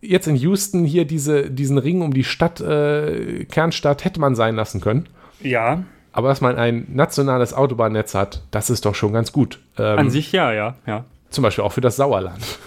Jetzt 0.00 0.26
in 0.26 0.36
Houston 0.36 0.84
hier 0.84 1.04
diese, 1.04 1.50
diesen 1.50 1.78
Ring 1.78 2.00
um 2.00 2.12
die 2.12 2.24
Stadt, 2.24 2.60
äh, 2.60 3.44
Kernstadt, 3.44 4.04
hätte 4.04 4.18
man 4.18 4.34
sein 4.34 4.56
lassen 4.56 4.80
können. 4.80 5.08
Ja. 5.40 5.84
Aber 6.12 6.28
dass 6.28 6.40
man 6.40 6.56
ein 6.56 6.86
nationales 6.88 7.52
Autobahnnetz 7.52 8.14
hat, 8.14 8.42
das 8.50 8.70
ist 8.70 8.86
doch 8.86 8.94
schon 8.94 9.12
ganz 9.12 9.32
gut. 9.32 9.60
Ähm, 9.78 9.98
An 9.98 10.10
sich 10.10 10.32
ja, 10.32 10.52
ja, 10.52 10.76
ja. 10.86 11.04
Zum 11.28 11.42
Beispiel 11.42 11.62
auch 11.62 11.72
für 11.72 11.82
das 11.82 11.96
Sauerland. 11.96 12.58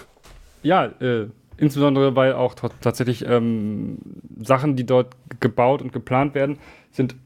Ja, 0.62 0.84
äh, 1.00 1.26
insbesondere 1.56 2.14
weil 2.14 2.34
auch 2.34 2.54
tatsächlich 2.54 3.26
ähm, 3.26 3.98
Sachen, 4.40 4.76
die 4.76 4.86
dort 4.86 5.16
gebaut 5.40 5.82
und 5.82 5.92
geplant 5.92 6.34
werden, 6.34 6.58
sind, 6.92 7.16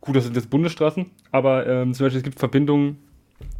gut, 0.00 0.16
das 0.16 0.24
sind 0.24 0.36
jetzt 0.36 0.50
Bundesstraßen, 0.50 1.10
aber 1.30 1.66
ähm, 1.66 1.94
zum 1.94 2.04
Beispiel 2.04 2.18
es 2.18 2.24
gibt 2.24 2.38
Verbindungen, 2.38 2.98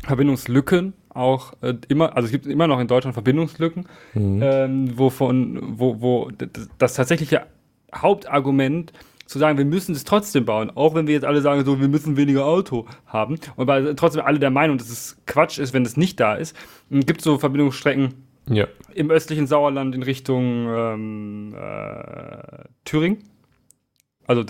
Verbindungslücken 0.04 0.92
auch 1.14 1.53
äh, 1.62 1.75
immer, 1.88 2.16
also 2.16 2.27
es 2.27 2.33
gibt 2.33 2.46
immer 2.46 2.66
noch 2.66 2.81
in 2.81 2.88
Deutschland 2.88 3.14
Verbindungslücken, 3.14 3.87
mhm. 4.14 4.40
ähm, 4.42 4.98
wovon, 4.98 5.79
wo, 5.79 6.01
wo 6.01 6.31
das, 6.79 6.94
tatsächliche 6.94 7.46
Hauptargument 7.94 8.92
zu 9.27 9.38
sagen, 9.38 9.57
wir 9.57 9.64
müssen 9.64 9.94
es 9.94 10.05
trotzdem 10.05 10.44
bauen, 10.44 10.70
auch 10.75 10.94
wenn 10.94 11.07
wir 11.07 11.14
jetzt 11.14 11.25
alle 11.25 11.40
sagen, 11.40 11.64
so, 11.64 11.81
wir 11.81 11.88
müssen 11.88 12.16
weniger 12.16 12.44
Auto 12.44 12.87
haben. 13.07 13.38
Und 13.57 13.66
weil 13.66 13.94
trotzdem 13.94 14.22
alle 14.22 14.38
der 14.38 14.51
Meinung, 14.51 14.79
dass 14.79 14.90
es 14.90 15.16
Quatsch 15.27 15.59
ist, 15.59 15.72
wenn 15.72 15.85
es 15.85 15.96
nicht 15.96 16.20
da 16.20 16.35
ist, 16.35 16.57
gibt 16.90 17.20
es 17.20 17.25
so 17.25 17.38
Verbindungsstrecken 17.38 18.14
ja. 18.48 18.66
im 18.94 19.11
östlichen 19.11 19.46
Sauerland 19.46 19.94
in 19.94 20.03
Richtung 20.03 20.66
ähm, 20.68 21.55
äh, 21.55 22.64
Thüringen. 22.85 23.25
Also 24.27 24.44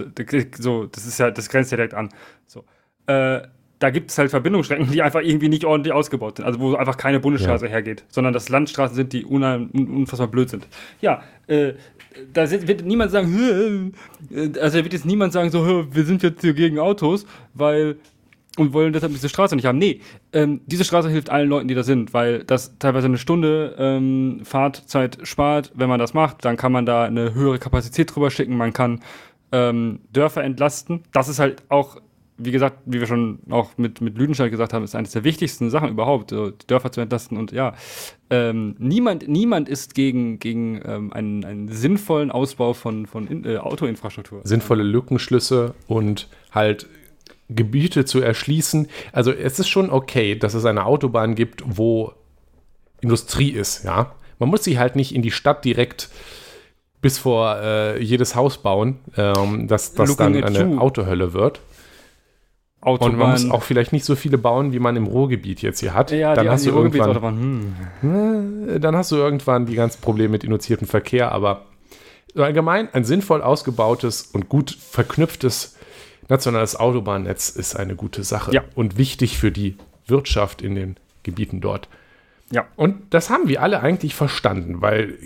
so, 0.58 0.86
das 0.86 1.06
ist 1.06 1.18
ja, 1.18 1.30
das 1.30 1.48
grenzt 1.48 1.70
ja 1.70 1.76
direkt 1.76 1.94
an. 1.94 2.10
So. 2.46 2.64
Äh, 3.06 3.42
da 3.82 3.90
gibt 3.90 4.12
es 4.12 4.18
halt 4.18 4.30
Verbindungsstrecken, 4.30 4.92
die 4.92 5.02
einfach 5.02 5.20
irgendwie 5.20 5.48
nicht 5.48 5.64
ordentlich 5.64 5.92
ausgebaut 5.92 6.36
sind. 6.36 6.46
Also 6.46 6.60
wo 6.60 6.74
einfach 6.76 6.96
keine 6.96 7.18
Bundesstraße 7.18 7.66
ja. 7.66 7.72
hergeht, 7.72 8.04
sondern 8.08 8.32
dass 8.32 8.48
Landstraßen 8.48 8.94
sind, 8.94 9.12
die 9.12 9.24
unfassbar 9.24 10.28
blöd 10.28 10.50
sind. 10.50 10.68
Ja, 11.00 11.22
äh, 11.48 11.72
da 12.32 12.48
wird 12.50 12.84
niemand 12.84 13.10
sagen, 13.10 13.92
äh, 14.30 14.58
also 14.60 14.78
da 14.78 14.84
wird 14.84 14.92
jetzt 14.92 15.06
niemand 15.06 15.32
sagen, 15.32 15.50
so, 15.50 15.86
wir 15.92 16.04
sind 16.04 16.22
jetzt 16.22 16.42
hier 16.42 16.54
gegen 16.54 16.78
Autos, 16.78 17.26
weil 17.54 17.96
und 18.58 18.74
wollen 18.74 18.92
deshalb 18.92 19.12
diese 19.12 19.30
Straße 19.30 19.56
nicht 19.56 19.64
haben. 19.64 19.78
Nee, 19.78 20.00
ähm, 20.34 20.60
diese 20.66 20.84
Straße 20.84 21.08
hilft 21.08 21.30
allen 21.30 21.48
Leuten, 21.48 21.68
die 21.68 21.74
da 21.74 21.82
sind, 21.82 22.12
weil 22.12 22.44
das 22.44 22.78
teilweise 22.78 23.06
eine 23.06 23.16
Stunde 23.16 23.74
ähm, 23.78 24.42
Fahrtzeit 24.44 25.18
spart. 25.22 25.72
Wenn 25.74 25.88
man 25.88 25.98
das 25.98 26.12
macht, 26.12 26.44
dann 26.44 26.58
kann 26.58 26.70
man 26.70 26.84
da 26.84 27.04
eine 27.04 27.34
höhere 27.34 27.58
Kapazität 27.58 28.14
drüber 28.14 28.30
schicken, 28.30 28.56
man 28.58 28.74
kann 28.74 29.00
ähm, 29.52 30.00
Dörfer 30.12 30.44
entlasten. 30.44 31.00
Das 31.12 31.28
ist 31.28 31.38
halt 31.38 31.62
auch 31.70 31.96
wie 32.44 32.50
gesagt, 32.50 32.78
wie 32.86 33.00
wir 33.00 33.06
schon 33.06 33.40
auch 33.50 33.70
mit, 33.76 34.00
mit 34.00 34.16
Lüdenscheid 34.16 34.50
gesagt 34.50 34.72
haben, 34.72 34.84
ist 34.84 34.94
eines 34.94 35.12
der 35.12 35.24
wichtigsten 35.24 35.70
Sachen 35.70 35.88
überhaupt, 35.88 36.30
die 36.30 36.52
Dörfer 36.66 36.92
zu 36.92 37.00
entlasten. 37.00 37.36
Und 37.36 37.52
ja, 37.52 37.74
ähm, 38.30 38.76
niemand, 38.78 39.28
niemand 39.28 39.68
ist 39.68 39.94
gegen, 39.94 40.38
gegen 40.38 40.80
ähm, 40.84 41.12
einen, 41.12 41.44
einen 41.44 41.68
sinnvollen 41.68 42.30
Ausbau 42.30 42.72
von, 42.72 43.06
von 43.06 43.44
äh, 43.44 43.58
Autoinfrastruktur. 43.58 44.40
Sinnvolle 44.44 44.82
Lückenschlüsse 44.82 45.74
und 45.86 46.28
halt 46.50 46.86
Gebiete 47.48 48.04
zu 48.04 48.20
erschließen. 48.20 48.88
Also 49.12 49.32
es 49.32 49.58
ist 49.58 49.68
schon 49.68 49.90
okay, 49.90 50.36
dass 50.36 50.54
es 50.54 50.64
eine 50.64 50.86
Autobahn 50.86 51.34
gibt, 51.34 51.62
wo 51.66 52.12
Industrie 53.00 53.50
ist, 53.50 53.84
ja. 53.84 54.14
Man 54.38 54.48
muss 54.48 54.64
sie 54.64 54.78
halt 54.78 54.96
nicht 54.96 55.14
in 55.14 55.22
die 55.22 55.30
Stadt 55.30 55.64
direkt 55.64 56.08
bis 57.00 57.18
vor 57.18 57.56
äh, 57.60 58.02
jedes 58.02 58.34
Haus 58.34 58.58
bauen, 58.58 58.98
ähm, 59.16 59.68
dass 59.68 59.92
das 59.92 60.16
dann 60.16 60.42
eine 60.42 60.80
Autohölle 60.80 61.32
wird. 61.34 61.60
Autobahn. 62.82 63.12
Und 63.12 63.18
man 63.18 63.30
muss 63.30 63.50
auch 63.50 63.62
vielleicht 63.62 63.92
nicht 63.92 64.04
so 64.04 64.16
viele 64.16 64.38
bauen, 64.38 64.72
wie 64.72 64.80
man 64.80 64.96
im 64.96 65.06
Ruhrgebiet 65.06 65.62
jetzt 65.62 65.80
hier 65.80 65.94
hat. 65.94 66.10
Ja, 66.10 66.34
dann 66.34 66.50
hast 66.50 66.66
du 66.66 66.70
irgendwann, 66.70 67.74
hm. 68.00 68.80
dann 68.80 68.96
hast 68.96 69.12
du 69.12 69.16
irgendwann 69.16 69.66
die 69.66 69.76
ganzen 69.76 70.00
Probleme 70.00 70.30
mit 70.30 70.44
induziertem 70.44 70.88
Verkehr, 70.88 71.32
aber 71.32 71.66
allgemein 72.36 72.92
ein 72.92 73.04
sinnvoll 73.04 73.40
ausgebautes 73.40 74.22
und 74.32 74.48
gut 74.48 74.70
verknüpftes 74.70 75.76
nationales 76.28 76.76
Autobahnnetz 76.78 77.50
ist 77.50 77.76
eine 77.76 77.94
gute 77.94 78.24
Sache 78.24 78.52
ja. 78.52 78.64
und 78.74 78.98
wichtig 78.98 79.38
für 79.38 79.52
die 79.52 79.76
Wirtschaft 80.06 80.62
in 80.62 80.74
den 80.74 80.96
Gebieten 81.22 81.60
dort. 81.60 81.88
Ja. 82.50 82.66
Und 82.76 82.96
das 83.10 83.30
haben 83.30 83.48
wir 83.48 83.62
alle 83.62 83.80
eigentlich 83.80 84.14
verstanden, 84.14 84.82
weil 84.82 85.18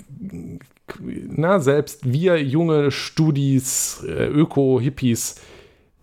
na, 1.01 1.59
selbst 1.61 2.13
wir 2.13 2.43
junge 2.43 2.91
Studis, 2.91 4.05
äh, 4.07 4.27
Öko-Hippies, 4.27 5.41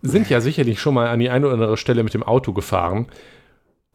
sind 0.04 0.28
ja 0.28 0.40
sicherlich 0.40 0.80
schon 0.80 0.94
mal 0.94 1.08
an 1.08 1.18
die 1.18 1.30
eine 1.30 1.46
oder 1.46 1.54
andere 1.54 1.76
Stelle 1.76 2.02
mit 2.02 2.14
dem 2.14 2.22
Auto 2.22 2.52
gefahren 2.52 3.06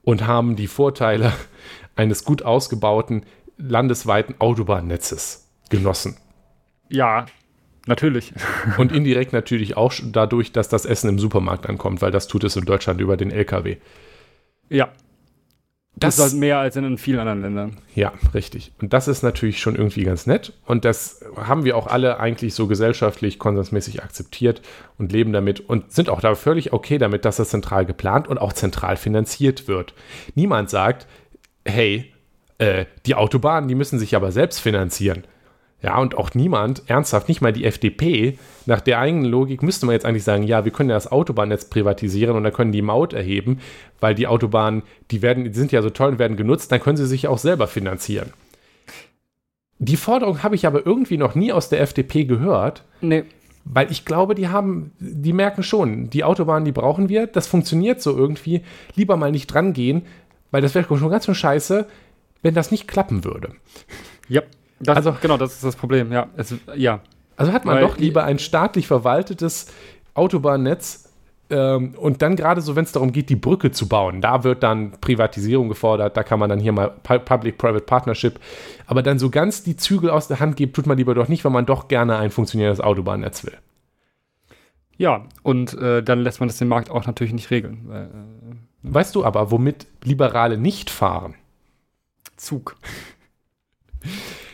und 0.02 0.26
haben 0.26 0.56
die 0.56 0.68
Vorteile 0.68 1.32
eines 1.96 2.26
gut 2.26 2.44
ausgebauten 2.44 3.26
landesweiten 3.58 4.36
Autobahnnetzes 4.40 5.48
genossen. 5.70 6.18
Ja, 6.88 7.26
natürlich. 7.86 8.34
Und 8.78 8.94
indirekt 8.94 9.34
natürlich 9.34 9.76
auch 9.76 9.94
dadurch, 10.02 10.54
dass 10.54 10.70
das 10.70 10.86
Essen 10.86 11.10
im 11.10 11.20
Supermarkt 11.20 11.68
ankommt, 11.68 12.02
weil 12.02 12.12
das 12.12 12.30
tut 12.30 12.46
es 12.46 12.56
in 12.56 12.64
Deutschland 12.64 13.02
über 13.02 13.18
den 13.18 13.32
LKW. 13.32 13.76
Ja, 14.70 14.94
Das, 15.96 16.16
das 16.16 16.28
ist 16.28 16.32
halt 16.32 16.40
mehr 16.40 16.60
als 16.60 16.76
in 16.78 16.98
vielen 16.98 17.20
anderen 17.20 17.42
Ländern. 17.42 17.78
Ja, 17.94 18.14
richtig. 18.34 18.72
Und 18.82 18.94
das 18.94 19.08
ist 19.08 19.22
natürlich 19.22 19.60
schon 19.60 19.76
irgendwie 19.76 20.04
ganz 20.04 20.28
nett. 20.28 20.54
Und 20.66 20.86
das 20.86 21.26
haben 21.36 21.66
wir 21.66 21.76
auch 21.76 21.88
alle 21.88 22.20
eigentlich 22.20 22.54
so 22.54 22.68
gesellschaftlich 22.68 23.38
konsensmäßig 23.38 24.02
akzeptiert 24.02 24.62
und 24.98 25.12
leben 25.12 25.34
damit 25.34 25.60
und 25.60 25.92
sind 25.92 26.10
auch 26.10 26.22
da 26.22 26.36
völlig 26.36 26.72
okay 26.72 27.00
damit, 27.00 27.26
dass 27.26 27.38
das 27.38 27.50
zentral 27.50 27.86
geplant 27.86 28.28
und 28.28 28.38
auch 28.38 28.54
zentral 28.54 28.96
finanziert 28.96 29.68
wird. 29.68 29.94
Niemand 30.36 30.70
sagt, 30.70 31.06
hey, 31.66 32.14
äh, 32.60 32.86
die 33.06 33.16
Autobahnen, 33.16 33.68
die 33.68 33.76
müssen 33.76 34.00
sich 34.00 34.16
aber 34.16 34.32
selbst 34.32 34.60
finanzieren. 34.60 35.24
Ja, 35.82 35.98
und 35.98 36.16
auch 36.16 36.34
niemand, 36.34 36.84
ernsthaft, 36.88 37.30
nicht 37.30 37.40
mal 37.40 37.54
die 37.54 37.64
FDP, 37.64 38.38
nach 38.66 38.82
der 38.82 39.00
eigenen 39.00 39.26
Logik 39.26 39.64
müsste 39.64 39.86
man 39.86 39.94
jetzt 39.94 40.06
eigentlich 40.06 40.26
sagen, 40.26 40.44
ja, 40.44 40.66
wir 40.66 40.74
können 40.74 40.90
ja 40.90 40.96
das 40.96 41.10
Autobahnnetz 41.10 41.66
privatisieren 41.66 42.36
und 42.36 42.44
dann 42.44 42.52
können 42.52 42.74
die 42.74 42.82
Maut 42.82 43.14
erheben, 43.14 43.60
weil 44.02 44.14
die 44.14 44.28
Autobahnen, 44.28 44.84
die 45.10 45.22
werden, 45.22 45.46
die 45.46 45.54
sind 45.58 45.72
ja 45.72 45.82
so 45.82 45.90
toll 45.90 46.10
und 46.10 46.20
werden 46.20 46.36
genutzt, 46.36 46.72
dann 46.72 46.82
können 46.82 46.98
sie 46.98 47.08
sich 47.08 47.28
auch 47.30 47.38
selber 47.38 47.68
finanzieren. 47.68 48.34
Die 49.78 49.96
Forderung 49.96 50.44
habe 50.44 50.56
ich 50.56 50.68
aber 50.68 50.86
irgendwie 50.86 51.18
noch 51.18 51.36
nie 51.36 51.54
aus 51.54 51.70
der 51.70 51.80
FDP 51.80 52.26
gehört. 52.26 52.84
Nee. 53.00 53.24
Weil 53.64 53.90
ich 53.92 54.04
glaube, 54.04 54.36
die 54.36 54.50
haben, 54.50 54.92
die 55.00 55.32
merken 55.32 55.64
schon, 55.64 56.10
die 56.10 56.26
Autobahnen, 56.26 56.66
die 56.66 56.72
brauchen 56.74 57.08
wir, 57.08 57.28
das 57.28 57.48
funktioniert 57.48 58.02
so 58.02 58.16
irgendwie. 58.16 58.64
Lieber 58.96 59.16
mal 59.16 59.32
nicht 59.32 59.48
dran 59.48 59.72
gehen, 59.72 60.06
weil 60.52 60.62
das 60.62 60.76
wäre 60.76 60.86
schon 60.98 61.10
ganz 61.10 61.26
schön 61.26 61.36
scheiße, 61.36 61.88
wenn 62.42 62.54
das 62.54 62.72
nicht 62.72 62.88
klappen 62.88 63.24
würde. 63.24 63.54
Ja. 64.28 64.42
Das, 64.80 64.98
also, 64.98 65.16
genau, 65.22 65.38
das 65.38 65.54
ist 65.54 65.64
das 65.64 65.76
Problem, 65.76 66.12
ja. 66.12 66.28
Es, 66.36 66.56
ja. 66.76 67.02
Also 67.36 67.54
hat 67.54 67.66
man 67.66 67.76
Weil, 67.76 67.84
doch 67.84 67.98
lieber 67.98 68.24
ein 68.24 68.40
staatlich 68.40 68.88
verwaltetes 68.88 69.68
Autobahnnetz 70.14 71.10
ähm, 71.50 71.96
und 71.96 72.22
dann 72.22 72.36
gerade 72.36 72.62
so, 72.62 72.76
wenn 72.76 72.84
es 72.84 72.92
darum 72.92 73.12
geht, 73.12 73.30
die 73.30 73.36
Brücke 73.36 73.72
zu 73.72 73.88
bauen, 73.88 74.22
da 74.22 74.44
wird 74.44 74.62
dann 74.62 74.92
Privatisierung 75.00 75.70
gefordert, 75.70 76.16
da 76.16 76.24
kann 76.24 76.40
man 76.40 76.50
dann 76.50 76.60
hier 76.60 76.72
mal 76.72 76.90
Public-Private 76.90 77.86
Partnership, 77.86 78.40
aber 78.86 79.02
dann 79.02 79.20
so 79.20 79.30
ganz 79.30 79.64
die 79.64 79.76
Zügel 79.76 80.10
aus 80.10 80.28
der 80.28 80.40
Hand 80.40 80.58
gibt, 80.58 80.76
tut 80.76 80.86
man 80.86 80.98
lieber 80.98 81.16
doch 81.16 81.28
nicht, 81.28 81.46
weil 81.46 81.52
man 81.52 81.66
doch 81.66 81.88
gerne 81.88 82.18
ein 82.18 82.30
funktionierendes 82.30 82.82
Autobahnnetz 82.82 83.46
will. 83.46 83.58
Ja, 84.98 85.24
und 85.44 85.76
äh, 85.76 86.04
dann 86.04 86.20
lässt 86.20 86.42
man 86.42 86.50
das 86.50 86.58
den 86.58 86.68
Markt 86.68 86.92
auch 86.92 87.08
natürlich 87.08 87.34
nicht 87.34 87.52
regeln. 87.52 87.86
Weil, 87.86 88.04
äh, 88.04 88.08
weißt 88.84 89.16
du 89.16 89.24
aber, 89.24 89.50
womit 89.50 89.88
Liberale 90.04 90.58
nicht 90.58 90.90
fahren? 90.90 91.36
Zug. 92.36 92.76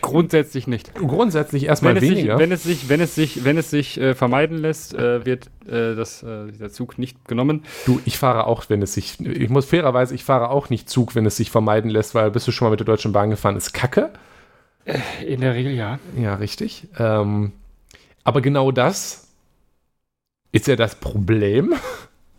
Grundsätzlich 0.06 0.68
nicht. 0.68 0.94
Grundsätzlich 0.94 1.64
erstmal 1.64 1.96
wenn 1.96 2.04
weniger. 2.04 2.38
Sich, 2.38 2.40
wenn 2.40 2.52
es 2.52 2.64
sich, 2.64 2.90
wenn 2.90 3.02
es 3.02 3.16
sich, 3.16 3.44
wenn 3.44 3.58
es 3.58 3.70
sich 3.72 4.00
äh, 4.00 4.14
vermeiden 4.14 4.60
lässt, 4.60 4.94
äh, 4.94 5.26
wird 5.26 5.48
äh, 5.66 5.96
das, 5.96 6.22
äh, 6.22 6.52
dieser 6.52 6.70
Zug 6.70 7.00
nicht 7.00 7.28
genommen. 7.28 7.64
Du, 7.88 8.00
ich 8.06 8.20
fahre 8.20 8.46
auch, 8.46 8.66
wenn 8.70 8.84
es 8.84 8.94
sich, 8.94 9.20
ich 9.20 9.50
muss 9.50 9.66
fairerweise, 9.66 10.14
ich 10.14 10.24
fahre 10.24 10.50
auch 10.52 10.70
nicht 10.70 10.90
Zug, 10.90 11.16
wenn 11.16 11.26
es 11.26 11.38
sich 11.38 11.50
vermeiden 11.50 11.90
lässt, 11.90 12.14
weil 12.14 12.30
bist 12.30 12.48
du 12.48 12.52
schon 12.52 12.68
mal 12.68 12.70
mit 12.70 12.80
der 12.80 12.86
Deutschen 12.86 13.14
Bahn 13.14 13.32
gefahren, 13.32 13.58
ist 13.58 13.74
Kacke. 13.74 14.12
Äh, 14.86 15.00
in 15.26 15.42
der 15.42 15.56
Regel 15.56 15.74
ja. 15.74 15.98
Ja, 16.16 16.36
richtig. 16.36 16.88
Ähm, 17.00 17.52
aber 18.24 18.42
genau 18.42 18.72
das 18.72 19.28
ist 20.52 20.68
ja 20.68 20.76
das 20.76 20.96
Problem. 20.96 21.74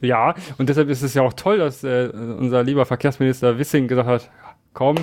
Ja, 0.00 0.34
und 0.58 0.68
deshalb 0.68 0.88
ist 0.88 1.02
es 1.02 1.14
ja 1.14 1.22
auch 1.22 1.32
toll, 1.32 1.58
dass 1.58 1.82
äh, 1.82 2.10
unser 2.14 2.62
lieber 2.62 2.86
Verkehrsminister 2.86 3.58
Wissing 3.58 3.88
gesagt 3.88 4.08
hat, 4.08 4.30
komm, 4.72 4.96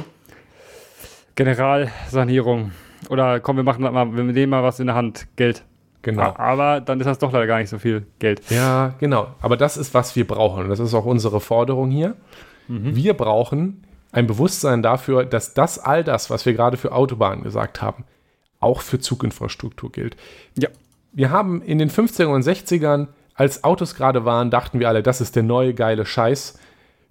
Generalsanierung. 1.36 2.72
Oder 3.10 3.40
komm, 3.40 3.58
wir 3.58 3.64
machen 3.64 3.82
mal, 3.82 4.16
wir 4.16 4.24
nehmen 4.24 4.50
mal 4.50 4.64
was 4.64 4.80
in 4.80 4.88
der 4.88 4.96
Hand, 4.96 5.28
Geld. 5.36 5.64
Genau. 6.02 6.34
Aber 6.38 6.82
dann 6.82 7.00
ist 7.00 7.06
das 7.08 7.18
doch 7.18 7.32
leider 7.32 7.48
gar 7.48 7.60
nicht 7.60 7.70
so 7.70 7.80
viel 7.80 8.06
Geld. 8.20 8.42
Ja, 8.50 8.94
genau. 9.00 9.28
Aber 9.42 9.56
das 9.56 9.78
ist, 9.78 9.94
was 9.94 10.16
wir 10.16 10.28
brauchen. 10.28 10.64
Und 10.64 10.70
das 10.70 10.80
ist 10.80 10.94
auch 10.94 11.06
unsere 11.06 11.40
Forderung 11.40 11.90
hier. 11.92 12.16
Mhm. 12.68 12.96
Wir 12.96 13.14
brauchen 13.14 13.84
ein 14.12 14.28
Bewusstsein 14.28 14.84
dafür, 14.84 15.26
dass 15.26 15.54
das 15.54 15.80
all 15.80 16.04
das, 16.04 16.30
was 16.30 16.46
wir 16.46 16.54
gerade 16.54 16.78
für 16.78 16.92
Autobahnen 16.92 17.44
gesagt 17.44 17.82
haben, 17.82 18.04
auch 18.60 18.82
für 18.82 19.00
Zuginfrastruktur 19.00 19.92
gilt. 19.92 20.16
Ja. 20.58 20.70
Wir 21.14 21.30
haben 21.30 21.62
in 21.62 21.78
den 21.78 21.92
50er 21.92 22.26
und 22.26 22.44
60ern, 22.44 23.08
als 23.36 23.64
Autos 23.64 23.96
gerade 23.96 24.26
waren, 24.26 24.50
dachten 24.50 24.80
wir 24.80 24.88
alle, 24.88 25.04
das 25.04 25.22
ist 25.22 25.36
der 25.36 25.44
neue 25.44 25.74
geile 25.74 26.06
Scheiß. 26.06 26.60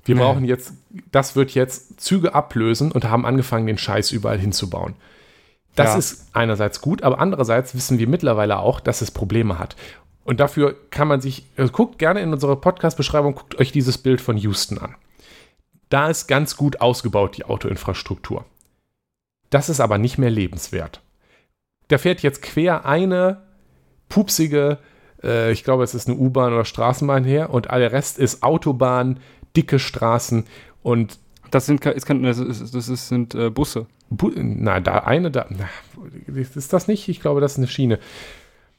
Wir 0.05 0.14
nee. 0.14 0.20
brauchen 0.20 0.44
jetzt, 0.44 0.74
das 1.11 1.36
wird 1.36 1.53
jetzt 1.53 2.00
Züge 2.00 2.34
ablösen 2.34 2.92
und 2.92 3.05
haben 3.05 3.24
angefangen, 3.24 3.66
den 3.66 3.78
Scheiß 3.78 4.12
überall 4.12 4.38
hinzubauen. 4.38 4.94
Das 5.74 5.92
ja. 5.92 5.98
ist 5.98 6.28
einerseits 6.34 6.80
gut, 6.80 7.03
aber 7.03 7.18
andererseits 7.18 7.74
wissen 7.74 7.98
wir 7.98 8.09
mittlerweile 8.09 8.59
auch, 8.59 8.80
dass 8.80 9.00
es 9.00 9.11
Probleme 9.11 9.59
hat. 9.59 9.76
Und 10.24 10.40
dafür 10.40 10.76
kann 10.90 11.09
man 11.09 11.20
sich, 11.20 11.46
also 11.57 11.72
guckt 11.72 11.98
gerne 11.98 12.20
in 12.20 12.32
unserer 12.32 12.57
Podcast-Beschreibung, 12.57 13.34
guckt 13.34 13.59
euch 13.59 13.72
dieses 13.72 13.98
Bild 13.98 14.20
von 14.20 14.36
Houston 14.36 14.78
an. 14.78 14.94
Da 15.88 16.09
ist 16.09 16.26
ganz 16.26 16.57
gut 16.57 16.80
ausgebaut 16.80 17.36
die 17.36 17.44
Autoinfrastruktur. 17.44 18.44
Das 19.50 19.68
ist 19.68 19.80
aber 19.80 19.98
nicht 19.98 20.18
mehr 20.18 20.30
lebenswert. 20.30 21.03
Da 21.88 21.98
fährt 21.98 22.22
jetzt 22.22 22.40
quer 22.42 22.86
eine 22.86 23.42
pupsige, 24.09 24.78
äh, 25.22 25.53
ich 25.53 25.64
glaube, 25.64 25.84
es 25.84 25.94
ist 25.94 26.09
eine 26.09 26.16
U-Bahn 26.16 26.53
oder 26.53 26.64
Straßenbahn 26.64 27.24
her 27.24 27.50
und 27.50 27.70
all 27.70 27.80
der 27.80 27.92
Rest 27.92 28.18
ist 28.18 28.42
Autobahn, 28.42 29.20
dicke 29.57 29.78
Straßen 29.78 30.44
und 30.82 31.18
das 31.50 31.66
sind, 31.66 31.84
ist, 31.84 32.09
das, 32.09 32.38
ist, 32.38 32.74
das 32.74 32.88
ist, 32.88 33.09
sind 33.09 33.34
äh, 33.34 33.50
Busse. 33.50 33.86
Bu 34.09 34.30
na, 34.34 34.80
da 34.80 34.98
eine, 34.98 35.30
da. 35.30 35.46
Na, 35.50 35.68
ist 36.34 36.72
das 36.72 36.88
nicht? 36.88 37.09
Ich 37.09 37.20
glaube, 37.20 37.40
das 37.40 37.53
ist 37.53 37.59
eine 37.59 37.68
Schiene. 37.68 37.98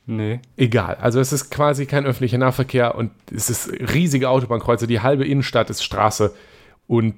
Nee. 0.05 0.41
Egal. 0.57 0.95
Also 0.95 1.19
es 1.19 1.32
ist 1.32 1.49
quasi 1.49 1.86
kein 1.86 2.05
öffentlicher 2.05 2.38
Nahverkehr 2.38 2.95
und 2.95 3.11
es 3.32 3.49
ist 3.49 3.71
riesige 3.71 4.30
Autobahnkreuze. 4.30 4.88
Die 4.88 5.01
halbe 5.01 5.26
Innenstadt 5.26 5.69
ist 5.69 5.84
Straße 5.84 6.34
und 6.88 7.15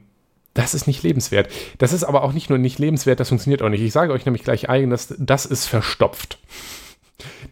das 0.53 0.73
ist 0.73 0.87
nicht 0.87 1.03
lebenswert. 1.03 1.49
Das 1.79 1.93
ist 1.93 2.03
aber 2.03 2.23
auch 2.23 2.31
nicht 2.31 2.49
nur 2.49 2.59
nicht 2.59 2.79
lebenswert, 2.79 3.19
das 3.19 3.29
funktioniert 3.29 3.61
auch 3.61 3.69
nicht. 3.69 3.81
Ich 3.81 3.91
sage 3.91 4.13
euch 4.13 4.25
nämlich 4.25 4.43
gleich 4.43 4.69
eigenes, 4.69 5.13
das 5.17 5.45
ist 5.45 5.65
verstopft. 5.65 6.37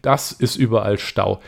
Das 0.02 0.32
ist 0.32 0.56
überall 0.56 0.98
Stau. 0.98 1.40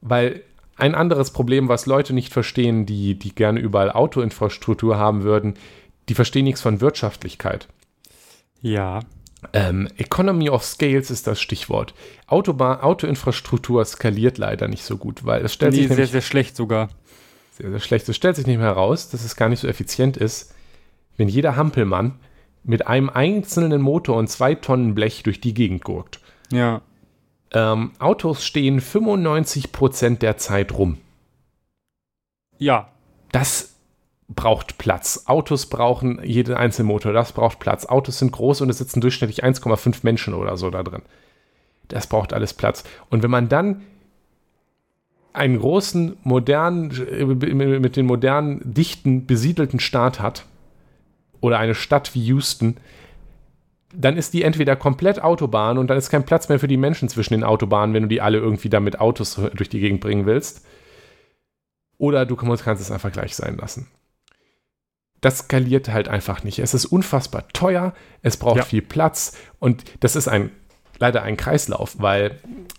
Weil 0.00 0.42
ein 0.78 0.94
anderes 0.94 1.32
Problem, 1.32 1.68
was 1.68 1.86
Leute 1.86 2.14
nicht 2.14 2.32
verstehen, 2.32 2.86
die, 2.86 3.18
die 3.18 3.34
gerne 3.34 3.60
überall 3.60 3.90
Autoinfrastruktur 3.90 4.96
haben 4.96 5.22
würden, 5.22 5.54
die 6.08 6.14
verstehen 6.14 6.44
nichts 6.44 6.60
von 6.60 6.80
Wirtschaftlichkeit. 6.80 7.68
Ja. 8.60 9.00
Ähm, 9.52 9.88
Economy 9.96 10.50
of 10.50 10.64
Scales 10.64 11.10
ist 11.10 11.26
das 11.26 11.40
Stichwort. 11.40 11.94
Autobahn, 12.26 12.80
Autoinfrastruktur 12.80 13.84
skaliert 13.84 14.38
leider 14.38 14.66
nicht 14.68 14.84
so 14.84 14.96
gut, 14.96 15.24
weil 15.24 15.44
es 15.44 15.52
stellt 15.52 15.74
nee, 15.74 15.86
sich 15.86 15.96
sehr, 15.96 16.06
sehr 16.06 16.22
schlecht 16.22 16.56
sogar. 16.56 16.88
Sehr, 17.52 17.70
sehr 17.70 17.80
schlecht. 17.80 18.08
Es 18.08 18.16
stellt 18.16 18.36
sich 18.36 18.46
nicht 18.46 18.58
mehr 18.58 18.66
heraus, 18.66 19.10
dass 19.10 19.24
es 19.24 19.36
gar 19.36 19.48
nicht 19.48 19.60
so 19.60 19.68
effizient 19.68 20.16
ist, 20.16 20.54
wenn 21.16 21.28
jeder 21.28 21.56
Hampelmann 21.56 22.18
mit 22.64 22.86
einem 22.86 23.10
einzelnen 23.10 23.80
Motor 23.80 24.16
und 24.16 24.28
zwei 24.28 24.54
Tonnen 24.54 24.94
Blech 24.94 25.22
durch 25.22 25.40
die 25.40 25.54
Gegend 25.54 25.84
gurkt. 25.84 26.20
Ja. 26.50 26.82
Ähm, 27.52 27.92
Autos 27.98 28.44
stehen 28.44 28.80
95% 28.80 30.18
der 30.18 30.36
Zeit 30.36 30.72
rum. 30.72 30.98
Ja. 32.58 32.88
Das 33.32 33.74
braucht 34.28 34.78
Platz. 34.78 35.24
Autos 35.26 35.66
brauchen 35.66 36.22
jeden 36.22 36.54
einzelnen 36.54 36.88
Motor, 36.88 37.12
das 37.12 37.32
braucht 37.32 37.58
Platz. 37.58 37.86
Autos 37.86 38.18
sind 38.18 38.32
groß 38.32 38.60
und 38.60 38.70
es 38.70 38.78
sitzen 38.78 39.00
durchschnittlich 39.00 39.44
1,5 39.44 40.00
Menschen 40.02 40.34
oder 40.34 40.56
so 40.56 40.70
da 40.70 40.82
drin. 40.82 41.02
Das 41.88 42.06
braucht 42.06 42.32
alles 42.32 42.52
Platz. 42.52 42.84
Und 43.08 43.22
wenn 43.22 43.30
man 43.30 43.48
dann 43.48 43.82
einen 45.32 45.58
großen, 45.58 46.16
modernen, 46.24 46.88
mit 47.80 47.96
den 47.96 48.06
modernen, 48.06 48.60
dichten, 48.64 49.26
besiedelten 49.26 49.80
Staat 49.80 50.20
hat, 50.20 50.44
oder 51.40 51.58
eine 51.58 51.74
Stadt 51.74 52.14
wie 52.14 52.24
Houston, 52.24 52.76
dann 53.94 54.16
ist 54.16 54.34
die 54.34 54.42
entweder 54.42 54.76
komplett 54.76 55.22
Autobahn 55.22 55.78
und 55.78 55.88
dann 55.88 55.96
ist 55.98 56.10
kein 56.10 56.26
Platz 56.26 56.48
mehr 56.48 56.60
für 56.60 56.68
die 56.68 56.76
Menschen 56.76 57.08
zwischen 57.08 57.34
den 57.34 57.44
Autobahnen, 57.44 57.94
wenn 57.94 58.02
du 58.02 58.08
die 58.08 58.20
alle 58.20 58.38
irgendwie 58.38 58.68
da 58.68 58.80
mit 58.80 59.00
Autos 59.00 59.40
durch 59.54 59.68
die 59.68 59.80
Gegend 59.80 60.00
bringen 60.00 60.26
willst. 60.26 60.66
Oder 61.96 62.26
du 62.26 62.36
kannst 62.36 62.64
es 62.66 62.90
einfach 62.90 63.12
gleich 63.12 63.34
sein 63.34 63.56
lassen. 63.56 63.88
Das 65.20 65.38
skaliert 65.38 65.88
halt 65.88 66.08
einfach 66.08 66.44
nicht. 66.44 66.60
Es 66.60 66.74
ist 66.74 66.84
unfassbar 66.84 67.48
teuer, 67.48 67.92
es 68.22 68.36
braucht 68.36 68.58
ja. 68.58 68.62
viel 68.62 68.82
Platz 68.82 69.36
und 69.58 69.84
das 70.00 70.14
ist 70.14 70.28
ein 70.28 70.50
leider 70.98 71.22
ein 71.22 71.36
Kreislauf, 71.36 71.96
weil, 71.98 72.38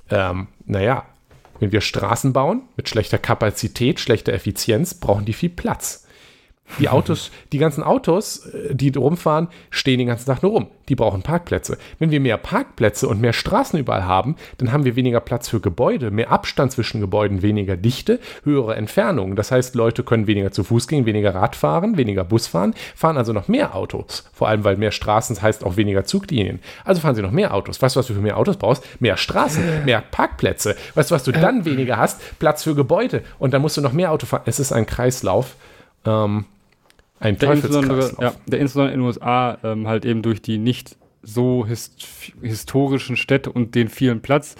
ähm, 0.09 0.47
naja, 0.65 1.05
wenn 1.59 1.71
wir 1.71 1.81
Straßen 1.81 2.33
bauen 2.33 2.63
mit 2.77 2.89
schlechter 2.89 3.17
Kapazität, 3.17 3.99
schlechter 3.99 4.33
Effizienz, 4.33 4.93
brauchen 4.93 5.25
die 5.25 5.33
viel 5.33 5.49
Platz. 5.49 6.07
Die 6.77 6.89
Autos, 6.89 7.31
die 7.51 7.57
ganzen 7.57 7.83
Autos, 7.83 8.45
äh, 8.45 8.75
die 8.75 8.89
rumfahren, 8.89 9.47
stehen 9.69 9.97
den 9.97 10.07
ganzen 10.07 10.27
Tag 10.27 10.43
nur 10.43 10.51
rum. 10.51 10.67
Die 10.87 10.95
brauchen 10.95 11.21
Parkplätze. 11.21 11.77
Wenn 11.99 12.11
wir 12.11 12.19
mehr 12.19 12.37
Parkplätze 12.37 13.07
und 13.07 13.21
mehr 13.21 13.33
Straßen 13.33 13.79
überall 13.79 14.05
haben, 14.05 14.35
dann 14.57 14.71
haben 14.71 14.85
wir 14.85 14.95
weniger 14.95 15.19
Platz 15.19 15.49
für 15.49 15.59
Gebäude, 15.59 16.11
mehr 16.11 16.31
Abstand 16.31 16.71
zwischen 16.71 17.01
Gebäuden, 17.01 17.41
weniger 17.41 17.77
Dichte, 17.77 18.19
höhere 18.43 18.75
Entfernungen. 18.75 19.35
Das 19.35 19.51
heißt, 19.51 19.75
Leute 19.75 20.03
können 20.03 20.27
weniger 20.27 20.51
zu 20.51 20.63
Fuß 20.63 20.87
gehen, 20.87 21.05
weniger 21.05 21.35
Rad 21.35 21.55
fahren, 21.55 21.97
weniger 21.97 22.23
Bus 22.23 22.47
fahren, 22.47 22.73
fahren 22.95 23.17
also 23.17 23.33
noch 23.33 23.47
mehr 23.47 23.75
Autos. 23.75 24.29
Vor 24.33 24.47
allem, 24.47 24.63
weil 24.63 24.77
mehr 24.77 24.91
Straßen 24.91 25.41
heißt 25.41 25.63
auch 25.63 25.77
weniger 25.77 26.05
Zuglinien. 26.05 26.59
Also 26.85 27.01
fahren 27.01 27.15
sie 27.15 27.21
noch 27.21 27.31
mehr 27.31 27.53
Autos. 27.53 27.81
Weißt 27.81 27.95
du, 27.95 27.99
was 27.99 28.07
du 28.07 28.13
für 28.13 28.21
mehr 28.21 28.37
Autos 28.37 28.57
brauchst? 28.57 28.83
Mehr 29.01 29.17
Straßen, 29.17 29.85
mehr 29.85 30.01
Parkplätze. 30.01 30.75
Weißt 30.95 31.11
du, 31.11 31.15
was 31.15 31.23
du 31.23 31.31
dann 31.31 31.65
weniger 31.65 31.97
hast? 31.97 32.19
Platz 32.39 32.63
für 32.63 32.75
Gebäude. 32.75 33.23
Und 33.37 33.53
dann 33.53 33.61
musst 33.61 33.77
du 33.77 33.81
noch 33.81 33.93
mehr 33.93 34.11
Auto 34.11 34.25
fahren. 34.25 34.43
Es 34.45 34.59
ist 34.59 34.71
ein 34.71 34.85
Kreislauf. 34.85 35.55
Ähm, 36.05 36.45
Ein 37.19 37.37
der 37.37 37.53
insbesondere, 37.53 38.11
ja, 38.21 38.33
der 38.47 38.59
insbesondere 38.59 38.93
in 38.93 38.99
den 39.01 39.05
USA 39.07 39.57
ähm, 39.63 39.87
halt 39.87 40.05
eben 40.05 40.21
durch 40.21 40.41
die 40.41 40.57
nicht 40.57 40.95
so 41.21 41.65
hist 41.65 42.05
historischen 42.41 43.17
Städte 43.17 43.51
und 43.51 43.75
den 43.75 43.89
vielen 43.89 44.21
Platz 44.21 44.55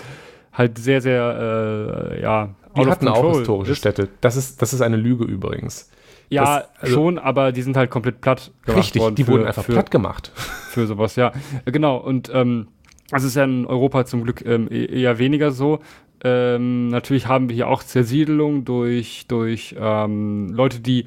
halt 0.52 0.78
sehr, 0.78 1.02
sehr, 1.02 2.12
äh, 2.18 2.22
ja, 2.22 2.56
of 2.74 2.88
hatten 2.88 3.08
auch 3.08 3.38
historische 3.38 3.72
ist. 3.72 3.78
Städte. 3.78 4.10
Das 4.22 4.36
ist, 4.36 4.62
das 4.62 4.74
ist 4.74 4.82
eine 4.82 4.98
Lüge 4.98 5.24
übrigens. 5.24 5.90
Ja, 6.30 6.60
Das- 6.60 6.70
also- 6.82 6.94
schon, 6.96 7.18
aber 7.18 7.52
die 7.52 7.62
sind 7.62 7.78
halt 7.78 7.90
komplett 7.90 8.20
platt 8.22 8.52
gemacht 8.66 8.78
Richtig, 8.80 9.02
worden 9.02 9.16
die 9.16 9.24
für, 9.24 9.32
wurden 9.32 9.46
einfach 9.48 9.64
für, 9.64 9.72
platt 9.74 9.90
gemacht. 9.90 10.32
für 10.70 10.86
sowas, 10.86 11.16
ja. 11.16 11.32
Genau, 11.66 11.98
und 11.98 12.30
ähm, 12.34 12.68
das 13.10 13.24
ist 13.24 13.36
ja 13.36 13.46
in 13.46 13.66
Europa 13.66 14.06
zum 14.06 14.24
Glück 14.24 14.46
ähm, 14.46 14.68
e- 14.70 14.86
eher 14.86 15.18
weniger 15.18 15.52
so. 15.52 15.80
Ähm, 16.24 16.90
natürlich 16.90 17.28
haben 17.28 17.48
wir 17.48 17.56
hier 17.56 17.70
auch 17.70 17.82
Zersiedelung 17.82 18.66
durch, 18.66 19.26
durch 19.30 19.76
ähm, 19.80 20.50
Leute, 20.54 20.82
die 20.82 21.06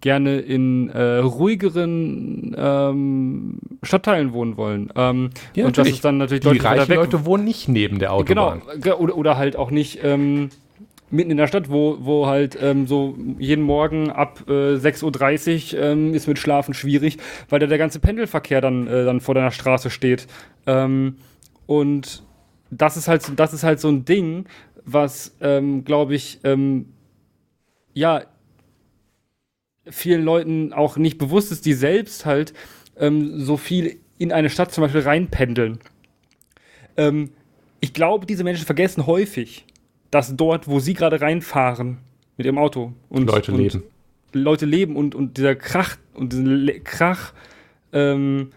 gerne 0.00 0.38
in 0.40 0.88
äh, 0.90 1.16
ruhigeren 1.18 2.54
ähm, 2.58 3.58
Stadtteilen 3.82 4.32
wohnen 4.32 4.56
wollen. 4.56 4.90
Ähm, 4.96 5.30
Ja, 5.54 5.66
und 5.66 5.76
das 5.78 5.88
ist 5.88 6.04
dann 6.04 6.18
natürlich 6.18 6.42
Die 6.42 6.58
reichen 6.58 6.88
weg. 6.88 6.96
Leute 6.96 7.24
wohnen 7.24 7.44
nicht 7.44 7.68
neben 7.68 7.98
der 7.98 8.10
Genau, 8.24 8.52
Autobahn. 8.52 8.80
ge- 8.80 8.92
oder, 8.94 9.16
oder 9.16 9.36
halt 9.36 9.56
auch 9.56 9.70
nicht 9.70 10.00
ähm, 10.02 10.48
mitten 11.10 11.30
in 11.32 11.36
der 11.36 11.48
Stadt, 11.48 11.70
wo, 11.70 11.98
wo 12.00 12.26
halt 12.26 12.56
ähm, 12.62 12.86
so 12.86 13.16
jeden 13.38 13.62
Morgen 13.64 14.10
ab 14.10 14.44
äh, 14.48 14.76
6.30 14.76 15.74
Uhr 15.76 15.82
ähm, 15.82 16.14
ist 16.14 16.28
mit 16.28 16.38
Schlafen 16.38 16.72
schwierig, 16.72 17.18
weil 17.48 17.58
da 17.58 17.66
der 17.66 17.78
ganze 17.78 17.98
Pendelverkehr 18.00 18.60
dann, 18.60 18.86
äh, 18.86 19.04
dann 19.04 19.20
vor 19.20 19.34
deiner 19.34 19.50
Straße 19.50 19.90
steht. 19.90 20.26
Ähm, 20.66 21.16
und 21.66 22.22
das 22.70 22.96
ist 22.96 23.08
halt, 23.08 23.22
so- 23.22 23.32
das 23.34 23.52
ist 23.52 23.64
halt 23.64 23.80
so 23.80 23.88
ein 23.88 24.04
Ding, 24.04 24.46
was, 24.84 25.36
ähm, 25.40 25.84
glaube 25.84 26.14
ich, 26.14 26.40
ähm, 26.44 26.86
ja, 27.92 28.22
vielen 29.88 30.22
Leuten 30.22 30.72
auch 30.72 30.96
nicht 30.96 31.18
bewusst 31.18 31.52
ist, 31.52 31.66
die 31.66 31.72
selbst 31.72 32.26
halt 32.26 32.52
ähm, 32.96 33.40
so 33.40 33.56
viel 33.56 33.98
in 34.18 34.32
eine 34.32 34.50
Stadt 34.50 34.72
zum 34.72 34.82
Beispiel 34.82 35.00
reinpendeln. 35.00 35.78
Ähm, 36.96 37.30
ich 37.80 37.94
glaube, 37.94 38.26
diese 38.26 38.44
Menschen 38.44 38.66
vergessen 38.66 39.06
häufig, 39.06 39.64
dass 40.10 40.36
dort, 40.36 40.68
wo 40.68 40.80
sie 40.80 40.94
gerade 40.94 41.20
reinfahren 41.20 41.98
mit 42.36 42.46
ihrem 42.46 42.58
Auto 42.58 42.92
und 43.08 43.26
Leute 43.26 43.52
und 43.52 43.58
leben. 43.58 43.82
Leute 44.32 44.66
leben 44.66 44.96
und, 44.96 45.14
und 45.14 45.38
dieser 45.38 45.56
Krach 45.56 45.96
und 46.14 46.32
diesen 46.32 46.46
Le 46.46 46.80
Krach 46.80 47.32
ähm, 47.92 48.50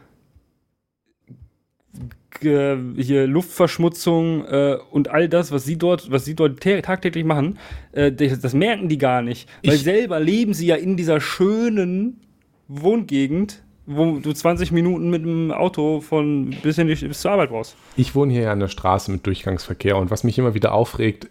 ge- 2.40 2.78
hier 2.98 3.28
Luftverschmutzung 3.28 4.46
äh, 4.46 4.78
und 4.92 5.10
all 5.10 5.28
das, 5.30 5.52
was 5.52 5.66
sie 5.66 5.78
dort, 5.78 6.12
was 6.12 6.26
sie 6.26 6.36
dort 6.36 6.60
tä- 6.64 6.82
tagtäglich 6.82 7.26
machen, 7.26 7.58
äh, 7.92 8.12
das, 8.12 8.40
das 8.40 8.54
merken 8.54 8.90
die 8.90 8.98
gar 8.98 9.22
nicht. 9.22 9.48
Weil 9.64 9.76
Ich- 9.76 9.84
selber 9.84 10.20
leben 10.20 10.54
sie 10.54 10.68
ja 10.68 10.76
in 10.76 10.98
dieser 10.98 11.20
schönen 11.22 12.20
Wohngegend, 12.68 13.62
wo 13.86 14.20
du 14.20 14.32
20 14.34 14.72
Minuten 14.72 15.10
mit 15.10 15.24
dem 15.24 15.52
Auto 15.52 16.00
von 16.02 16.52
bis, 16.64 16.78
in 16.78 16.88
die, 16.88 16.96
bis 16.96 17.20
zur 17.22 17.32
Arbeit 17.32 17.50
brauchst. 17.50 17.76
Ich 17.98 18.16
wohne 18.16 18.32
hier 18.34 18.44
ja 18.44 18.52
an 18.52 18.60
der 18.60 18.70
Straße 18.70 19.12
mit 19.12 19.26
Durchgangsverkehr 19.28 19.98
und 19.98 20.10
was 20.12 20.24
mich 20.24 20.38
immer 20.40 20.54
wieder 20.54 20.74
aufregt, 20.74 21.28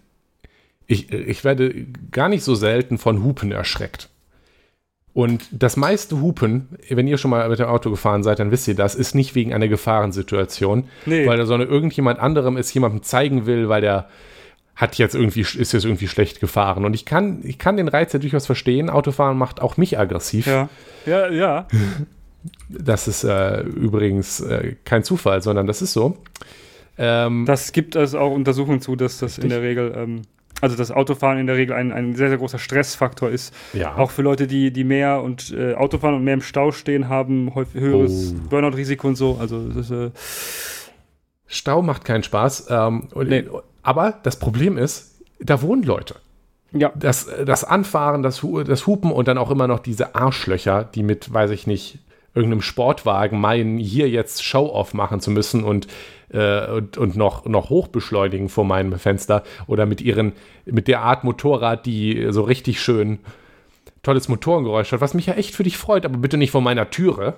ich, 0.87 1.11
ich 1.13 1.45
werde 1.45 1.87
gar 2.11 2.29
nicht 2.29 2.43
so 2.45 2.55
selten 2.55 2.99
von 2.99 3.25
Hupen 3.25 3.51
erschreckt. 3.53 4.11
Und 5.15 5.45
das 5.51 5.77
meiste 5.77 6.21
Hupen, 6.23 6.69
wenn 6.89 7.07
ihr 7.07 7.19
schon 7.19 7.31
mal 7.31 7.47
mit 7.49 7.59
dem 7.59 7.67
Auto 7.67 7.91
gefahren 7.91 8.23
seid, 8.23 8.39
dann 8.39 8.51
wisst 8.51 8.67
ihr 8.67 8.75
das, 8.75 8.95
ist 8.95 9.15
nicht 9.15 9.35
wegen 9.35 9.53
einer 9.53 9.69
Gefahrensituation, 9.69 10.85
Nee. 11.05 11.27
weil 11.27 11.37
da 11.37 11.45
sondern 11.45 11.69
irgendjemand 11.69 12.19
anderem 12.19 12.57
es 12.57 12.73
jemandem 12.73 13.03
zeigen 13.03 13.45
will, 13.45 13.69
weil 13.69 13.83
der 13.83 14.09
hat 14.75 14.97
jetzt 14.97 15.15
irgendwie, 15.15 15.43
ist 15.43 15.73
jetzt 15.73 15.85
irgendwie 15.85 16.09
schlecht 16.09 16.41
gefahren. 16.41 16.87
Und 16.87 16.95
ich 16.95 17.05
kann, 17.05 17.41
ich 17.45 17.59
kann 17.59 17.77
den 17.77 17.89
Reiz 17.89 18.15
ja 18.15 18.19
durchaus 18.19 18.47
verstehen. 18.47 18.89
Autofahren 18.89 19.37
macht 19.37 19.61
auch 19.61 19.77
mich 19.77 19.99
aggressiv. 19.99 20.47
Ja. 20.47 20.69
Ja, 21.07 21.29
ja. 21.29 21.67
Das 22.69 23.07
ist 23.07 23.23
äh, 23.23 23.61
übrigens 23.61 24.41
äh, 24.41 24.75
kein 24.85 25.05
Zufall, 25.05 25.43
sondern 25.43 25.69
das 25.69 25.81
ist 25.81 25.93
so. 25.93 26.17
Ähm, 26.99 27.45
Das 27.47 27.71
gibt 27.73 27.95
es 27.95 28.17
auch 28.17 28.33
Untersuchungen 28.33 28.81
zu, 28.81 28.97
dass 28.97 29.19
das 29.19 29.39
in 29.39 29.45
Richtig. 29.45 29.51
der 29.51 29.63
Regel, 29.63 29.95
ähm, 29.97 30.23
also 30.63 30.77
das 30.77 30.91
Autofahren 30.91 31.39
in 31.39 31.47
der 31.47 31.57
Regel 31.57 31.77
ein, 31.77 31.93
ein 31.93 32.15
sehr, 32.15 32.29
sehr 32.31 32.39
großer 32.39 32.59
Stressfaktor 32.59 33.29
ist. 33.29 33.53
ja. 33.75 33.97
Auch 33.97 34.11
für 34.11 34.23
Leute, 34.23 34.47
die, 34.47 34.73
die 34.73 34.85
mehr 34.85 35.21
und 35.23 35.53
äh, 35.53 35.75
Autofahren 35.75 36.15
und 36.17 36.25
mehr 36.25 36.35
im 36.35 36.41
Stau 36.41 36.71
stehen, 36.73 37.09
haben 37.11 37.55
häufig 37.55 37.81
höheres 37.83 38.35
Oh. 38.35 38.49
Burnout-Risiko 38.49 39.09
und 39.09 39.17
so. 39.17 39.37
Also 39.39 39.69
das 39.69 39.91
äh, 39.91 40.11
Stau 41.47 41.83
macht 41.83 42.05
keinen 42.05 42.23
Spaß. 42.23 42.69
Ähm, 42.71 43.09
Nee. 43.15 43.45
Aber 43.83 44.15
das 44.23 44.39
Problem 44.39 44.79
ist, 44.79 45.21
da 45.41 45.61
wohnen 45.61 45.83
Leute. 45.83 46.15
ja. 46.73 46.93
Das, 46.95 47.29
das 47.45 47.65
Anfahren, 47.65 48.23
das, 48.23 48.47
das 48.67 48.87
Hupen 48.87 49.11
und 49.11 49.27
dann 49.29 49.39
auch 49.39 49.51
immer 49.51 49.67
noch 49.67 49.81
diese 49.81 50.15
Arschlöcher, 50.15 50.85
die 50.85 51.03
mit, 51.03 51.33
weiß 51.33 51.51
ich 51.51 51.67
nicht, 51.67 51.99
irgendeinem 52.35 52.63
Sportwagen 52.63 53.39
meinen, 53.41 53.77
hier 53.79 54.09
jetzt 54.09 54.43
Show-off 54.45 54.95
machen 54.95 55.21
zu 55.21 55.31
müssen 55.31 55.65
und, 55.65 55.87
äh, 56.33 56.71
und, 56.71 56.99
und 56.99 57.17
noch, 57.17 57.45
noch 57.47 57.71
hochbeschleunigen 57.71 58.49
vor 58.49 58.65
meinem 58.65 58.99
Fenster 58.99 59.43
oder 59.67 59.87
mit 59.87 60.01
ihren, 60.01 60.33
mit 60.65 60.89
der 60.89 61.01
Art 61.01 61.25
Motorrad, 61.25 61.87
die 61.87 62.29
so 62.31 62.43
richtig 62.43 62.81
schön 62.81 63.19
tolles 64.03 64.29
Motorengeräusch 64.29 64.93
hat, 64.93 65.01
was 65.01 65.15
mich 65.15 65.27
ja 65.27 65.35
echt 65.35 65.55
für 65.55 65.63
dich 65.63 65.77
freut, 65.77 66.05
aber 66.05 66.19
bitte 66.19 66.37
nicht 66.37 66.51
vor 66.51 66.61
meiner 66.61 66.91
Türe. 66.91 67.35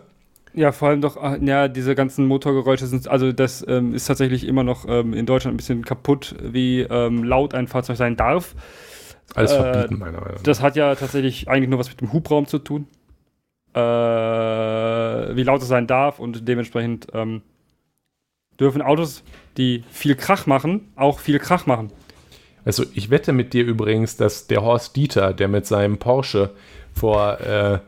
Ja, 0.54 0.70
vor 0.70 0.88
allem 0.88 1.00
doch, 1.00 1.16
ah, 1.16 1.36
ja, 1.40 1.66
diese 1.68 1.94
ganzen 1.94 2.26
Motorgeräusche 2.26 2.86
sind, 2.86 3.08
also 3.08 3.32
das 3.32 3.64
ähm, 3.66 3.92
ist 3.92 4.06
tatsächlich 4.06 4.46
immer 4.46 4.62
noch 4.62 4.86
ähm, 4.88 5.12
in 5.12 5.26
Deutschland 5.26 5.54
ein 5.54 5.56
bisschen 5.56 5.84
kaputt, 5.84 6.36
wie 6.40 6.82
ähm, 6.82 7.24
laut 7.24 7.54
ein 7.54 7.66
Fahrzeug 7.66 7.96
sein 7.96 8.16
darf. 8.16 8.54
Alles 9.34 9.52
Äh, 9.52 9.56
verbieten, 9.56 9.98
meiner 9.98 10.20
Meinung 10.20 10.36
nach. 10.36 10.42
Das 10.42 10.62
hat 10.62 10.76
ja 10.76 10.94
tatsächlich 10.94 11.48
eigentlich 11.48 11.68
nur 11.68 11.78
was 11.80 11.88
mit 11.88 12.00
dem 12.00 12.12
Hubraum 12.12 12.46
zu 12.46 12.58
tun. 12.60 12.86
Äh, 13.74 13.80
wie 13.80 15.42
laut 15.42 15.60
es 15.60 15.66
sein 15.68 15.88
darf 15.88 16.20
und 16.20 16.46
dementsprechend 16.46 17.08
ähm, 17.12 17.42
dürfen 18.58 18.82
Autos, 18.82 19.22
die 19.56 19.84
viel 19.90 20.14
Krach 20.14 20.46
machen, 20.46 20.92
auch 20.96 21.18
viel 21.18 21.38
Krach 21.38 21.66
machen. 21.66 21.90
Also 22.64 22.84
ich 22.94 23.10
wette 23.10 23.32
mit 23.32 23.52
dir 23.52 23.64
übrigens, 23.64 24.16
dass 24.16 24.46
der 24.46 24.62
Horst 24.62 24.96
Dieter, 24.96 25.34
der 25.34 25.48
mit 25.48 25.66
seinem 25.66 25.98
Porsche 25.98 26.50
vor 26.94 27.40
äh, 27.40 27.78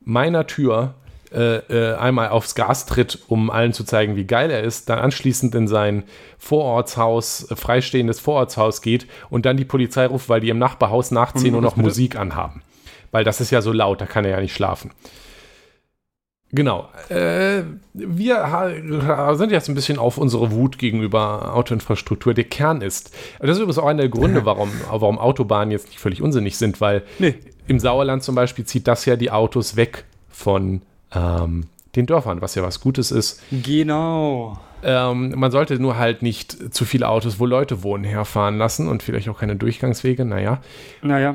meiner 0.00 0.46
Tür 0.46 0.94
äh, 1.32 1.56
äh, 1.56 1.94
einmal 1.96 2.28
aufs 2.28 2.54
Gas 2.54 2.86
tritt, 2.86 3.18
um 3.28 3.50
allen 3.50 3.72
zu 3.72 3.84
zeigen, 3.84 4.16
wie 4.16 4.24
geil 4.24 4.50
er 4.50 4.62
ist, 4.62 4.88
dann 4.88 5.00
anschließend 5.00 5.54
in 5.54 5.68
sein 5.68 6.04
Vorortshaus, 6.38 7.50
äh, 7.50 7.56
freistehendes 7.56 8.20
Vorortshaus 8.20 8.80
geht 8.80 9.06
und 9.28 9.44
dann 9.44 9.56
die 9.56 9.64
Polizei 9.64 10.06
ruft, 10.06 10.28
weil 10.28 10.40
die 10.40 10.48
im 10.48 10.58
Nachbarhaus 10.58 11.10
nachziehen 11.10 11.54
Und 11.54 11.64
und 11.64 11.64
noch? 11.64 11.76
Musik 11.76 12.16
anhaben. 12.16 12.62
Weil 13.10 13.24
das 13.24 13.40
ist 13.40 13.50
ja 13.50 13.60
so 13.60 13.72
laut, 13.72 14.00
da 14.00 14.06
kann 14.06 14.24
er 14.24 14.32
ja 14.32 14.40
nicht 14.40 14.54
schlafen. 14.54 14.92
Genau. 16.52 16.88
Äh, 17.08 17.62
wir 17.92 19.34
sind 19.34 19.50
jetzt 19.50 19.68
ein 19.68 19.74
bisschen 19.74 19.98
auf 19.98 20.16
unsere 20.16 20.52
Wut 20.52 20.78
gegenüber 20.78 21.54
Autoinfrastruktur. 21.54 22.34
Der 22.34 22.44
Kern 22.44 22.82
ist. 22.82 23.14
Das 23.40 23.50
ist 23.50 23.58
übrigens 23.58 23.78
auch 23.78 23.86
einer 23.86 24.02
der 24.02 24.08
Gründe, 24.10 24.44
warum, 24.44 24.70
warum 24.88 25.18
Autobahnen 25.18 25.70
jetzt 25.72 25.88
nicht 25.88 25.98
völlig 25.98 26.22
unsinnig 26.22 26.56
sind, 26.56 26.80
weil 26.80 27.02
Nee. 27.18 27.34
im 27.66 27.78
Sauerland 27.80 28.22
zum 28.22 28.34
Beispiel 28.34 28.64
zieht 28.64 28.86
das 28.86 29.04
ja 29.06 29.16
die 29.16 29.30
Autos 29.30 29.76
weg 29.76 30.04
von 30.30 30.82
ähm, 31.14 31.66
den 31.96 32.06
Dörfern, 32.06 32.40
was 32.42 32.54
ja 32.54 32.62
was 32.62 32.80
Gutes 32.80 33.10
ist. 33.10 33.42
Genau. 33.50 34.58
Ähm, 34.84 35.32
man 35.36 35.50
sollte 35.50 35.80
nur 35.80 35.96
halt 35.98 36.22
nicht 36.22 36.72
zu 36.74 36.84
viele 36.84 37.08
Autos, 37.08 37.40
wo 37.40 37.46
Leute 37.46 37.82
wohnen, 37.82 38.04
herfahren 38.04 38.56
lassen 38.58 38.86
und 38.88 39.02
vielleicht 39.02 39.28
auch 39.28 39.38
keine 39.40 39.56
Durchgangswege. 39.56 40.24
Naja, 40.24 40.60
Naja. 41.02 41.34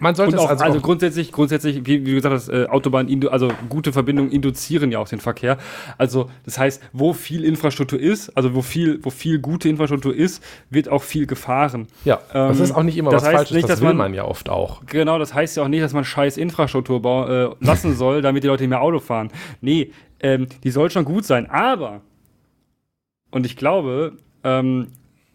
Man 0.00 0.14
sollte 0.16 0.30
Und 0.32 0.38
es 0.38 0.40
auch, 0.44 0.48
also, 0.50 0.64
also, 0.64 0.78
auch, 0.78 0.82
grundsätzlich, 0.82 1.30
grundsätzlich, 1.30 1.86
wie, 1.86 2.04
wie 2.04 2.10
du 2.10 2.14
gesagt 2.16 2.34
hast, 2.34 2.48
äh, 2.48 2.66
Autobahnen, 2.66 3.08
indu- 3.10 3.28
also 3.28 3.48
gute 3.68 3.92
Verbindungen 3.92 4.32
induzieren 4.32 4.90
ja 4.90 4.98
auch 4.98 5.08
den 5.08 5.20
Verkehr. 5.20 5.58
Also 5.98 6.28
das 6.44 6.58
heißt, 6.58 6.82
wo 6.92 7.12
viel 7.12 7.44
Infrastruktur 7.44 8.00
ist, 8.00 8.30
also 8.36 8.54
wo 8.54 8.62
viel, 8.62 8.98
wo 9.04 9.10
viel 9.10 9.38
gute 9.38 9.68
Infrastruktur 9.68 10.14
ist, 10.14 10.42
wird 10.70 10.88
auch 10.88 11.02
viel 11.02 11.26
gefahren. 11.26 11.86
ja, 12.04 12.18
das 12.32 12.58
ähm, 12.58 12.64
ist 12.64 12.72
auch 12.72 12.82
nicht 12.82 12.96
immer 12.96 13.10
das 13.12 13.22
was 13.22 13.28
heißt 13.28 13.36
Falsches, 13.36 13.54
nicht, 13.54 13.64
das 13.64 13.70
dass 13.72 13.80
will 13.80 13.88
man- 13.88 13.96
man 13.98 14.14
ja 14.14 14.24
oft 14.24 14.48
auch. 14.48 14.82
Genau, 14.86 15.18
das 15.18 15.32
heißt 15.34 15.56
ja 15.56 15.62
auch 15.62 15.68
nicht, 15.68 15.82
dass 15.84 15.92
man 15.92 16.04
scheiß 16.04 16.36
Infrastruktur 16.38 17.54
äh, 17.60 17.64
lassen 17.64 17.94
soll, 17.94 18.22
damit 18.22 18.42
die 18.42 18.48
Leute 18.48 18.66
mehr 18.66 18.80
Auto 18.80 18.98
fahren. 18.98 19.30
Nee, 19.60 19.92
ähm, 20.20 20.46
die 20.64 20.70
soll 20.70 20.90
schon 20.90 21.04
gut 21.04 21.24
sein, 21.24 21.48
aber, 21.50 22.00
und 23.30 23.46
ich 23.46 23.56
glaube, 23.56 24.14
ähm, 24.44 24.88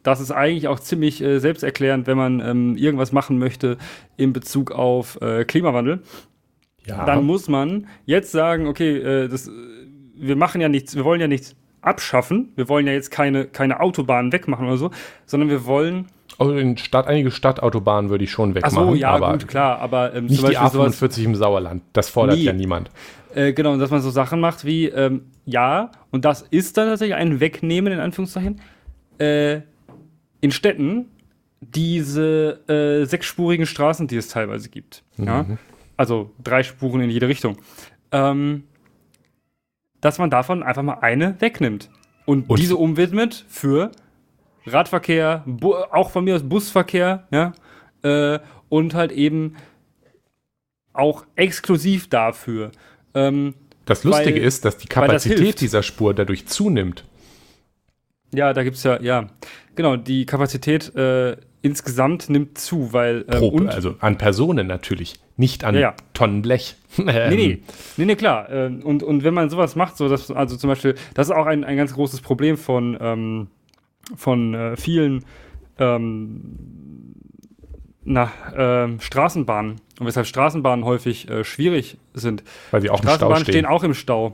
das 0.05 0.19
ist 0.19 0.31
eigentlich 0.31 0.67
auch 0.67 0.79
ziemlich 0.79 1.21
äh, 1.21 1.39
selbsterklärend, 1.39 2.07
wenn 2.07 2.17
man 2.17 2.39
ähm, 2.39 2.77
irgendwas 2.77 3.11
machen 3.11 3.39
möchte 3.39 3.77
in 4.17 4.33
Bezug 4.33 4.71
auf 4.71 5.19
äh, 5.21 5.45
Klimawandel. 5.45 6.01
Ja, 6.85 7.05
Dann 7.05 7.25
muss 7.25 7.47
man 7.47 7.87
jetzt 8.05 8.31
sagen, 8.31 8.67
okay, 8.67 8.97
äh, 8.97 9.27
das, 9.27 9.47
äh, 9.47 9.51
wir 10.15 10.35
machen 10.35 10.61
ja 10.61 10.69
nichts, 10.69 10.95
wir 10.95 11.03
wollen 11.03 11.19
ja 11.19 11.27
nichts 11.27 11.55
abschaffen, 11.81 12.53
wir 12.55 12.69
wollen 12.69 12.85
ja 12.85 12.93
jetzt 12.93 13.09
keine, 13.09 13.45
keine 13.45 13.79
Autobahnen 13.79 14.31
wegmachen 14.31 14.67
oder 14.67 14.77
so, 14.77 14.91
sondern 15.25 15.49
wir 15.49 15.65
wollen, 15.65 16.07
also 16.37 16.53
in 16.53 16.77
Stadt, 16.77 17.07
einige 17.07 17.31
Stadtautobahnen 17.31 18.09
würde 18.09 18.23
ich 18.25 18.31
schon 18.31 18.51
ach 18.51 18.55
wegmachen, 18.55 18.89
so, 18.89 18.95
ja, 18.95 19.11
aber 19.11 19.31
gut, 19.31 19.47
klar, 19.47 19.79
aber 19.79 20.13
ähm, 20.13 20.25
nicht 20.25 20.39
zum 20.39 20.49
die 20.49 20.55
Beispiel 20.55 20.71
sowas, 20.71 21.01
A45 21.01 21.23
im 21.23 21.35
Sauerland. 21.35 21.83
Das 21.93 22.09
fordert 22.09 22.37
Nie. 22.37 22.43
ja 22.43 22.53
niemand. 22.53 22.91
Äh, 23.33 23.53
genau, 23.53 23.73
und 23.73 23.79
dass 23.79 23.89
man 23.89 24.01
so 24.01 24.09
Sachen 24.09 24.39
macht 24.39 24.65
wie, 24.65 24.87
ähm, 24.87 25.25
ja, 25.45 25.91
und 26.11 26.25
das 26.25 26.41
ist 26.43 26.77
dann 26.77 26.89
tatsächlich 26.89 27.15
ein 27.15 27.39
Wegnehmen, 27.39 27.93
in 27.93 27.99
Anführungszeichen, 27.99 28.61
äh, 29.17 29.61
in 30.45 30.51
Städten 30.51 31.07
diese 31.59 32.59
äh, 32.69 33.05
sechsspurigen 33.05 33.65
Straßen, 33.65 34.07
die 34.07 34.15
es 34.17 34.27
teilweise 34.27 34.69
gibt. 34.69 35.03
Ja? 35.17 35.45
Also 35.97 36.31
drei 36.43 36.61
Spuren 36.63 37.01
in 37.01 37.09
jede 37.09 37.27
Richtung. 37.27 37.57
ähm, 38.11 38.63
dass 40.01 40.19
man 40.19 40.29
davon 40.29 40.61
einfach 40.61 40.83
mal 40.83 40.99
eine 41.01 41.35
wegnimmt 41.41 41.89
und, 42.25 42.47
Und- 42.47 42.59
diese 42.59 42.75
umwidmet 42.77 43.43
für 43.49 43.91
Radverkehr, 44.67 45.43
auch 45.91 46.11
von 46.11 46.23
mir 46.25 46.35
aus 46.35 46.43
Busverkehr, 46.43 47.27
ja, 47.31 47.53
äh, 48.03 48.39
und 48.69 48.93
halt 48.93 49.11
eben 49.11 49.55
auch 50.93 51.25
exklusiv 51.35 52.07
dafür. 52.09 52.71
Ähm, 53.15 53.55
Das 53.85 54.03
Lustige 54.03 54.39
Weil- 54.39 54.45
ist, 54.47 54.63
dass 54.65 54.77
die 54.77 54.87
das 54.87 54.93
Kapazität 54.93 55.39
hilft. 55.39 55.61
dieser 55.61 55.81
Spur 55.83 56.13
dadurch 56.13 56.45
zunimmt. 56.47 57.05
Ja, 58.35 58.53
da 58.53 58.63
gibt's 58.63 58.83
ja, 58.83 59.01
ja, 59.01 59.27
genau, 59.75 59.95
die 59.95 60.25
Kapazität 60.25 60.95
äh, 60.95 61.37
insgesamt 61.61 62.29
nimmt 62.29 62.57
zu, 62.57 62.93
weil 62.93 63.25
ähm, 63.27 63.39
Pro, 63.39 63.47
und 63.47 63.69
also 63.69 63.95
an 63.99 64.17
Personen 64.17 64.67
natürlich, 64.67 65.15
nicht 65.35 65.63
an 65.63 65.75
Ja, 65.75 65.81
ja. 65.81 65.95
Tonnen 66.13 66.41
Blech. 66.41 66.75
Ähm, 66.97 67.05
Nee, 67.05 67.35
nee, 67.35 67.63
nee, 67.97 68.05
nee, 68.05 68.15
klar. 68.15 68.49
Ähm, 68.49 68.79
Und, 68.81 69.03
und 69.03 69.25
wenn 69.25 69.33
man 69.33 69.49
sowas 69.49 69.75
macht, 69.75 69.97
so 69.97 70.07
dass, 70.07 70.31
also 70.31 70.55
zum 70.55 70.69
Beispiel, 70.69 70.95
das 71.13 71.27
ist 71.27 71.35
auch 71.35 71.45
ein, 71.45 71.65
ein 71.65 71.75
ganz 71.75 71.93
großes 71.93 72.21
Problem 72.21 72.55
von, 72.55 72.97
ähm, 73.01 73.47
von 74.15 74.53
äh, 74.53 74.77
vielen 74.77 75.25
ähm, 75.77 77.15
na, 78.05 78.31
ähm, 78.55 79.01
Straßenbahnen. 79.01 79.81
Und 79.99 80.05
weshalb 80.05 80.27
Straßenbahnen 80.27 80.85
häufig 80.85 81.29
äh, 81.29 81.43
schwierig 81.43 81.97
sind. 82.13 82.43
Weil 82.71 82.81
sie 82.81 82.89
auch 82.89 82.99
im 82.99 83.03
Stau 83.03 83.15
Straßenbahnen 83.15 83.43
stehen. 83.43 83.53
stehen. 83.53 83.65
auch 83.65 83.83
im 83.83 83.93
Stau. 83.93 84.33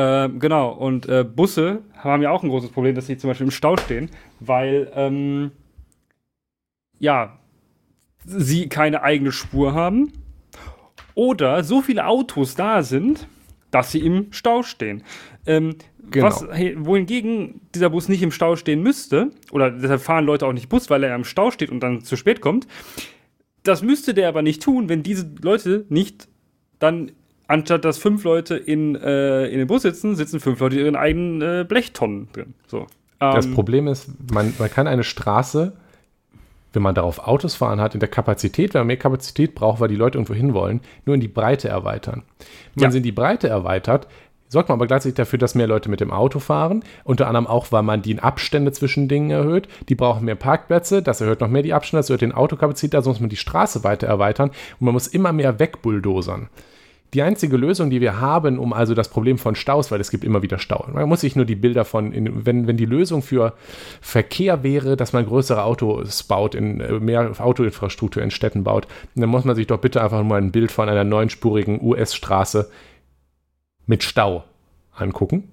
Ähm, 0.00 0.38
genau, 0.38 0.70
und 0.70 1.08
äh, 1.08 1.24
Busse 1.24 1.82
haben 1.96 2.22
ja 2.22 2.30
auch 2.30 2.44
ein 2.44 2.50
großes 2.50 2.70
Problem, 2.70 2.94
dass 2.94 3.06
sie 3.08 3.16
zum 3.16 3.28
Beispiel 3.30 3.46
im 3.46 3.50
Stau 3.50 3.76
stehen, 3.76 4.10
weil, 4.38 4.92
ähm, 4.94 5.50
ja, 7.00 7.36
sie 8.24 8.68
keine 8.68 9.02
eigene 9.02 9.32
Spur 9.32 9.74
haben 9.74 10.12
oder 11.16 11.64
so 11.64 11.82
viele 11.82 12.06
Autos 12.06 12.54
da 12.54 12.84
sind, 12.84 13.26
dass 13.72 13.90
sie 13.90 13.98
im 13.98 14.28
Stau 14.32 14.62
stehen. 14.62 15.02
Ähm, 15.46 15.74
Genau. 16.10 16.26
was, 16.26 16.42
wohingegen 16.76 17.60
dieser 17.74 17.90
Bus 17.90 18.08
nicht 18.08 18.22
im 18.22 18.30
Stau 18.30 18.56
stehen 18.56 18.82
müsste, 18.82 19.30
oder 19.50 19.70
deshalb 19.70 20.00
fahren 20.00 20.24
Leute 20.24 20.46
auch 20.46 20.54
nicht 20.54 20.68
Bus, 20.68 20.88
weil 20.88 21.02
er 21.04 21.14
im 21.14 21.24
Stau 21.24 21.50
steht 21.50 21.70
und 21.70 21.80
dann 21.80 22.02
zu 22.02 22.16
spät 22.16 22.40
kommt, 22.40 22.66
das 23.62 23.82
müsste 23.82 24.14
der 24.14 24.28
aber 24.28 24.42
nicht 24.42 24.62
tun, 24.62 24.88
wenn 24.88 25.02
diese 25.02 25.28
Leute 25.42 25.84
nicht 25.90 26.28
dann, 26.78 27.12
anstatt 27.48 27.84
dass 27.84 27.98
fünf 27.98 28.22
Leute 28.24 28.56
in, 28.56 28.94
äh, 28.94 29.46
in 29.46 29.58
dem 29.58 29.66
Bus 29.66 29.82
sitzen, 29.82 30.14
sitzen 30.14 30.38
fünf 30.38 30.60
Leute 30.60 30.76
in 30.78 30.84
ihren 30.84 30.96
eigenen 30.96 31.42
äh, 31.42 31.64
Blechtonnen 31.68 32.28
drin. 32.32 32.54
So. 32.68 32.86
Das 33.18 33.46
Ähm, 33.46 33.54
Problem 33.54 33.88
ist, 33.88 34.08
man, 34.32 34.54
man 34.58 34.70
kann 34.70 34.86
eine 34.86 35.02
Straße, 35.02 35.72
wenn 36.72 36.82
man 36.82 36.94
darauf 36.94 37.18
Autos 37.26 37.54
fahren 37.56 37.80
hat, 37.80 37.94
in 37.94 38.00
der 38.00 38.08
Kapazität, 38.08 38.74
wenn 38.74 38.82
man 38.82 38.86
mehr 38.88 38.96
Kapazität 38.98 39.54
braucht, 39.56 39.80
weil 39.80 39.88
die 39.88 39.96
Leute 39.96 40.18
irgendwo 40.18 40.34
hinwollen, 40.34 40.80
nur 41.06 41.14
in 41.14 41.20
die 41.20 41.26
Breite 41.26 41.68
erweitern. 41.68 42.22
Wenn 42.74 42.82
man 42.82 42.84
Ja. 42.84 42.90
sie 42.92 42.98
in 42.98 43.02
die 43.02 43.12
Breite 43.12 43.48
erweitert, 43.48 44.06
sorgt 44.50 44.68
man 44.68 44.78
aber 44.78 44.86
gleichzeitig 44.86 45.16
dafür, 45.16 45.38
dass 45.38 45.54
mehr 45.54 45.66
Leute 45.66 45.88
mit 45.90 46.00
dem 46.00 46.10
Auto 46.10 46.38
fahren. 46.38 46.82
Unter 47.04 47.26
anderem 47.26 47.46
auch, 47.46 47.72
weil 47.72 47.82
man 47.82 48.02
die 48.02 48.18
Abstände 48.18 48.72
zwischen 48.72 49.08
Dingen 49.08 49.30
erhöht. 49.30 49.68
Die 49.88 49.94
brauchen 49.94 50.24
mehr 50.24 50.36
Parkplätze, 50.36 51.02
das 51.02 51.20
erhöht 51.20 51.40
noch 51.40 51.48
mehr 51.48 51.62
die 51.62 51.74
Abstände, 51.74 52.00
das 52.00 52.10
erhöht 52.10 52.22
den 52.22 52.32
Autokapazität, 52.32 52.94
also 52.94 53.10
muss 53.10 53.20
man 53.20 53.28
die 53.30 53.36
Straße 53.36 53.82
weiter 53.84 54.06
erweitern 54.06 54.50
und 54.78 54.84
man 54.84 54.94
muss 54.94 55.06
immer 55.06 55.32
mehr 55.32 55.58
wegbulldosern. 55.58 56.48
Die 57.14 57.22
einzige 57.22 57.56
Lösung, 57.56 57.88
die 57.88 58.02
wir 58.02 58.20
haben, 58.20 58.58
um 58.58 58.74
also 58.74 58.94
das 58.94 59.08
Problem 59.08 59.38
von 59.38 59.54
Staus, 59.54 59.90
weil 59.90 60.00
es 60.00 60.10
gibt 60.10 60.24
immer 60.24 60.42
wieder 60.42 60.58
Stau. 60.58 60.86
Man 60.92 61.08
muss 61.08 61.22
sich 61.22 61.36
nur 61.36 61.46
die 61.46 61.54
Bilder 61.54 61.86
von, 61.86 62.12
in, 62.12 62.44
wenn, 62.44 62.66
wenn 62.66 62.76
die 62.76 62.84
Lösung 62.84 63.22
für 63.22 63.54
Verkehr 64.02 64.62
wäre, 64.62 64.94
dass 64.96 65.14
man 65.14 65.24
größere 65.24 65.62
Autos 65.62 66.22
baut, 66.24 66.54
in 66.54 66.80
äh, 66.80 66.92
mehr 66.92 67.32
Autoinfrastruktur 67.38 68.22
in 68.22 68.30
Städten 68.30 68.62
baut, 68.62 68.86
dann 69.14 69.30
muss 69.30 69.44
man 69.44 69.56
sich 69.56 69.66
doch 69.66 69.78
bitte 69.78 70.02
einfach 70.02 70.22
nur 70.22 70.36
ein 70.36 70.52
Bild 70.52 70.70
von 70.70 70.90
einer 70.90 71.04
neunspurigen 71.04 71.80
US-Straße 71.82 72.70
mit 73.86 74.02
Stau 74.02 74.44
angucken. 74.94 75.48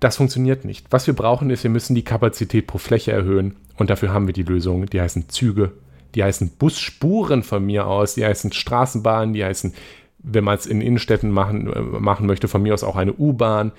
Das 0.00 0.16
funktioniert 0.16 0.64
nicht. 0.64 0.86
Was 0.90 1.06
wir 1.06 1.14
brauchen 1.14 1.48
ist, 1.50 1.64
wir 1.64 1.70
müssen 1.70 1.94
die 1.94 2.04
Kapazität 2.04 2.66
pro 2.66 2.78
Fläche 2.78 3.12
erhöhen 3.12 3.56
und 3.78 3.88
dafür 3.88 4.12
haben 4.12 4.26
wir 4.26 4.34
die 4.34 4.42
Lösungen, 4.42 4.86
die 4.86 5.00
heißen 5.00 5.28
Züge, 5.30 5.72
die 6.14 6.24
heißen 6.24 6.50
Busspuren 6.58 7.42
von 7.42 7.64
mir 7.64 7.86
aus, 7.86 8.14
die 8.14 8.24
heißen 8.24 8.52
Straßenbahnen, 8.52 9.34
die 9.34 9.44
heißen, 9.44 9.74
wenn 10.18 10.44
man 10.44 10.56
es 10.56 10.66
in 10.66 10.80
Innenstädten 10.80 11.30
machen, 11.30 11.72
äh, 11.72 11.80
machen 11.80 12.26
möchte, 12.26 12.48
von 12.48 12.62
mir 12.62 12.74
aus 12.74 12.84
auch 12.84 12.96
eine 12.96 13.14
U-Bahn, 13.14 13.72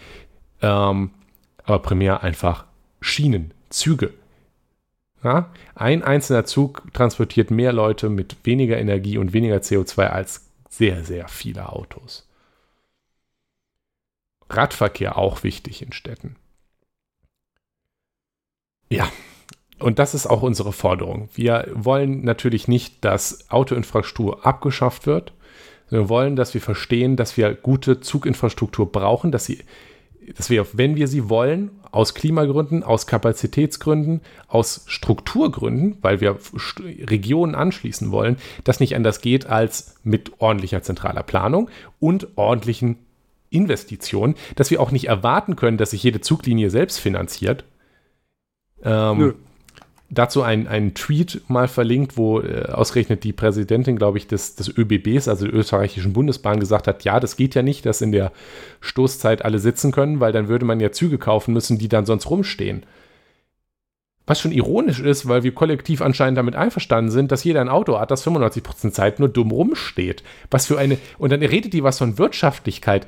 ähm, 0.62 1.12
aber 1.64 1.80
primär 1.80 2.24
einfach 2.24 2.66
Schienen, 3.02 3.54
Züge. 3.70 4.14
Ja? 5.24 5.52
Ein 5.76 6.04
einzelner 6.04 6.46
Zug 6.46 6.84
transportiert 6.94 7.52
mehr 7.52 7.74
Leute 7.74 8.10
mit 8.10 8.38
weniger 8.44 8.78
Energie 8.78 9.18
und 9.18 9.34
weniger 9.34 9.58
CO2 9.58 10.08
als 10.08 10.50
sehr, 10.70 11.04
sehr 11.04 11.28
viele 11.28 11.70
Autos. 11.70 12.28
Radverkehr 14.50 15.18
auch 15.18 15.44
wichtig 15.44 15.82
in 15.82 15.92
Städten. 15.92 16.36
Ja, 18.90 19.08
und 19.80 20.00
das 20.00 20.14
ist 20.14 20.28
auch 20.28 20.42
unsere 20.42 20.74
Forderung. 20.74 21.30
Wir 21.34 21.68
wollen 21.74 22.24
natürlich 22.24 22.68
nicht, 22.68 23.04
dass 23.04 23.50
Autoinfrastruktur 23.50 24.46
abgeschafft 24.46 25.08
wird. 25.08 25.34
Wir 25.90 26.10
wollen, 26.10 26.36
dass 26.36 26.54
wir 26.54 26.62
verstehen, 26.62 27.16
dass 27.16 27.38
wir 27.38 27.54
gute 27.54 28.00
Zuginfrastruktur 28.00 28.92
brauchen, 28.92 29.32
dass 29.32 29.46
sie, 29.46 29.60
dass 30.36 30.50
wir, 30.50 30.68
wenn 30.74 30.96
wir 30.96 31.08
sie 31.08 31.30
wollen, 31.30 31.72
aus 31.92 32.14
Klimagründen, 32.14 32.84
aus 32.84 33.08
Kapazitätsgründen, 33.08 34.22
aus 34.48 34.84
Strukturgründen, 34.86 35.98
weil 36.02 36.22
wir 36.22 36.38
Regionen 36.80 37.56
anschließen 37.56 38.12
wollen, 38.12 38.38
das 38.64 38.80
nicht 38.80 38.96
anders 38.96 39.22
geht 39.22 39.48
als 39.48 39.96
mit 40.04 40.34
ordentlicher 40.40 40.84
zentraler 40.84 41.24
Planung 41.24 41.70
und 42.00 42.28
ordentlichen 42.36 42.98
Investitionen, 43.50 44.36
dass 44.56 44.70
wir 44.70 44.80
auch 44.82 44.92
nicht 44.92 45.08
erwarten 45.08 45.56
können, 45.56 45.78
dass 45.78 45.92
sich 45.92 46.04
jede 46.04 46.22
Zuglinie 46.22 46.70
selbst 46.70 47.00
finanziert. 47.00 47.64
Ähm. 48.84 49.36
Dazu 50.12 50.42
ein, 50.42 50.68
ein 50.68 50.96
Tweet 50.96 51.42
mal 51.50 51.68
verlinkt, 51.68 52.18
wo 52.18 52.42
äh, 52.42 52.66
ausgerechnet 52.72 53.24
die 53.24 53.32
Präsidentin, 53.32 53.96
glaube 53.96 54.18
ich, 54.18 54.26
des, 54.26 54.56
des 54.56 54.76
ÖBBs, 54.76 55.28
also 55.28 55.46
der 55.46 55.54
österreichischen 55.54 56.14
Bundesbahn, 56.14 56.60
gesagt 56.60 56.88
hat, 56.88 57.04
ja, 57.04 57.20
das 57.20 57.36
geht 57.36 57.54
ja 57.54 57.62
nicht, 57.62 57.86
dass 57.86 58.02
in 58.02 58.12
der 58.12 58.32
Stoßzeit 58.82 59.46
alle 59.46 59.60
sitzen 59.60 59.92
können, 59.92 60.20
weil 60.20 60.32
dann 60.32 60.48
würde 60.48 60.66
man 60.66 60.80
ja 60.80 60.92
Züge 60.92 61.20
kaufen 61.20 61.54
müssen, 61.54 61.78
die 61.78 61.90
dann 61.90 62.08
sonst 62.08 62.30
rumstehen. 62.30 62.86
Was 64.26 64.40
schon 64.40 64.52
ironisch 64.52 65.00
ist, 65.00 65.28
weil 65.28 65.44
wir 65.44 65.54
kollektiv 65.54 66.02
anscheinend 66.02 66.38
damit 66.38 66.56
einverstanden 66.56 67.10
sind, 67.10 67.32
dass 67.32 67.44
jeder 67.44 67.62
ein 67.62 67.70
Auto 67.70 68.00
hat, 68.00 68.12
das 68.12 68.26
95% 68.26 68.92
Zeit 68.92 69.20
nur 69.20 69.30
dumm 69.30 69.52
rumsteht. 69.52 70.24
Was 70.52 70.68
für 70.68 70.78
eine. 70.78 71.00
Und 71.18 71.32
dann 71.32 71.42
redet 71.42 71.74
die 71.74 71.84
was 71.84 71.98
von 71.98 72.20
Wirtschaftlichkeit. 72.20 73.08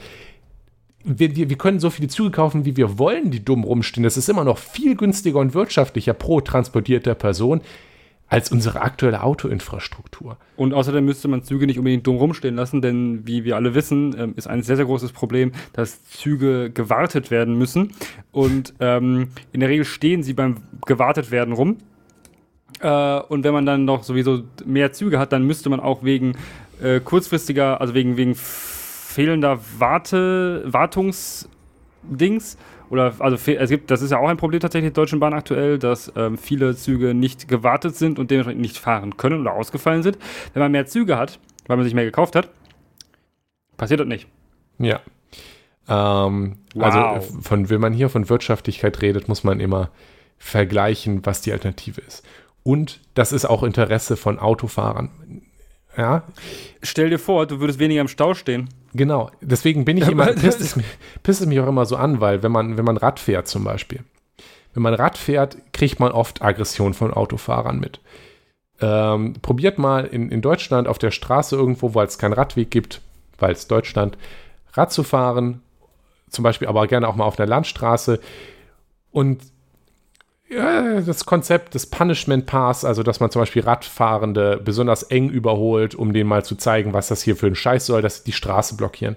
Wir, 1.04 1.36
wir, 1.36 1.58
können 1.58 1.80
so 1.80 1.90
viele 1.90 2.08
Züge 2.08 2.32
kaufen, 2.32 2.66
wie 2.66 2.78
wir 2.78 3.00
wollen, 3.00 3.32
die 3.32 3.44
dumm 3.44 3.64
rumstehen. 3.64 4.04
Das 4.04 4.18
ist 4.18 4.30
immer 4.30 4.44
noch 4.44 4.58
viel 4.58 4.96
günstiger 4.96 5.40
und 5.40 5.54
wirtschaftlicher 5.54 6.14
pro 6.14 6.42
transportierter 6.42 7.16
Person 7.16 7.62
als 8.32 8.50
unsere 8.50 8.82
aktuelle 8.82 9.24
Autoinfrastruktur. 9.24 10.38
Und 10.56 10.74
außerdem 10.74 11.04
müsste 11.04 11.28
man 11.28 11.44
Züge 11.44 11.68
nicht 11.68 11.78
unbedingt 11.78 12.08
dumm 12.08 12.16
rumstehen 12.16 12.56
lassen, 12.56 12.82
denn 12.82 13.28
wie 13.28 13.44
wir 13.44 13.58
alle 13.58 13.76
wissen, 13.76 14.16
ähm, 14.18 14.34
ist 14.38 14.48
ein 14.48 14.64
sehr, 14.64 14.78
sehr 14.78 14.86
großes 14.86 15.12
Problem, 15.12 15.52
dass 15.74 16.06
Züge 16.06 16.72
gewartet 16.72 17.30
werden 17.30 17.58
müssen. 17.58 17.92
Und 18.32 18.74
ähm, 18.80 19.32
in 19.52 19.60
der 19.60 19.68
Regel 19.68 19.84
stehen 19.84 20.24
sie 20.24 20.32
beim 20.32 20.58
gewartet 20.86 21.30
werden 21.30 21.54
rum. 21.54 21.80
Äh, 22.80 23.20
und 23.20 23.44
wenn 23.44 23.54
man 23.54 23.66
dann 23.66 23.84
noch 23.84 24.04
sowieso 24.04 24.44
mehr 24.66 24.94
Züge 24.94 25.20
hat, 25.20 25.34
dann 25.34 25.46
müsste 25.46 25.70
man 25.70 25.82
auch 25.82 26.02
wegen 26.04 26.38
äh, 26.82 27.02
kurzfristiger, 27.02 27.82
also 27.82 27.94
wegen, 27.94 28.16
wegen 28.16 28.36
fehlender 29.12 29.60
Warte, 29.78 30.64
Wartungsdings 30.66 32.58
oder 32.90 33.14
also 33.20 33.38
es 33.52 33.70
gibt, 33.70 33.90
das 33.92 34.02
ist 34.02 34.12
ja 34.12 34.18
auch 34.18 34.28
ein 34.28 34.38
Problem 34.38 34.60
tatsächlich 34.60 34.92
der 34.92 35.04
Deutschen 35.04 35.20
Bahn 35.20 35.34
aktuell, 35.34 35.80
dass 35.80 36.12
ähm, 36.16 36.38
viele 36.38 36.76
Züge 36.76 37.14
nicht 37.14 37.48
gewartet 37.48 37.96
sind 37.96 38.20
und 38.20 38.32
dementsprechend 38.32 38.62
nicht 38.62 38.78
fahren 38.78 39.16
können 39.18 39.42
oder 39.42 39.54
ausgefallen 39.54 40.04
sind. 40.04 40.18
Wenn 40.54 40.62
man 40.62 40.72
mehr 40.72 40.86
Züge 40.86 41.18
hat, 41.18 41.40
weil 41.68 41.78
man 41.78 41.86
sich 41.86 41.94
mehr 41.94 42.04
gekauft 42.04 42.36
hat, 42.36 42.50
passiert 43.78 44.02
das 44.02 44.08
nicht. 44.08 44.28
Ja. 44.78 45.00
Ähm, 45.88 46.58
Wow. 46.74 46.84
Also 46.84 47.42
von, 47.42 47.70
wenn 47.70 47.82
man 47.82 47.94
hier 47.94 48.10
von 48.10 48.30
Wirtschaftlichkeit 48.30 49.02
redet, 49.02 49.28
muss 49.28 49.44
man 49.44 49.60
immer 49.60 49.90
vergleichen, 50.38 51.26
was 51.26 51.42
die 51.42 51.52
Alternative 51.52 52.02
ist. 52.02 52.26
Und 52.64 53.02
das 53.14 53.32
ist 53.32 53.46
auch 53.46 53.64
Interesse 53.64 54.18
von 54.18 54.40
Autofahrern. 54.40 55.10
Ja, 55.98 56.24
Stell 56.82 57.10
dir 57.10 57.20
vor, 57.20 57.46
du 57.48 57.60
würdest 57.60 57.80
weniger 57.80 58.02
im 58.02 58.08
Stau 58.08 58.34
stehen. 58.34 58.70
Genau. 58.94 59.32
Deswegen 59.42 59.86
bin 59.86 59.98
ich 59.98 60.08
immer, 60.08 60.28
pisst 60.34 60.62
es, 60.62 60.76
mich, 60.76 60.86
pisst 61.24 61.42
es 61.42 61.48
mich 61.48 61.60
auch 61.60 61.68
immer 61.68 61.86
so 61.86 61.96
an, 61.96 62.22
weil 62.22 62.44
wenn 62.44 62.52
man, 62.52 62.78
wenn 62.78 62.86
man 62.86 62.98
Rad 62.98 63.20
fährt 63.20 63.48
zum 63.48 63.64
Beispiel, 63.64 64.04
wenn 64.74 64.84
man 64.84 64.94
Rad 64.94 65.18
fährt, 65.18 65.58
kriegt 65.74 66.00
man 66.00 66.12
oft 66.12 66.42
Aggression 66.42 66.94
von 66.94 67.14
Autofahrern 67.14 67.80
mit. 67.80 68.00
Ähm, 68.80 69.34
probiert 69.42 69.78
mal 69.78 70.06
in, 70.06 70.30
in 70.30 70.42
Deutschland 70.42 70.88
auf 70.88 70.98
der 70.98 71.12
Straße 71.12 71.56
irgendwo, 71.56 71.94
weil 71.94 72.08
es 72.08 72.18
keinen 72.18 72.34
Radweg 72.34 72.72
gibt, 72.72 73.02
weil 73.38 73.52
es 73.54 73.68
Deutschland, 73.68 74.18
Rad 74.74 74.92
zu 74.92 75.04
fahren, 75.04 75.62
zum 76.30 76.44
Beispiel 76.44 76.68
aber 76.68 76.88
gerne 76.88 77.08
auch 77.08 77.16
mal 77.16 77.26
auf 77.26 77.38
einer 77.38 77.48
Landstraße 77.48 78.20
und 79.12 79.42
ja, 80.52 81.02
das 81.02 81.26
Konzept 81.26 81.76
des 81.76 81.86
Punishment 81.86 82.46
Pass, 82.46 82.84
also 82.84 83.04
dass 83.04 83.20
man 83.20 83.32
zum 83.32 83.42
Beispiel 83.42 83.64
Radfahrende 83.64 84.60
besonders 84.64 85.04
eng 85.04 85.30
überholt, 85.30 85.96
um 85.96 86.14
denen 86.14 86.30
mal 86.30 86.44
zu 86.44 86.56
zeigen, 86.56 86.94
was 86.94 87.08
das 87.08 87.22
hier 87.22 87.36
für 87.36 87.48
ein 87.48 87.56
Scheiß 87.56 87.86
soll, 87.86 88.02
dass 88.02 88.18
sie 88.18 88.24
die 88.26 88.32
Straße 88.34 88.76
blockieren. 88.76 89.16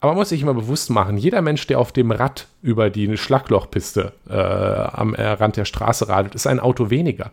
Aber 0.00 0.12
man 0.12 0.18
muss 0.18 0.28
sich 0.28 0.42
immer 0.42 0.54
bewusst 0.54 0.90
machen, 0.90 1.16
jeder 1.16 1.42
Mensch, 1.42 1.66
der 1.66 1.78
auf 1.78 1.92
dem 1.92 2.10
Rad 2.10 2.48
über 2.60 2.90
die 2.90 3.16
Schlaglochpiste 3.16 4.12
äh, 4.28 4.34
am 4.34 5.14
äh, 5.14 5.26
Rand 5.26 5.56
der 5.56 5.64
Straße 5.64 6.08
radelt, 6.08 6.34
ist 6.34 6.46
ein 6.46 6.60
Auto 6.60 6.90
weniger. 6.90 7.30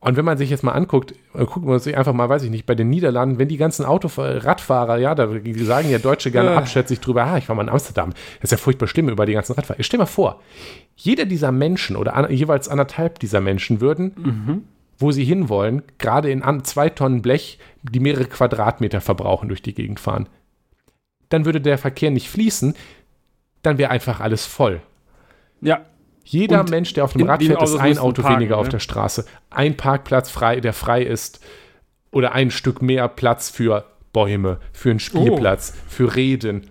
Und 0.00 0.16
wenn 0.16 0.24
man 0.24 0.38
sich 0.38 0.48
jetzt 0.48 0.62
mal 0.62 0.72
anguckt, 0.72 1.12
äh, 1.34 1.44
guckt 1.44 1.66
man 1.66 1.78
sich 1.80 1.96
einfach 1.96 2.12
mal, 2.12 2.28
weiß 2.28 2.44
ich 2.44 2.50
nicht, 2.50 2.66
bei 2.66 2.76
den 2.76 2.88
Niederlanden, 2.88 3.38
wenn 3.38 3.48
die 3.48 3.56
ganzen 3.56 3.84
Autofahrer, 3.84 4.44
Radfahrer, 4.44 4.98
ja, 4.98 5.14
da 5.14 5.26
die 5.26 5.52
sagen 5.64 5.90
ja 5.90 5.98
Deutsche 5.98 6.30
gerne 6.30 6.52
abschätzig 6.52 7.00
drüber, 7.00 7.24
ah, 7.24 7.36
ich 7.36 7.48
war 7.48 7.56
mal 7.56 7.62
in 7.62 7.68
Amsterdam, 7.68 8.10
das 8.40 8.44
ist 8.44 8.50
ja 8.52 8.56
furchtbar 8.58 8.86
schlimm 8.86 9.08
über 9.08 9.26
die 9.26 9.32
ganzen 9.32 9.54
Radfahrer. 9.54 9.80
Ich 9.80 9.86
stell 9.86 9.98
mal 9.98 10.06
vor, 10.06 10.40
jeder 10.94 11.24
dieser 11.24 11.50
Menschen 11.50 11.96
oder 11.96 12.14
an, 12.14 12.30
jeweils 12.30 12.68
anderthalb 12.68 13.18
dieser 13.18 13.40
Menschen 13.40 13.80
würden, 13.80 14.12
mhm. 14.16 14.62
wo 14.98 15.10
sie 15.10 15.24
hinwollen, 15.24 15.82
gerade 15.98 16.30
in 16.30 16.42
an, 16.42 16.62
zwei 16.62 16.90
Tonnen 16.90 17.20
Blech, 17.20 17.58
die 17.82 18.00
mehrere 18.00 18.26
Quadratmeter 18.26 19.00
verbrauchen, 19.00 19.48
durch 19.48 19.62
die 19.62 19.74
Gegend 19.74 19.98
fahren. 19.98 20.28
Dann 21.28 21.44
würde 21.44 21.60
der 21.60 21.76
Verkehr 21.76 22.12
nicht 22.12 22.30
fließen, 22.30 22.74
dann 23.62 23.78
wäre 23.78 23.90
einfach 23.90 24.20
alles 24.20 24.46
voll. 24.46 24.80
Ja, 25.60 25.80
jeder 26.28 26.60
und 26.60 26.70
Mensch, 26.70 26.92
der 26.92 27.04
auf 27.04 27.14
dem 27.14 27.22
Rad 27.22 27.42
fährt, 27.42 27.62
ist 27.62 27.76
ein 27.76 27.96
Auto 27.96 28.20
parken, 28.20 28.40
weniger 28.40 28.56
ne? 28.56 28.60
auf 28.60 28.68
der 28.68 28.80
Straße. 28.80 29.24
Ein 29.48 29.78
Parkplatz 29.78 30.30
frei, 30.30 30.60
der 30.60 30.74
frei 30.74 31.02
ist. 31.02 31.40
Oder 32.10 32.32
ein 32.32 32.50
Stück 32.50 32.82
mehr 32.82 33.08
Platz 33.08 33.48
für 33.50 33.84
Bäume, 34.12 34.58
für 34.72 34.90
einen 34.90 35.00
Spielplatz, 35.00 35.74
oh. 35.74 35.80
für 35.88 36.16
Reden. 36.16 36.68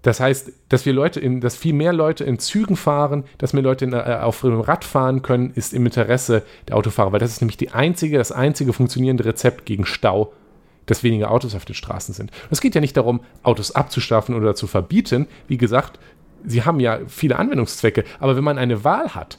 Das 0.00 0.20
heißt, 0.20 0.52
dass 0.68 0.86
wir 0.86 0.92
Leute 0.92 1.20
in, 1.20 1.40
dass 1.40 1.56
viel 1.56 1.74
mehr 1.74 1.92
Leute 1.92 2.24
in 2.24 2.38
Zügen 2.38 2.76
fahren, 2.76 3.24
dass 3.38 3.52
mehr 3.52 3.62
Leute 3.62 3.84
in, 3.84 3.92
äh, 3.92 4.18
auf 4.22 4.40
dem 4.42 4.60
Rad 4.60 4.84
fahren 4.84 5.20
können, 5.22 5.50
ist 5.54 5.74
im 5.74 5.84
Interesse 5.84 6.42
der 6.68 6.76
Autofahrer, 6.76 7.12
weil 7.12 7.20
das 7.20 7.32
ist 7.32 7.40
nämlich 7.40 7.56
die 7.56 7.72
einzige, 7.72 8.16
das 8.16 8.32
einzige 8.32 8.72
funktionierende 8.72 9.24
Rezept 9.24 9.66
gegen 9.66 9.84
Stau, 9.84 10.32
dass 10.86 11.02
weniger 11.02 11.30
Autos 11.30 11.54
auf 11.54 11.64
den 11.64 11.74
Straßen 11.74 12.14
sind. 12.14 12.30
Es 12.50 12.60
geht 12.60 12.74
ja 12.74 12.80
nicht 12.80 12.96
darum, 12.96 13.20
Autos 13.42 13.72
abzuschaffen 13.72 14.34
oder 14.34 14.54
zu 14.54 14.66
verbieten. 14.66 15.26
Wie 15.48 15.58
gesagt, 15.58 15.98
sie 16.46 16.64
haben 16.64 16.80
ja 16.80 17.00
viele 17.06 17.38
Anwendungszwecke, 17.38 18.04
aber 18.18 18.36
wenn 18.36 18.44
man 18.44 18.58
eine 18.58 18.84
Wahl 18.84 19.14
hat 19.14 19.38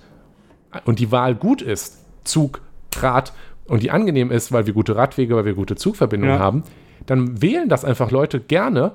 und 0.86 1.00
die 1.00 1.12
Wahl 1.12 1.36
gut 1.36 1.62
ist, 1.62 2.06
Zug, 2.24 2.62
Rad 3.00 3.34
und 3.66 3.84
die 3.84 3.92
angenehm 3.92 4.32
ist, 4.32 4.52
weil 4.52 4.66
wir 4.66 4.74
gute 4.74 4.96
Radwege, 4.96 5.36
weil 5.36 5.46
wir 5.46 5.54
gute 5.54 5.76
Zugverbindungen 5.76 6.36
ja. 6.36 6.40
haben, 6.40 6.64
dann 7.06 7.42
wählen 7.42 7.70
das 7.70 7.86
einfach 7.86 8.12
Leute 8.12 8.40
gerne 8.40 8.94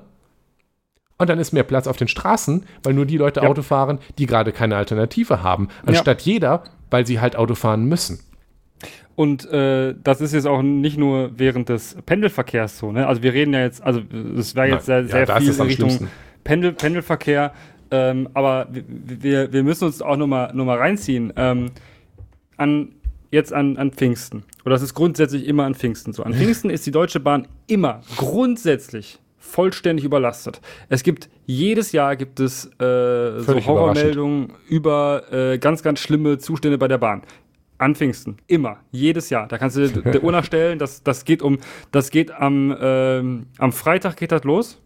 und 1.19 1.31
dann 1.31 1.39
ist 1.39 1.53
mehr 1.53 1.63
Platz 1.63 1.87
auf 1.87 1.97
den 1.97 2.09
Straßen, 2.09 2.65
weil 2.83 2.95
nur 2.95 3.07
die 3.07 3.17
Leute 3.17 3.41
ja. 3.41 3.49
Auto 3.49 3.63
fahren, 3.63 3.99
die 4.19 4.27
gerade 4.27 4.53
keine 4.53 4.77
Alternative 4.77 5.43
haben, 5.43 5.69
anstatt 5.87 6.23
ja. 6.23 6.33
jeder, 6.33 6.65
weil 6.91 7.07
sie 7.07 7.21
halt 7.21 7.37
Auto 7.37 7.55
fahren 7.55 7.85
müssen. 7.85 8.21
Und 9.15 9.51
äh, 9.53 9.95
das 10.03 10.21
ist 10.21 10.33
jetzt 10.33 10.47
auch 10.47 10.63
nicht 10.63 10.99
nur 10.99 11.39
während 11.39 11.69
des 11.69 11.97
Pendelverkehrs 12.07 12.79
so. 12.79 12.93
Ne? 12.93 13.07
Also 13.07 13.23
wir 13.23 13.35
reden 13.35 13.53
ja 13.53 13.61
jetzt, 13.61 13.83
also 13.83 14.01
es 14.37 14.57
wäre 14.57 14.69
jetzt 14.69 14.89
Nein, 14.89 15.07
sehr, 15.07 15.27
sehr 15.27 15.37
viel 15.37 15.53
in 15.53 15.61
Richtung 15.61 16.09
Pendel, 16.45 16.73
Pendelverkehr. 16.73 17.53
Ähm, 17.93 18.29
aber 18.33 18.67
wir, 18.71 19.53
wir 19.53 19.63
müssen 19.63 19.85
uns 19.85 20.01
auch 20.01 20.17
nochmal 20.17 20.53
noch 20.55 20.65
mal 20.65 20.79
reinziehen. 20.79 21.33
Ähm, 21.37 21.71
an, 22.57 22.95
jetzt 23.31 23.53
an, 23.53 23.77
an 23.77 23.93
Pfingsten. 23.93 24.45
Oder 24.65 24.75
das 24.75 24.83
ist 24.83 24.95
grundsätzlich 24.95 25.47
immer 25.47 25.65
an 25.65 25.75
Pfingsten 25.75 26.13
so. 26.13 26.23
An 26.23 26.33
Pfingsten 26.35 26.71
ist 26.71 26.87
die 26.87 26.91
Deutsche 26.91 27.21
Bahn 27.21 27.47
immer 27.67 28.01
grundsätzlich 28.17 29.19
vollständig 29.37 30.07
überlastet. 30.07 30.63
Es 30.89 31.03
gibt 31.03 31.29
jedes 31.45 31.93
Jahr 31.93 32.17
gibt 32.17 32.41
es 32.41 32.67
äh, 32.81 33.41
so 33.41 33.61
Horrormeldungen 33.67 34.55
über 34.69 35.25
äh, 35.31 35.59
ganz, 35.59 35.83
ganz 35.83 36.01
schlimme 36.01 36.39
Zustände 36.39 36.79
bei 36.79 36.89
der 36.89 36.99
Bahn. 36.99 37.23
An 37.77 37.95
Pfingsten. 37.95 38.37
Immer. 38.47 38.79
Jedes 38.93 39.29
Jahr. 39.29 39.49
Da 39.49 39.59
kannst 39.59 39.77
du 39.77 39.89
der 39.89 40.23
Uhr 40.25 40.33
nachstellen. 40.33 40.79
Das, 40.79 41.03
das 41.03 41.25
geht 41.25 41.43
um, 41.43 41.59
das 41.91 42.11
geht 42.11 42.31
am, 42.31 42.75
ähm, 42.81 43.47
am 43.59 43.73
Freitag 43.73 44.17
geht 44.17 44.33
das 44.33 44.45
los 44.45 44.81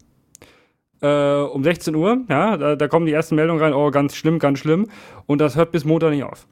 äh, 1.01 1.41
um 1.41 1.63
16 1.63 1.95
Uhr, 1.95 2.19
ja, 2.29 2.57
da, 2.57 2.75
da, 2.75 2.87
kommen 2.87 3.05
die 3.05 3.11
ersten 3.11 3.35
Meldungen 3.35 3.61
rein, 3.61 3.73
oh, 3.73 3.91
ganz 3.91 4.15
schlimm, 4.15 4.39
ganz 4.39 4.59
schlimm. 4.59 4.87
Und 5.25 5.39
das 5.39 5.55
hört 5.55 5.71
bis 5.71 5.85
Montag 5.85 6.11
nicht 6.11 6.23
auf. 6.23 6.47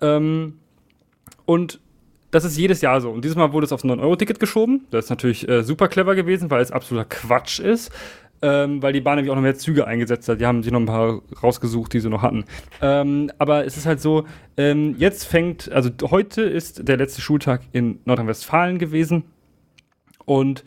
Ähm, 0.00 0.58
und 1.44 1.80
das 2.30 2.44
ist 2.44 2.58
jedes 2.58 2.80
Jahr 2.80 3.00
so. 3.00 3.10
Und 3.10 3.24
dieses 3.24 3.36
Mal 3.36 3.52
wurde 3.52 3.66
es 3.66 3.72
aufs 3.72 3.84
9-Euro-Ticket 3.84 4.40
geschoben. 4.40 4.86
Das 4.90 5.06
ist 5.06 5.10
natürlich 5.10 5.48
äh, 5.48 5.62
super 5.62 5.88
clever 5.88 6.14
gewesen, 6.14 6.50
weil 6.50 6.60
es 6.60 6.72
absoluter 6.72 7.06
Quatsch 7.08 7.60
ist. 7.60 7.90
Ähm, 8.42 8.82
weil 8.82 8.92
die 8.92 9.00
Bahn 9.00 9.16
nämlich 9.16 9.30
auch 9.30 9.36
noch 9.36 9.42
mehr 9.42 9.54
Züge 9.54 9.86
eingesetzt 9.86 10.28
hat. 10.28 10.40
Die 10.40 10.46
haben 10.46 10.62
sich 10.62 10.70
noch 10.70 10.80
ein 10.80 10.86
paar 10.86 11.22
rausgesucht, 11.42 11.94
die 11.94 12.00
sie 12.00 12.10
noch 12.10 12.20
hatten. 12.20 12.44
Ähm, 12.82 13.30
aber 13.38 13.64
es 13.64 13.78
ist 13.78 13.86
halt 13.86 14.00
so, 14.00 14.26
ähm, 14.58 14.94
jetzt 14.98 15.24
fängt, 15.24 15.72
also 15.72 15.88
heute 16.10 16.42
ist 16.42 16.86
der 16.86 16.98
letzte 16.98 17.22
Schultag 17.22 17.62
in 17.72 18.00
Nordrhein-Westfalen 18.04 18.78
gewesen. 18.78 19.24
Und 20.26 20.64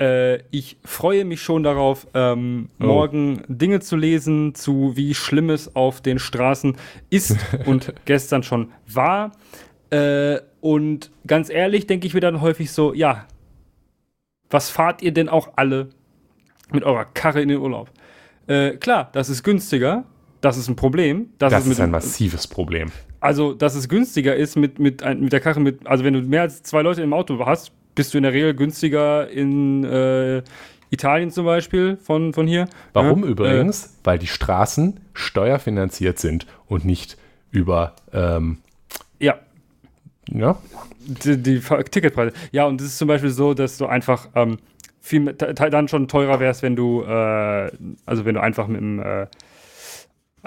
äh, 0.00 0.38
ich 0.50 0.76
freue 0.84 1.24
mich 1.24 1.42
schon 1.42 1.62
darauf, 1.62 2.06
ähm, 2.14 2.68
oh. 2.80 2.86
morgen 2.86 3.42
Dinge 3.48 3.80
zu 3.80 3.96
lesen, 3.96 4.54
zu 4.54 4.96
wie 4.96 5.14
schlimm 5.14 5.50
es 5.50 5.74
auf 5.74 6.00
den 6.00 6.18
Straßen 6.18 6.76
ist 7.10 7.36
und 7.66 7.94
gestern 8.04 8.42
schon 8.42 8.72
war. 8.86 9.32
Äh, 9.90 10.38
und 10.60 11.10
ganz 11.26 11.50
ehrlich 11.50 11.86
denke 11.86 12.06
ich 12.06 12.14
mir 12.14 12.20
dann 12.20 12.40
häufig 12.40 12.72
so, 12.72 12.94
ja, 12.94 13.26
was 14.50 14.70
fahrt 14.70 15.02
ihr 15.02 15.12
denn 15.12 15.28
auch 15.28 15.52
alle 15.56 15.90
mit 16.72 16.84
eurer 16.84 17.04
Karre 17.04 17.42
in 17.42 17.48
den 17.48 17.58
Urlaub? 17.58 17.90
Äh, 18.46 18.76
klar, 18.76 19.10
das 19.12 19.28
ist 19.28 19.42
günstiger, 19.42 20.04
das 20.40 20.56
ist 20.56 20.68
ein 20.68 20.76
Problem. 20.76 21.30
Das, 21.38 21.52
das 21.52 21.64
ist, 21.66 21.72
ist, 21.72 21.80
ein 21.80 21.90
massives 21.90 22.46
Problem. 22.46 22.90
Also, 23.20 23.52
dass 23.52 23.74
es 23.74 23.88
günstiger 23.88 24.36
ist 24.36 24.56
mit, 24.56 24.78
mit, 24.78 25.04
mit 25.04 25.32
der 25.32 25.40
Karre, 25.40 25.60
mit, 25.60 25.86
also 25.86 26.04
wenn 26.04 26.14
du 26.14 26.22
mehr 26.22 26.42
als 26.42 26.62
zwei 26.62 26.82
Leute 26.82 27.02
im 27.02 27.12
Auto 27.12 27.44
hast, 27.44 27.72
bist 27.98 28.14
du 28.14 28.18
in 28.18 28.22
der 28.22 28.32
Regel 28.32 28.54
günstiger 28.54 29.28
in 29.28 29.82
äh, 29.82 30.42
Italien 30.90 31.32
zum 31.32 31.44
Beispiel 31.44 31.98
von, 32.00 32.32
von 32.32 32.46
hier. 32.46 32.68
Warum 32.92 33.24
ja, 33.24 33.30
übrigens? 33.30 33.86
Äh, 33.86 33.88
Weil 34.04 34.18
die 34.20 34.28
Straßen 34.28 35.00
steuerfinanziert 35.14 36.20
sind 36.20 36.46
und 36.68 36.84
nicht 36.84 37.18
über 37.50 37.96
ähm, 38.12 38.58
ja. 39.18 39.40
Ja. 40.32 40.58
Die, 41.00 41.42
die, 41.42 41.58
Ticketpreise. 41.58 42.32
Ja, 42.52 42.66
und 42.66 42.80
es 42.80 42.86
ist 42.86 42.98
zum 42.98 43.08
Beispiel 43.08 43.30
so, 43.30 43.52
dass 43.52 43.78
du 43.78 43.86
einfach 43.86 44.28
ähm, 44.36 44.58
viel 45.00 45.32
dann 45.32 45.88
schon 45.88 46.06
teurer 46.06 46.38
wärst, 46.38 46.62
wenn 46.62 46.76
du, 46.76 47.02
äh, 47.02 47.70
also 48.06 48.24
wenn 48.24 48.36
du 48.36 48.40
einfach 48.40 48.68
mit 48.68 48.80
dem 48.80 49.00
äh, 49.00 49.26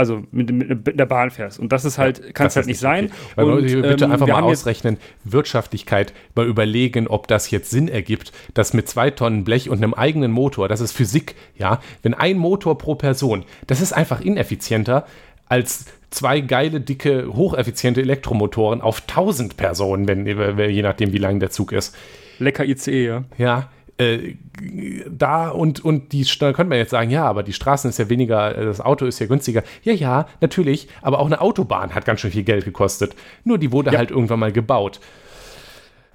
also 0.02 0.24
mit, 0.32 0.52
mit, 0.52 1.00
der 1.00 1.06
Bahn 1.06 1.32
fährst. 1.32 1.60
Und 1.60 1.72
das 1.72 1.86
ist 1.86 1.98
halt, 1.98 2.20
ja, 2.20 2.32
kann 2.32 2.48
es 2.48 2.56
halt 2.56 2.66
nicht 2.66 2.80
sein. 2.80 3.12
Weil 3.36 3.46
und, 3.46 3.62
bitte 3.62 4.06
ähm, 4.06 4.12
einfach 4.12 4.28
mal 4.28 4.44
ausrechnen, 4.44 4.98
Wirtschaftlichkeit, 5.24 6.14
mal 6.36 6.46
überlegen, 6.46 7.08
ob 7.08 7.28
das 7.28 7.50
jetzt 7.52 7.70
Sinn 7.70 7.88
ergibt, 7.88 8.32
dass 8.54 8.74
mit 8.74 8.90
zwei 8.90 9.12
Tonnen 9.12 9.44
Blech 9.44 9.70
und 9.70 9.78
einem 9.78 9.94
eigenen 9.94 10.32
Motor, 10.32 10.68
das 10.68 10.82
ist 10.82 10.92
Physik, 10.92 11.36
ja, 11.58 11.80
wenn 12.04 12.14
ein 12.14 12.38
Motor 12.38 12.78
pro 12.78 12.96
Person, 12.96 13.46
das 13.68 13.82
ist 13.82 13.94
einfach 13.94 14.22
ineffizienter 14.22 15.06
als 15.48 15.86
zwei 16.10 16.42
geile, 16.42 16.82
dicke, 16.82 17.34
hocheffiziente 17.34 18.02
Elektromotoren 18.02 18.82
auf 18.82 19.02
1000 19.02 19.58
Personen, 19.58 20.08
wenn, 20.08 20.26
je 20.26 20.82
nachdem, 20.82 21.14
wie 21.14 21.18
lang 21.18 21.40
der 21.40 21.52
Zug 21.52 21.72
ist. 21.72 21.96
Lecker 22.40 22.66
ICE, 22.66 23.06
ja. 23.06 23.24
Ja, 23.38 23.70
äh, 24.02 24.36
da 25.10 25.50
und, 25.50 25.84
und 25.84 26.12
die, 26.12 26.26
da 26.40 26.54
könnte 26.54 26.70
man 26.70 26.78
jetzt 26.78 26.92
sagen, 26.92 27.10
ja, 27.10 27.26
aber 27.26 27.44
die 27.44 27.54
Straßen 27.54 27.90
ist 27.90 28.00
ja 28.00 28.10
weniger, 28.10 28.58
äh, 28.58 28.66
das 28.66 28.82
Auto 28.82 29.06
ist 29.06 29.20
ja 29.20 29.28
günstiger. 29.28 29.64
Ja, 29.84 29.94
ja, 29.94 30.28
natürlich, 30.42 30.88
aber 31.02 31.20
auch 31.20 31.26
eine 31.26 31.42
Autobahn 31.42 31.94
hat 31.94 32.06
ganz 32.06 32.22
schön 32.22 32.32
viel 32.32 32.44
Geld 32.44 32.66
gekostet. 32.66 33.16
Nur 33.44 33.58
die 33.58 33.72
wurde 33.72 33.92
ja. 33.92 33.98
halt 33.98 34.12
irgendwann 34.12 34.40
mal 34.40 34.52
gebaut. 34.52 35.00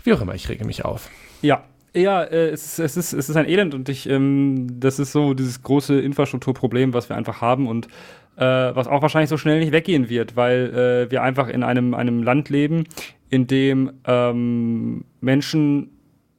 Wie 0.03 0.13
auch 0.13 0.21
immer, 0.21 0.35
ich 0.35 0.49
rege 0.49 0.65
mich 0.65 0.85
auf. 0.85 1.11
Ja, 1.43 1.65
ja, 1.95 2.23
äh, 2.23 2.51
es, 2.51 2.79
es, 2.79 2.97
ist, 2.97 3.13
es 3.13 3.29
ist 3.29 3.37
ein 3.37 3.49
Elend 3.49 3.75
und 3.75 3.89
ich, 3.89 4.09
ähm, 4.09 4.67
das 4.81 4.99
ist 4.99 5.13
so 5.13 5.35
dieses 5.35 5.63
große 5.63 5.99
Infrastrukturproblem, 5.99 6.93
was 6.93 7.09
wir 7.09 7.17
einfach 7.17 7.41
haben 7.41 7.67
und 7.67 7.89
äh, 8.37 8.43
was 8.45 8.87
auch 8.87 9.01
wahrscheinlich 9.01 9.31
so 9.31 9.39
schnell 9.39 9.61
nicht 9.61 9.73
weggehen 9.73 10.09
wird, 10.11 10.37
weil 10.37 11.07
äh, 11.07 11.11
wir 11.11 11.23
einfach 11.23 11.49
in 11.49 11.63
einem, 11.63 11.95
einem 11.95 12.23
Land 12.23 12.51
leben, 12.51 12.85
in 13.31 13.47
dem 13.47 13.93
ähm, 14.07 15.05
Menschen 15.21 15.96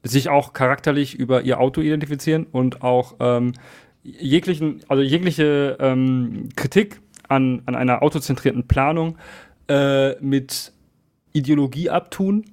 sich 0.07 0.29
auch 0.29 0.53
charakterlich 0.53 1.15
über 1.15 1.41
ihr 1.41 1.59
Auto 1.59 1.81
identifizieren 1.81 2.45
und 2.51 2.81
auch 2.81 3.15
ähm, 3.19 3.53
jeglichen, 4.03 4.81
also 4.87 5.03
jegliche 5.03 5.77
ähm, 5.79 6.49
Kritik 6.55 7.01
an, 7.27 7.61
an 7.65 7.75
einer 7.75 8.01
autozentrierten 8.01 8.67
Planung 8.67 9.17
äh, 9.67 10.15
mit 10.21 10.71
Ideologie 11.33 11.89
abtun 11.89 12.45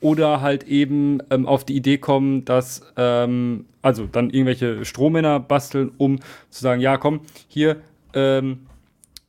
oder 0.00 0.40
halt 0.40 0.64
eben 0.64 1.20
ähm, 1.30 1.46
auf 1.46 1.64
die 1.64 1.76
Idee 1.76 1.98
kommen, 1.98 2.44
dass 2.44 2.82
ähm, 2.96 3.66
also 3.80 4.06
dann 4.06 4.30
irgendwelche 4.30 4.84
Strohmänner 4.84 5.40
basteln, 5.40 5.92
um 5.96 6.18
zu 6.50 6.62
sagen, 6.62 6.80
ja 6.80 6.96
komm, 6.96 7.20
hier 7.48 7.76
ähm, 8.14 8.66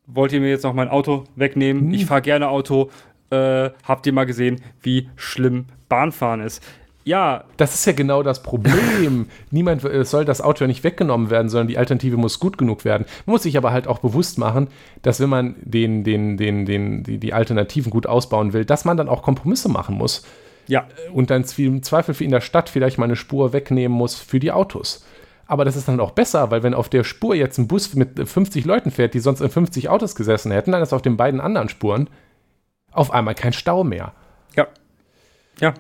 wollt 0.08 0.34
ihr 0.34 0.42
mir 0.42 0.50
jetzt 0.50 0.64
noch 0.64 0.74
mein 0.74 0.90
Auto 0.90 1.26
wegnehmen? 1.36 1.84
Hm. 1.84 1.94
Ich 1.94 2.06
fahre 2.06 2.22
gerne 2.22 2.50
Auto. 2.50 2.90
Äh, 3.30 3.72
habt 3.84 4.06
ihr 4.06 4.14
mal 4.14 4.26
gesehen, 4.26 4.62
wie 4.82 5.10
schlimm 5.16 5.66
Bahnfahren 5.90 6.42
ist? 6.42 6.64
Ja. 7.04 7.44
Das 7.58 7.74
ist 7.74 7.86
ja 7.86 7.94
genau 7.94 8.24
das 8.24 8.44
Problem. 8.44 9.28
Niemand 9.52 9.84
es 9.84 10.12
soll 10.12 10.26
das 10.26 10.42
Auto 10.42 10.64
ja 10.64 10.68
nicht 10.68 10.84
weggenommen 10.84 11.30
werden, 11.30 11.50
sondern 11.50 11.68
die 11.68 11.78
Alternative 11.78 12.18
muss 12.18 12.40
gut 12.40 12.58
genug 12.58 12.86
werden. 12.86 13.06
Man 13.26 13.34
muss 13.34 13.44
sich 13.44 13.58
aber 13.58 13.72
halt 13.72 13.88
auch 13.88 14.00
bewusst 14.00 14.38
machen, 14.38 14.68
dass 15.02 15.20
wenn 15.20 15.30
man 15.30 15.56
den, 15.62 16.04
den, 16.04 16.38
den, 16.38 16.66
den, 16.66 17.04
die, 17.04 17.18
die 17.18 17.34
Alternativen 17.34 17.92
gut 17.92 18.08
ausbauen 18.08 18.54
will, 18.54 18.66
dass 18.66 18.86
man 18.86 18.98
dann 18.98 19.10
auch 19.10 19.22
Kompromisse 19.22 19.70
machen 19.70 19.96
muss. 19.96 20.26
Ja. 20.68 20.88
Und 21.12 21.30
dann 21.30 21.44
im 21.58 21.84
Zweifel 21.84 22.14
für 22.14 22.24
in 22.24 22.32
der 22.32 22.42
Stadt 22.42 22.70
vielleicht 22.70 22.98
mal 22.98 23.06
eine 23.06 23.16
Spur 23.16 23.54
wegnehmen 23.54 23.98
muss 23.98 24.16
für 24.16 24.40
die 24.40 24.52
Autos. 24.52 25.06
Aber 25.46 25.66
das 25.66 25.76
ist 25.76 25.88
dann 25.88 26.00
auch 26.00 26.12
besser, 26.12 26.52
weil 26.52 26.64
wenn 26.64 26.74
auf 26.74 26.88
der 26.88 27.04
Spur 27.04 27.36
jetzt 27.36 27.58
ein 27.58 27.68
Bus 27.68 27.94
mit 27.96 28.28
50 28.28 28.64
Leuten 28.66 28.92
fährt, 28.92 29.14
die 29.14 29.20
sonst 29.20 29.42
in 29.42 29.50
50 29.50 29.90
Autos 29.90 30.16
gesessen 30.16 30.52
hätten, 30.52 30.72
dann 30.72 30.82
ist 30.82 30.94
auf 30.94 31.02
den 31.02 31.18
beiden 31.18 31.42
anderen 31.42 31.70
Spuren 31.70 32.10
auf 32.92 33.12
einmal 33.12 33.36
kein 33.36 33.54
Stau 33.54 33.84
mehr. 33.84 34.14
Ja. 34.56 34.68
Ja. 35.60 35.74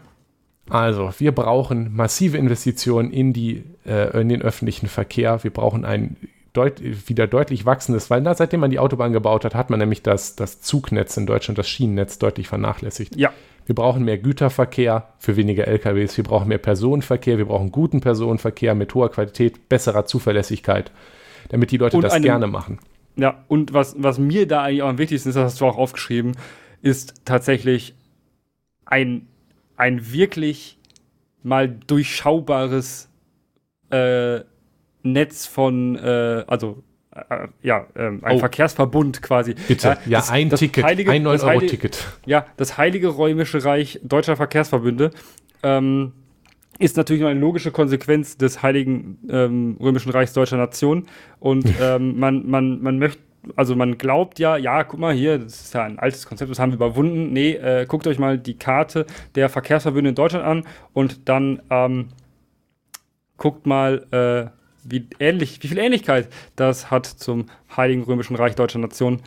Also, 0.70 1.12
wir 1.18 1.34
brauchen 1.34 1.94
massive 1.96 2.38
Investitionen 2.38 3.12
in, 3.12 3.34
die, 3.34 3.64
äh, 3.86 4.20
in 4.22 4.30
den 4.30 4.42
öffentlichen 4.42 4.88
Verkehr. 4.88 5.44
Wir 5.44 5.52
brauchen 5.52 5.84
ein 5.86 6.16
deut 6.54 6.82
wieder 7.10 7.26
deutlich 7.28 7.66
wachsendes, 7.66 8.10
weil 8.10 8.22
na, 8.22 8.34
seitdem 8.36 8.60
man 8.60 8.70
die 8.70 8.80
Autobahn 8.80 9.12
gebaut 9.12 9.44
hat, 9.44 9.56
hat 9.56 9.70
man 9.72 9.80
nämlich 9.80 10.04
das, 10.04 10.36
das 10.36 10.62
Zugnetz 10.62 11.18
in 11.18 11.26
Deutschland, 11.26 11.58
das 11.58 11.68
Schienennetz 11.68 12.20
deutlich 12.20 12.48
vernachlässigt. 12.48 13.16
Ja. 13.16 13.34
Wir 13.66 13.76
brauchen 13.76 14.04
mehr 14.04 14.18
Güterverkehr 14.18 15.08
für 15.18 15.36
weniger 15.36 15.68
LKWs. 15.68 16.16
Wir 16.16 16.24
brauchen 16.24 16.50
mehr 16.50 16.58
Personenverkehr. 16.60 17.38
Wir 17.38 17.46
brauchen 17.46 17.72
guten 17.72 18.02
Personenverkehr 18.02 18.76
mit 18.76 18.94
hoher 18.94 19.10
Qualität, 19.10 19.68
besserer 19.68 20.06
Zuverlässigkeit, 20.06 20.92
damit 21.50 21.72
die 21.72 21.78
Leute 21.78 21.98
Und 21.98 22.04
das 22.04 22.14
einem- 22.14 22.24
gerne 22.26 22.48
machen. 22.48 22.80
Ja, 23.16 23.44
und 23.48 23.74
was, 23.74 23.96
was 23.98 24.18
mir 24.20 24.48
da 24.48 24.64
eigentlich 24.64 24.82
auch 24.84 24.90
am 24.90 24.98
wichtigsten 24.98 25.30
ist, 25.30 25.36
das 25.36 25.46
hast 25.46 25.62
du 25.62 25.66
auch 25.66 25.78
aufgeschrieben, 25.78 26.34
ist 26.82 27.26
tatsächlich 27.26 27.96
ein, 28.86 29.28
ein 29.84 30.14
wirklich 30.14 30.78
mal 31.44 31.68
durchschaubares 31.68 33.10
äh, 33.92 34.40
Netz 35.04 35.46
von, 35.46 35.98
äh, 35.98 36.46
also 36.48 36.82
äh, 37.14 37.48
ja, 37.62 37.86
ähm, 37.98 38.22
ein 38.24 38.38
Oh. 38.38 38.40
Verkehrsverbund 38.40 39.22
quasi. 39.22 39.56
Bitte, 39.68 39.98
ja, 40.06 40.20
das- 40.20 40.32
ein 40.32 40.50
das 40.50 40.62
Ticket, 40.62 40.86
heilige- 40.86 41.12
ein 41.12 41.26
das 41.26 41.44
heilige- 41.44 41.66
9-Euro-Ticket. 41.66 42.08
Ja, 42.26 42.46
das 42.56 42.78
heilige 42.78 43.18
römische 43.18 43.64
Reich 43.66 44.00
deutscher 44.04 44.38
Verkehrsverbünde 44.38 45.12
ähm, 45.64 46.14
ist 46.80 46.96
natürlich 46.96 47.20
nur 47.22 47.30
eine 47.30 47.40
logische 47.42 47.72
Konsequenz 47.72 48.38
des 48.38 48.64
heiligen 48.64 49.20
ähm, 49.30 49.78
römischen 49.82 50.12
Reichs 50.14 50.32
deutscher 50.34 50.58
Nation. 50.58 51.08
Und 51.40 51.66
ähm, 51.82 52.18
man, 52.20 52.50
man, 52.50 52.82
man 52.82 53.00
möchte, 53.00 53.22
also 53.56 53.76
man 53.76 53.98
glaubt 53.98 54.40
ja, 54.40 54.58
ja, 54.58 54.84
guck 54.84 55.00
mal 55.00 55.14
hier, 55.14 55.38
das 55.40 55.66
ist 55.66 55.74
ja 55.74 55.84
ein 55.84 56.00
altes 56.00 56.26
Konzept, 56.26 56.50
das 56.50 56.60
haben 56.60 56.72
wir 56.72 56.76
überwunden. 56.76 57.34
Nee, 57.34 57.54
äh, 57.54 57.86
guckt 57.86 58.08
euch 58.08 58.20
mal 58.20 58.38
die 58.38 58.58
Karte 58.58 59.06
der 59.36 59.50
Verkehrsverbünde 59.50 60.10
in 60.10 60.16
Deutschland 60.16 60.46
an 60.46 60.64
und 60.94 61.28
dann 61.30 61.62
ähm, 61.70 62.10
guckt 63.38 63.66
mal, 63.66 64.06
äh, 64.12 64.50
wie 64.86 65.08
ähnlich, 65.20 65.62
wie 65.62 65.68
viel 65.68 65.78
Ähnlichkeit 65.78 66.30
das 66.56 66.92
hat 66.92 67.06
zum 67.06 67.46
Heiligen 67.76 68.04
Römischen 68.04 68.36
Reich 68.36 68.56
deutscher 68.56 68.80
Nation. 68.80 69.22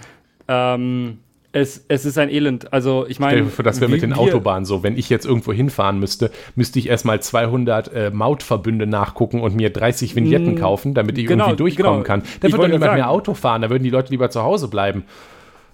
Ähm, 0.49 1.19
es, 1.57 1.85
es 1.89 2.05
ist 2.05 2.19
ein 2.19 2.29
Elend. 2.29 2.73
Also 2.73 3.07
ich 3.09 3.19
meine, 3.19 3.47
vor, 3.47 3.65
das 3.65 3.81
wäre 3.81 3.91
mit 3.91 4.03
den 4.03 4.13
Autobahnen 4.13 4.67
so. 4.67 4.83
Wenn 4.83 4.97
ich 4.99 5.09
jetzt 5.09 5.25
irgendwo 5.25 5.53
hinfahren 5.53 5.99
müsste, 5.99 6.31
müsste 6.55 6.79
ich 6.79 6.89
erstmal 6.89 7.21
200 7.21 7.93
äh, 7.93 8.11
Mautverbünde 8.11 8.87
nachgucken 8.87 9.41
und 9.41 9.57
mir 9.57 9.71
30 9.71 10.15
Vignetten 10.15 10.55
Mm, 10.55 10.59
kaufen, 10.59 10.93
damit 10.95 11.17
ich 11.17 11.27
genau, 11.27 11.45
irgendwie 11.47 11.57
durchkommen 11.57 12.03
genau. 12.03 12.07
kann. 12.07 12.21
Dann 12.41 12.53
würde 12.53 12.59
wollte 12.59 12.73
niemand 12.73 12.91
sagen. 12.91 12.97
mehr 12.97 13.11
Auto 13.11 13.35
fahren, 13.35 13.63
da 13.63 13.71
würden 13.71 13.83
die 13.83 13.91
Leute 13.91 14.11
lieber 14.11 14.29
zu 14.31 14.43
Hause 14.43 14.69
bleiben. 14.69 15.05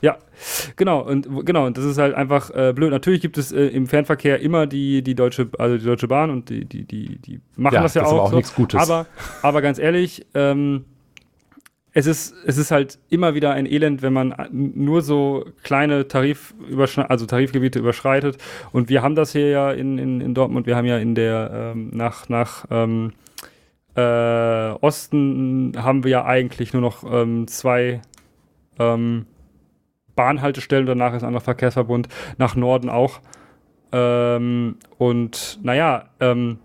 Ja, 0.01 0.17
genau 0.77 1.01
und 1.01 1.29
genau 1.47 1.67
und 1.67 1.77
das 1.79 1.85
ist 1.85 1.99
halt 1.99 2.15
einfach 2.15 2.51
äh, 2.51 2.73
blöd. 2.73 2.91
Natürlich 2.91 3.21
gibt 3.21 3.39
es 3.39 3.53
äh, 3.53 3.67
im 3.67 3.87
Fernverkehr 3.87 4.41
immer 4.41 4.67
die 4.67 5.03
die 5.03 5.15
deutsche 5.15 5.49
also 5.59 5.79
die 5.79 5.85
deutsche 5.85 6.09
Bahn 6.09 6.31
und 6.31 6.49
die 6.49 6.65
die 6.65 6.85
die 6.85 7.19
die 7.19 7.41
machen 7.57 7.75
Ja, 7.75 7.83
das 7.83 7.95
ja 7.95 8.03
das 8.03 8.11
ist 8.11 8.15
auch. 8.15 8.19
aber 8.19 8.23
auch 8.25 8.31
so. 8.31 8.37
nichts 8.37 8.55
Gutes. 8.55 8.81
Aber 8.81 9.07
aber 9.43 9.63
ganz 9.63 9.79
ehrlich, 9.79 10.27
ähm, 10.35 10.85
es 11.93 12.07
ist 12.07 12.35
es 12.47 12.57
ist 12.57 12.71
halt 12.71 12.99
immer 13.11 13.35
wieder 13.35 13.53
ein 13.53 13.67
Elend, 13.67 14.03
wenn 14.03 14.13
man 14.13 14.35
nur 14.51 15.03
so 15.03 15.45
kleine 15.63 16.09
Tarif 16.09 16.55
also 17.09 17.27
Tarifgebiete 17.27 17.79
überschreitet. 17.79 18.39
Und 18.73 18.89
wir 18.89 19.03
haben 19.03 19.15
das 19.15 19.33
hier 19.33 19.49
ja 19.49 19.71
in 19.73 19.99
in, 19.99 20.21
in 20.21 20.35
Dortmund. 20.35 20.67
Wir 20.67 20.77
haben 20.77 20.87
ja 20.87 20.99
in 20.99 21.15
der 21.15 21.73
ähm, 21.75 21.91
nach 21.93 22.29
nach 22.29 22.65
ähm, 22.71 23.13
äh, 23.95 24.71
Osten 24.81 25.75
haben 25.77 26.05
wir 26.05 26.11
ja 26.11 26.25
eigentlich 26.25 26.73
nur 26.73 26.83
noch 26.83 27.05
ähm, 27.05 27.47
zwei 27.47 28.01
ähm, 28.79 29.27
Bahnhaltestellen, 30.15 30.87
danach 30.87 31.15
ist 31.15 31.23
ein 31.23 31.29
anderer 31.29 31.45
Verkehrsverbund, 31.45 32.09
nach 32.39 32.55
Norden 32.55 32.89
auch. 32.89 33.21
Ähm, 33.93 34.77
und 34.99 35.59
naja, 35.63 36.05
ähm, 36.21 36.59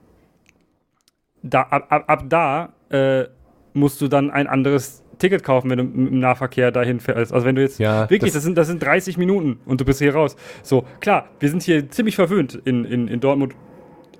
da, 1.44 1.62
ab, 1.64 1.88
ab, 1.90 2.04
ab 2.08 2.24
da 2.30 2.74
äh, 2.90 3.28
musst 3.74 4.02
du 4.02 4.08
dann 4.08 4.32
ein 4.32 4.48
anderes 4.48 5.04
Ticket 5.20 5.44
kaufen, 5.44 5.70
wenn 5.70 5.78
du 5.78 5.84
im 5.84 6.20
Nahverkehr 6.20 6.72
dahin 6.72 7.00
fährst. 7.00 7.34
Also 7.34 7.46
wenn 7.46 7.56
du 7.56 7.62
jetzt 7.62 7.80
Ja, 7.80 8.10
wirklich, 8.10 8.32
das- 8.32 8.36
das, 8.36 8.44
sind, 8.44 8.58
das 8.58 8.68
sind 8.68 8.82
30 8.84 9.18
Minuten 9.18 9.60
und 9.66 9.82
du 9.82 9.86
bist 9.86 10.00
hier 10.00 10.14
raus. 10.14 10.36
So, 10.64 10.86
klar, 11.00 11.28
wir 11.40 11.50
sind 11.50 11.64
hier 11.64 11.90
ziemlich 11.90 12.16
verwöhnt 12.16 12.60
in, 12.66 12.86
in, 12.86 13.08
in 13.08 13.20
Dortmund 13.20 13.54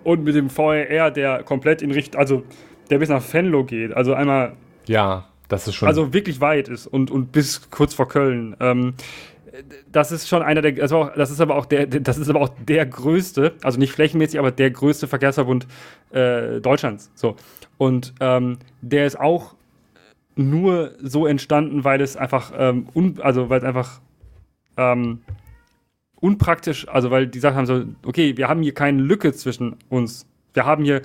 und 0.04 0.24
mit 0.24 0.36
dem 0.36 0.50
VRR, 0.50 1.12
der 1.12 1.44
komplett 1.44 1.82
in 1.82 1.92
Richtung, 1.92 2.20
also 2.20 2.44
der 2.90 2.98
bis 3.00 3.10
nach 3.10 3.22
Venlo 3.34 3.64
geht. 3.66 3.94
Also 3.94 4.14
einmal 4.14 4.54
Ja, 4.88 5.28
das 5.50 5.68
ist 5.68 5.76
schon. 5.76 5.88
also 5.88 6.14
wirklich 6.14 6.40
weit 6.42 6.70
ist 6.70 6.88
und, 6.88 7.12
und 7.12 7.32
bis 7.32 7.70
kurz 7.70 7.94
vor 7.94 8.08
Köln. 8.08 8.56
Ähm, 8.60 8.94
das 9.92 10.12
ist 10.12 10.28
schon 10.28 10.44
einer 10.44 10.62
der, 10.62 10.82
also 10.84 11.10
das 11.16 11.32
ist 11.32 11.42
aber 11.42 11.56
auch 11.56 11.66
der, 11.66 11.88
das 11.88 12.18
ist 12.20 12.30
aber 12.30 12.42
auch 12.42 12.50
der 12.68 12.86
größte, 12.86 13.54
also 13.64 13.80
nicht 13.80 13.92
flächenmäßig, 13.92 14.40
aber 14.40 14.52
der 14.52 14.70
größte 14.72 15.08
Verkehrsverbund 15.08 15.68
äh, 16.12 16.60
Deutschlands. 16.62 17.12
So. 17.16 17.36
Und 17.78 18.14
ähm, 18.20 18.60
der 18.82 19.06
ist 19.08 19.20
auch 19.20 19.56
nur 20.38 20.94
so 21.02 21.26
entstanden, 21.26 21.84
weil 21.84 22.02
es 22.02 22.16
einfach, 22.16 22.52
ähm, 22.56 22.88
also 23.20 23.50
weil 23.50 23.60
es 23.60 23.66
einfach 23.66 24.02
ähm, 24.78 25.22
unpraktisch, 26.16 26.88
also 26.88 27.12
weil 27.12 27.28
die 27.28 27.40
Sache 27.40 27.56
haben 27.56 27.66
so, 27.66 27.86
okay, 28.06 28.38
wir 28.38 28.48
haben 28.48 28.62
hier 28.62 28.74
keine 28.74 29.02
Lücke 29.02 29.34
zwischen 29.34 29.76
uns. 29.90 30.28
Wir 30.54 30.66
haben 30.66 30.84
hier 30.84 31.02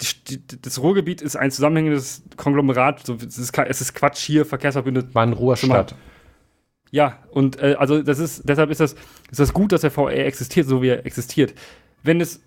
die, 0.00 0.38
die, 0.38 0.62
das 0.62 0.80
Ruhrgebiet 0.80 1.20
ist 1.20 1.36
ein 1.36 1.50
zusammenhängendes 1.50 2.22
Konglomerat. 2.36 3.06
So, 3.06 3.14
es, 3.14 3.38
ist, 3.38 3.56
es 3.58 3.80
ist 3.80 3.94
Quatsch 3.94 4.18
hier, 4.18 4.46
Verkehrsverbünde. 4.46 5.14
war 5.14 5.24
in 5.24 5.32
Ruhrstadt. 5.32 5.94
Ja, 6.90 7.18
und 7.30 7.60
äh, 7.60 7.76
also 7.78 8.02
das 8.02 8.18
ist, 8.18 8.48
deshalb 8.48 8.70
ist 8.70 8.80
das, 8.80 8.94
ist 9.30 9.38
das 9.38 9.52
gut, 9.52 9.72
dass 9.72 9.82
der 9.82 9.90
VR 9.90 10.26
existiert, 10.26 10.66
so 10.66 10.82
wie 10.82 10.88
er 10.88 11.06
existiert. 11.06 11.54
Wenn 12.02 12.20
es, 12.20 12.40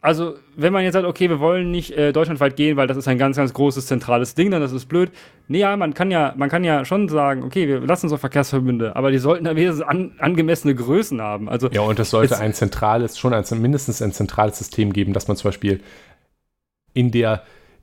also 0.00 0.34
wenn 0.56 0.72
man 0.72 0.84
jetzt 0.84 0.92
sagt, 0.94 1.06
okay, 1.06 1.28
wir 1.28 1.40
wollen 1.40 1.70
nicht 1.70 1.90
äh, 1.92 2.12
deutschlandweit 2.12 2.56
gehen, 2.56 2.76
weil 2.76 2.86
das 2.86 2.96
ist 2.96 3.08
ein 3.08 3.18
ganz, 3.18 3.36
ganz 3.36 3.52
großes 3.52 3.86
zentrales 3.86 4.34
Ding, 4.34 4.50
dann 4.50 4.60
das 4.60 4.72
ist 4.72 4.86
blöd. 4.86 5.10
Nee, 5.48 5.58
ja, 5.58 5.76
man 5.76 5.94
kann 5.94 6.10
ja, 6.10 6.34
man 6.36 6.48
kann 6.48 6.62
ja 6.64 6.84
schon 6.84 7.08
sagen, 7.08 7.42
okay, 7.42 7.66
wir 7.68 7.80
lassen 7.80 8.08
so 8.08 8.16
Verkehrsverbünde, 8.16 8.94
aber 8.96 9.10
die 9.10 9.18
sollten 9.18 9.44
da 9.44 9.56
wenigstens 9.56 9.82
an, 9.82 10.12
angemessene 10.18 10.74
Größen 10.74 11.20
haben. 11.20 11.48
Also 11.48 11.68
Ja, 11.70 11.80
und 11.82 11.98
es 11.98 12.10
sollte 12.10 12.34
Es- 12.34 12.40
ein 12.40 12.54
zentrales, 12.54 13.18
schon 13.18 13.32
ein, 13.34 13.44
mindestens 13.60 14.00
ein 14.02 14.12
zentrales 14.12 14.58
System 14.58 14.92
geben, 14.92 15.12
dass 15.12 15.26
man 15.28 15.36
zum 15.36 15.48
Beispiel 15.48 15.80
in 16.94 17.10
der 17.10 17.42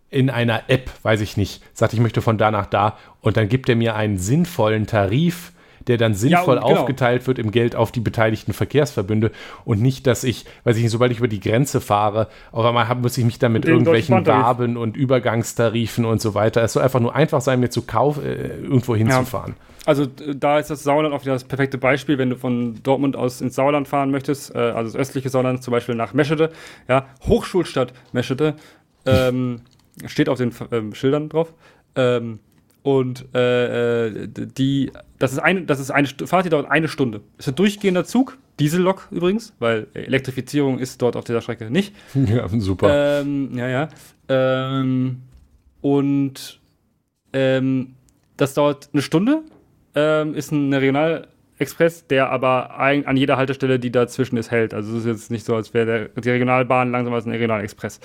in 0.10 0.30
einer 0.30 0.70
App, 0.70 0.90
weiß 1.04 1.20
ich 1.22 1.36
nicht, 1.36 1.62
sagt, 1.74 1.92
ich 1.94 2.00
möchte 2.00 2.22
von 2.22 2.38
da 2.38 2.50
nach 2.52 2.68
da 2.68 2.98
und 3.22 3.36
dann 3.38 3.50
gibt 3.50 3.68
er 3.68 3.76
mir 3.76 3.96
einen 3.96 4.18
sinnvollen 4.18 4.88
Tarif, 4.88 5.52
der 5.88 5.98
dann 5.98 6.14
sinnvoll 6.14 6.58
und 6.58 6.64
genau. 6.64 6.80
aufgeteilt 6.80 7.28
wird 7.28 7.40
im 7.40 7.52
Geld 7.52 7.76
auf 7.76 7.92
die 7.92 8.00
beteiligten 8.00 8.54
Verkehrsverbünde 8.54 9.32
und 9.64 9.82
nicht, 9.82 10.08
dass 10.08 10.24
ich, 10.24 10.46
weiß 10.64 10.78
ich 10.78 10.84
nicht, 10.84 10.92
sobald 10.92 11.12
ich 11.12 11.20
über 11.20 11.28
die 11.28 11.40
Grenze 11.40 11.82
fahre, 11.82 12.28
auf 12.52 12.66
einmal 12.66 12.94
muss 12.96 13.18
ich 13.18 13.26
mich 13.26 13.40
dann 13.40 13.54
mit 13.54 13.66
irgendwelchen. 13.66 14.26
Waben 14.26 14.78
und 14.78 14.98
Übergangstarifen 14.98 16.06
und 16.06 16.22
so 16.22 16.34
weiter. 16.34 16.64
Es 16.64 16.74
soll 16.74 16.84
einfach 16.84 17.00
nur 17.00 17.16
einfach 17.16 17.42
sein, 17.42 17.60
mir 17.60 17.70
zu 17.70 17.84
kaufen, 17.84 18.24
äh, 18.26 18.58
irgendwo 18.58 18.96
hinzufahren. 18.96 19.56
Also 19.86 20.04
äh, 20.04 20.36
da 20.36 20.60
ist 20.60 20.70
das 20.70 20.84
Sauerland 20.84 21.14
auch 21.14 21.22
wieder 21.22 21.34
das 21.34 21.44
perfekte 21.44 21.78
Beispiel, 21.78 22.18
wenn 22.18 22.30
du 22.30 22.36
von 22.36 22.82
Dortmund 22.84 23.16
aus 23.16 23.42
ins 23.42 23.56
Sauerland 23.56 23.88
fahren 23.88 24.12
möchtest, 24.12 24.54
äh, 24.56 24.58
also 24.58 24.92
das 24.92 24.96
östliche 24.96 25.30
Sauerland, 25.30 25.64
zum 25.64 25.72
Beispiel 25.72 25.96
nach 25.96 26.14
Meschede, 26.14 26.52
ja, 26.88 27.06
Hochschulstadt 27.28 27.94
Meschede, 28.12 28.56
ähm, 29.06 29.62
steht 30.06 30.30
auf 30.30 30.38
den 30.38 30.52
ähm, 30.72 30.94
Schildern 30.94 31.30
drauf. 31.30 31.54
Ähm, 31.96 32.40
und 32.86 33.26
äh, 33.34 34.06
äh, 34.10 34.28
die, 34.36 34.92
das 35.18 35.32
ist 35.34 35.40
eine, 35.40 35.64
das 35.64 35.80
ist 35.80 35.90
eine 35.90 36.08
Fahrt, 36.08 36.46
die 36.46 36.50
dauert 36.50 36.70
eine 36.70 36.88
Stunde. 36.88 37.22
Ist 37.40 37.48
ein 37.48 37.56
durchgehender 37.56 38.06
Zug, 38.06 38.38
Diesellok 38.60 39.08
übrigens, 39.10 39.54
weil 39.58 39.88
Elektrifizierung 39.96 40.78
ist 40.78 41.02
dort 41.02 41.16
auf 41.16 41.24
dieser 41.24 41.42
Strecke 41.42 41.72
nicht. 41.72 41.96
Ja, 42.14 42.48
super. 42.48 43.22
Ähm, 43.22 43.50
ja, 43.58 43.68
ja. 43.68 43.88
Ähm, 44.30 45.22
und 45.82 46.60
ähm, 47.34 47.96
das 48.38 48.54
dauert 48.54 48.90
eine 48.94 49.02
Stunde. 49.02 49.42
Ähm, 49.96 50.36
ist 50.36 50.52
ein 50.52 50.72
Regionalexpress, 50.72 52.06
der 52.06 52.30
aber 52.30 52.78
ein, 52.78 53.08
an 53.08 53.18
jeder 53.18 53.38
Haltestelle, 53.38 53.80
die 53.80 53.92
dazwischen 53.92 54.38
ist, 54.38 54.52
hält. 54.52 54.76
Also 54.76 54.92
es 54.94 55.00
ist 55.00 55.08
jetzt 55.08 55.32
nicht 55.32 55.44
so, 55.46 55.56
als 55.56 55.74
wäre 55.74 55.86
der- 56.14 56.22
die 56.22 56.30
Regionalbahn 56.30 56.92
langsamer 56.92 57.16
als 57.16 57.26
ein 57.26 57.32
Regionalexpress. 57.32 58.00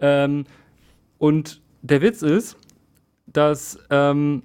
Ähm, 0.00 0.46
und 1.18 1.60
der 1.82 2.02
Witz 2.02 2.22
ist, 2.22 2.56
dass 3.26 3.78
ähm, 3.90 4.42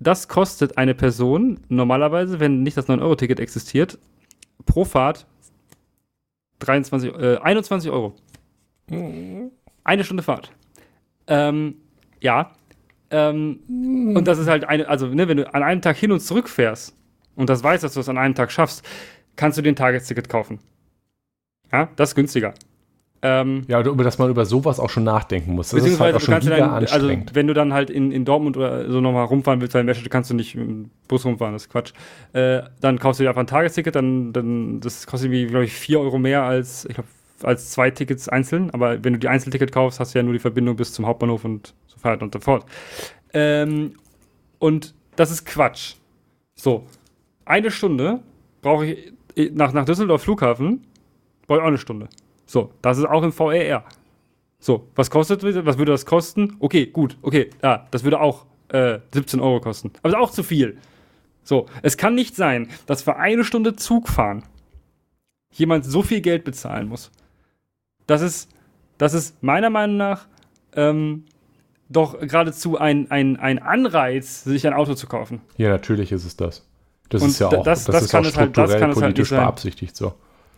das 0.00 0.28
kostet 0.28 0.78
eine 0.78 0.94
Person 0.94 1.60
normalerweise, 1.68 2.40
wenn 2.40 2.62
nicht 2.62 2.76
das 2.76 2.88
9-Euro-Ticket 2.88 3.40
existiert, 3.40 3.98
pro 4.66 4.84
Fahrt 4.84 5.26
23, 6.58 7.14
äh, 7.14 7.36
21 7.38 7.90
Euro. 7.90 8.14
Eine 9.84 10.04
Stunde 10.04 10.22
Fahrt. 10.22 10.52
Ähm, 11.26 11.76
ja. 12.20 12.52
Ähm, 13.10 13.60
und 14.16 14.26
das 14.26 14.38
ist 14.38 14.48
halt 14.48 14.64
eine, 14.64 14.88
also 14.88 15.06
ne, 15.06 15.28
wenn 15.28 15.36
du 15.36 15.54
an 15.54 15.62
einem 15.62 15.82
Tag 15.82 15.96
hin 15.96 16.12
und 16.12 16.20
zurück 16.20 16.48
fährst 16.48 16.96
und 17.36 17.48
das 17.48 17.62
weißt, 17.62 17.84
dass 17.84 17.94
du 17.94 18.00
es 18.00 18.08
an 18.08 18.18
einem 18.18 18.34
Tag 18.34 18.50
schaffst, 18.50 18.84
kannst 19.36 19.58
du 19.58 19.62
den 19.62 19.76
Tagesticket 19.76 20.28
kaufen. 20.28 20.60
Ja, 21.70 21.88
das 21.96 22.10
ist 22.10 22.14
günstiger. 22.14 22.54
Ähm, 23.24 23.62
ja, 23.68 23.80
über 23.80 24.02
dass 24.02 24.18
man 24.18 24.30
über 24.30 24.44
sowas 24.44 24.80
auch 24.80 24.90
schon 24.90 25.04
nachdenken 25.04 25.52
muss. 25.52 25.70
Das 25.70 25.84
ist 25.84 26.00
halt 26.00 26.16
auch 26.16 26.20
schon 26.20 26.42
wieder 26.42 26.56
dann, 26.56 26.70
Also, 26.70 27.08
wenn 27.32 27.46
du 27.46 27.54
dann 27.54 27.72
halt 27.72 27.88
in, 27.88 28.10
in 28.10 28.24
Dortmund 28.24 28.56
oder 28.56 28.90
so 28.90 29.00
nochmal 29.00 29.26
rumfahren 29.26 29.60
willst, 29.60 29.74
weil 29.74 29.82
in 29.82 29.86
Wäsche 29.86 30.08
kannst 30.08 30.30
du 30.30 30.34
nicht 30.34 30.56
mit 30.56 30.68
dem 30.68 30.90
Bus 31.06 31.24
rumfahren, 31.24 31.54
das 31.54 31.62
ist 31.62 31.68
Quatsch. 31.70 31.92
Äh, 32.32 32.62
dann 32.80 32.98
kaufst 32.98 33.20
du 33.20 33.24
dir 33.24 33.28
einfach 33.28 33.42
ein 33.42 33.46
Tagesticket, 33.46 33.94
dann, 33.94 34.32
dann 34.32 34.80
das 34.80 35.06
kostet 35.06 35.30
irgendwie, 35.30 35.46
glaube 35.46 35.66
ich, 35.66 35.72
4 35.72 36.00
Euro 36.00 36.18
mehr 36.18 36.42
als, 36.42 36.84
ich 36.86 36.94
glaube, 36.94 37.08
als 37.44 37.70
zwei 37.70 37.92
Tickets 37.92 38.28
einzeln. 38.28 38.70
Aber 38.70 39.04
wenn 39.04 39.12
du 39.12 39.18
die 39.20 39.28
Einzelticket 39.28 39.70
kaufst, 39.70 40.00
hast 40.00 40.14
du 40.14 40.18
ja 40.18 40.24
nur 40.24 40.32
die 40.32 40.40
Verbindung 40.40 40.74
bis 40.74 40.92
zum 40.92 41.06
Hauptbahnhof 41.06 41.44
und 41.44 41.74
so 41.86 42.02
weiter 42.02 42.22
und 42.22 42.32
so 42.32 42.40
fort. 42.40 42.66
Ähm, 43.32 43.94
und 44.58 44.94
das 45.14 45.30
ist 45.30 45.44
Quatsch. 45.44 45.94
So, 46.56 46.86
eine 47.44 47.70
Stunde 47.70 48.20
brauche 48.62 48.86
ich 48.86 49.12
nach, 49.54 49.72
nach 49.72 49.84
Düsseldorf 49.84 50.22
Flughafen, 50.22 50.84
brauche 51.46 51.58
ich 51.58 51.62
auch 51.62 51.68
eine 51.68 51.78
Stunde. 51.78 52.08
So, 52.52 52.70
das 52.82 52.98
ist 52.98 53.06
auch 53.06 53.22
im 53.22 53.32
VRR. 53.32 53.82
So, 54.58 54.86
was 54.94 55.10
kostet, 55.10 55.42
was 55.42 55.78
würde 55.78 55.90
das 55.90 56.04
kosten? 56.04 56.54
Okay, 56.60 56.84
gut, 56.84 57.16
okay, 57.22 57.48
ja, 57.62 57.86
das 57.90 58.04
würde 58.04 58.20
auch 58.20 58.44
äh, 58.68 58.98
17 59.14 59.40
Euro 59.40 59.58
kosten. 59.58 59.90
Aber 60.02 60.10
ist 60.10 60.18
auch 60.18 60.30
zu 60.30 60.42
viel. 60.42 60.76
So, 61.42 61.64
es 61.80 61.96
kann 61.96 62.14
nicht 62.14 62.36
sein, 62.36 62.68
dass 62.84 63.00
für 63.00 63.16
eine 63.16 63.44
Stunde 63.44 63.74
Zug 63.74 64.06
fahren 64.06 64.42
jemand 65.50 65.86
so 65.86 66.02
viel 66.02 66.20
Geld 66.20 66.44
bezahlen 66.44 66.88
muss. 66.88 67.10
Das 68.06 68.20
ist, 68.20 68.50
das 68.98 69.14
ist 69.14 69.42
meiner 69.42 69.70
Meinung 69.70 69.96
nach 69.96 70.26
ähm, 70.74 71.24
doch 71.88 72.20
geradezu 72.20 72.76
ein, 72.76 73.10
ein, 73.10 73.38
ein 73.38 73.60
Anreiz, 73.60 74.44
sich 74.44 74.66
ein 74.66 74.74
Auto 74.74 74.92
zu 74.92 75.06
kaufen. 75.06 75.40
Ja, 75.56 75.70
natürlich 75.70 76.12
ist 76.12 76.26
es 76.26 76.36
das. 76.36 76.68
Das 77.08 77.22
Und 77.22 77.30
ist 77.30 77.38
ja 77.38 77.46
auch, 77.46 77.62
das, 77.62 77.86
das, 77.86 77.94
das 77.94 78.02
ist 78.04 78.14
auch 78.14 78.24
strukturell 78.26 78.78
halt, 78.78 78.90
das 78.90 79.00
politisch 79.00 79.30
halt 79.30 79.40
beabsichtigt 79.40 79.96
so. 79.96 80.12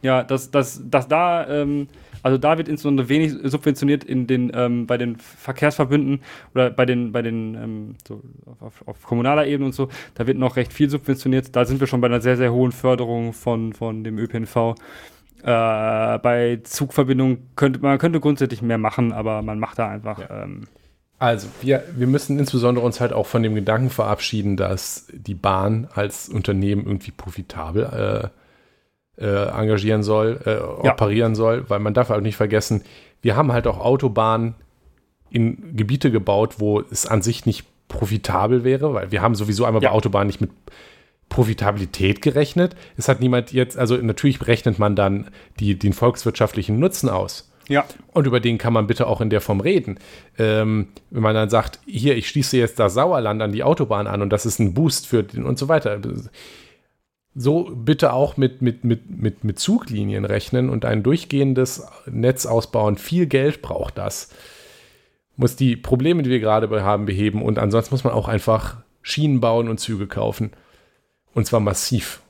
Ja, 0.05 0.23
dass, 0.23 0.51
dass, 0.51 0.83
dass 0.85 1.09
da, 1.09 1.49
ähm, 1.49 1.89
also 2.23 2.37
da 2.37 2.59
wird 2.59 2.69
insbesondere 2.69 3.09
wenig 3.09 3.33
subventioniert 3.43 4.05
in 4.05 4.27
den, 4.27 4.53
ähm, 4.55 4.87
bei 4.87 4.99
den 4.99 5.17
Verkehrsverbünden 5.17 6.21
oder 6.55 6.69
bei 6.69 6.85
den, 6.85 7.13
bei 7.13 7.23
den, 7.23 7.55
ähm, 7.55 7.95
so 8.07 8.23
auf, 8.61 8.87
auf, 8.87 9.03
kommunaler 9.03 9.47
Ebene 9.47 9.65
und 9.65 9.75
so, 9.75 9.89
da 10.15 10.27
wird 10.27 10.37
noch 10.37 10.57
recht 10.57 10.75
viel 10.75 10.91
subventioniert. 10.91 11.57
Da 11.57 11.65
sind 11.65 11.81
wir 11.81 11.87
schon 11.87 12.03
bei 12.03 12.09
einer 12.09 12.21
sehr, 12.21 12.37
sehr 12.37 12.53
hohen 12.53 12.73
Förderung 12.73 13.33
von, 13.33 13.73
von 13.73 14.05
dem 14.05 14.19
ÖPNV. 14.19 14.75
Äh, 15.43 16.19
bei 16.19 16.61
Zugverbindungen 16.65 17.49
könnte 17.57 17.81
man 17.81 17.97
könnte 17.97 18.21
grundsätzlich 18.21 18.61
mehr 18.61 18.77
machen, 18.77 19.11
aber 19.11 19.41
man 19.41 19.59
macht 19.59 19.79
da 19.79 19.89
einfach. 19.89 20.19
Ja. 20.19 20.43
Ähm, 20.43 20.65
also, 21.19 21.49
wir, 21.63 21.83
wir 21.97 22.09
müssen 22.09 22.39
insbesondere 22.39 22.85
uns 22.85 23.01
halt 23.01 23.15
auch 23.15 23.27
von 23.27 23.43
dem 23.43 23.55
Gedanken 23.55 23.89
verabschieden, 23.89 24.59
dass 24.59 25.07
die 25.11 25.35
Bahn 25.35 25.89
als 25.95 26.29
Unternehmen 26.29 26.85
irgendwie 26.85 27.13
profitabel 27.13 28.31
äh, 28.31 28.44
äh, 29.17 29.49
engagieren 29.49 30.03
soll, 30.03 30.41
äh, 30.45 30.51
ja. 30.87 30.93
operieren 30.93 31.35
soll, 31.35 31.69
weil 31.69 31.79
man 31.79 31.95
darf 31.95 32.09
halt 32.09 32.23
nicht 32.23 32.37
vergessen, 32.37 32.83
wir 33.23 33.37
haben 33.37 33.53
halt 33.53 33.67
auch 33.67 33.79
Autobahnen 33.79 34.55
in 35.31 35.77
Gebiete 35.77 36.11
gebaut, 36.11 36.57
wo 36.59 36.81
es 36.81 37.07
an 37.07 37.23
sich 37.23 37.47
nicht 37.47 37.65
profitabel 37.89 38.65
wäre, 38.65 38.95
weil 38.95 39.11
wir 39.12 39.23
haben 39.23 39.35
sowieso 39.35 39.65
einmal 39.65 39.83
ja. 39.83 39.91
bei 39.91 39.95
Autobahnen 39.95 40.27
nicht 40.27 40.41
mit 40.41 40.51
Profitabilität 41.29 42.23
gerechnet. 42.23 42.77
Es 42.97 43.09
hat 43.09 43.21
niemand 43.21 43.53
jetzt, 43.53 43.77
also 43.77 43.97
natürlich 43.97 44.47
rechnet 44.47 44.79
man 44.79 44.95
dann 44.95 45.31
die, 45.59 45.79
den 45.79 45.93
volkswirtschaftlichen 45.93 46.79
Nutzen 46.79 47.09
aus. 47.09 47.51
Ja. 47.69 47.85
Und 48.12 48.27
über 48.27 48.41
den 48.41 48.59
kann 48.59 48.73
man 48.73 48.87
bitte 48.87 49.07
auch 49.07 49.21
in 49.21 49.31
der 49.31 49.41
Form 49.41 49.61
reden. 49.61 49.99
Ähm, 50.39 50.89
wenn 51.11 51.23
man 51.23 51.35
dann 51.35 51.51
sagt, 51.51 51.81
hier, 51.87 52.17
ich 52.17 52.29
schließe 52.29 52.57
jetzt 52.57 52.79
das 52.79 52.95
Sauerland 52.95 53.41
an 53.43 53.53
die 53.53 53.65
Autobahn 53.65 54.07
an 54.07 54.23
und 54.23 54.31
das 54.31 54.47
ist 54.47 54.59
ein 54.59 54.75
Boost 54.75 55.07
für 55.07 55.23
den 55.23 55.45
und 55.45 55.59
so 55.59 55.69
weiter 55.69 55.99
so 57.35 57.70
bitte 57.74 58.12
auch 58.12 58.37
mit, 58.37 58.62
mit, 58.62 58.85
mit, 58.85 59.11
mit, 59.11 59.45
mit 59.45 59.59
Zuglinien 59.59 60.24
rechnen 60.24 60.70
und 60.70 60.85
ein 60.85 61.03
durchgehendes 61.03 61.87
Netz 62.07 62.47
ausbauen. 62.47 62.97
Viel 62.97 63.26
Geld 63.26 63.61
braucht 63.61 63.99
das. 63.99 64.30
Muss 65.37 65.57
die 65.57 65.76
Probleme, 65.76 66.22
die 66.22 66.30
wir 66.30 66.39
gerade 66.39 66.68
haben, 66.82 67.07
beheben 67.07 67.43
und 67.43 67.59
ansonsten 67.59 67.93
muss 67.95 68.05
man 68.05 68.12
auch 68.12 68.28
einfach 68.28 68.76
Schienen 69.03 69.41
bauen 69.41 69.68
und 69.68 69.78
Züge 69.78 70.07
kaufen. 70.07 70.53
Und 71.35 71.47
zwar 71.47 71.59
massiv. 71.59 72.22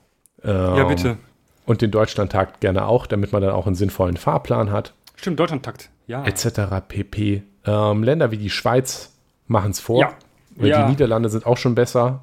Ähm, 0.42 0.76
ja, 0.76 0.84
bitte. 0.84 1.18
Und 1.66 1.82
den 1.82 1.90
Deutschlandtakt 1.90 2.60
gerne 2.60 2.86
auch, 2.86 3.06
damit 3.06 3.32
man 3.32 3.42
dann 3.42 3.52
auch 3.52 3.66
einen 3.66 3.76
sinnvollen 3.76 4.16
Fahrplan 4.16 4.72
hat. 4.72 4.94
Stimmt, 5.16 5.38
Deutschlandtakt, 5.38 5.90
ja. 6.06 6.24
Etc. 6.24 6.60
pp. 6.88 7.42
Ähm, 7.66 8.02
Länder 8.02 8.30
wie 8.30 8.38
die 8.38 8.50
Schweiz 8.50 9.12
machen 9.46 9.70
es 9.70 9.80
vor. 9.80 10.00
Ja. 10.00 10.12
ja. 10.56 10.84
Die 10.84 10.90
Niederlande 10.90 11.28
sind 11.28 11.46
auch 11.46 11.58
schon 11.58 11.74
besser. 11.74 12.22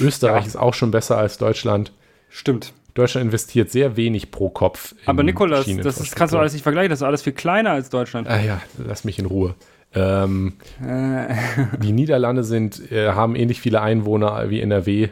Österreich 0.00 0.42
ja. 0.42 0.46
ist 0.46 0.56
auch 0.56 0.74
schon 0.74 0.90
besser 0.90 1.18
als 1.18 1.38
Deutschland. 1.38 1.92
Stimmt. 2.28 2.72
Deutschland 2.94 3.26
investiert 3.26 3.70
sehr 3.70 3.96
wenig 3.96 4.30
pro 4.30 4.50
Kopf. 4.50 4.94
Aber 5.06 5.22
Nikolas, 5.22 5.66
das 5.82 6.00
ist, 6.00 6.14
kannst 6.14 6.32
du 6.32 6.38
alles 6.38 6.52
nicht 6.52 6.62
vergleichen, 6.62 6.90
das 6.90 7.00
ist 7.00 7.04
alles 7.04 7.22
viel 7.22 7.32
kleiner 7.32 7.72
als 7.72 7.90
Deutschland. 7.90 8.28
Ah 8.28 8.40
ja, 8.40 8.62
lass 8.78 9.04
mich 9.04 9.18
in 9.18 9.26
Ruhe. 9.26 9.54
Ähm, 9.94 10.54
äh. 10.84 11.34
Die 11.82 11.92
Niederlande 11.92 12.44
sind, 12.44 12.90
äh, 12.92 13.10
haben 13.10 13.36
ähnlich 13.36 13.60
viele 13.60 13.80
Einwohner 13.80 14.48
wie 14.48 14.60
NRW. 14.60 15.08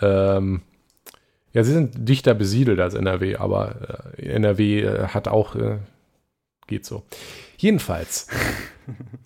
Ähm, 0.00 0.62
ja, 1.52 1.64
sie 1.64 1.72
sind 1.72 2.08
dichter 2.08 2.34
besiedelt 2.34 2.80
als 2.80 2.94
NRW, 2.94 3.36
aber 3.36 4.12
äh, 4.16 4.26
NRW 4.28 4.82
äh, 4.82 5.08
hat 5.08 5.26
auch, 5.28 5.56
äh, 5.56 5.78
geht 6.66 6.84
so. 6.86 7.02
Jedenfalls. 7.60 8.26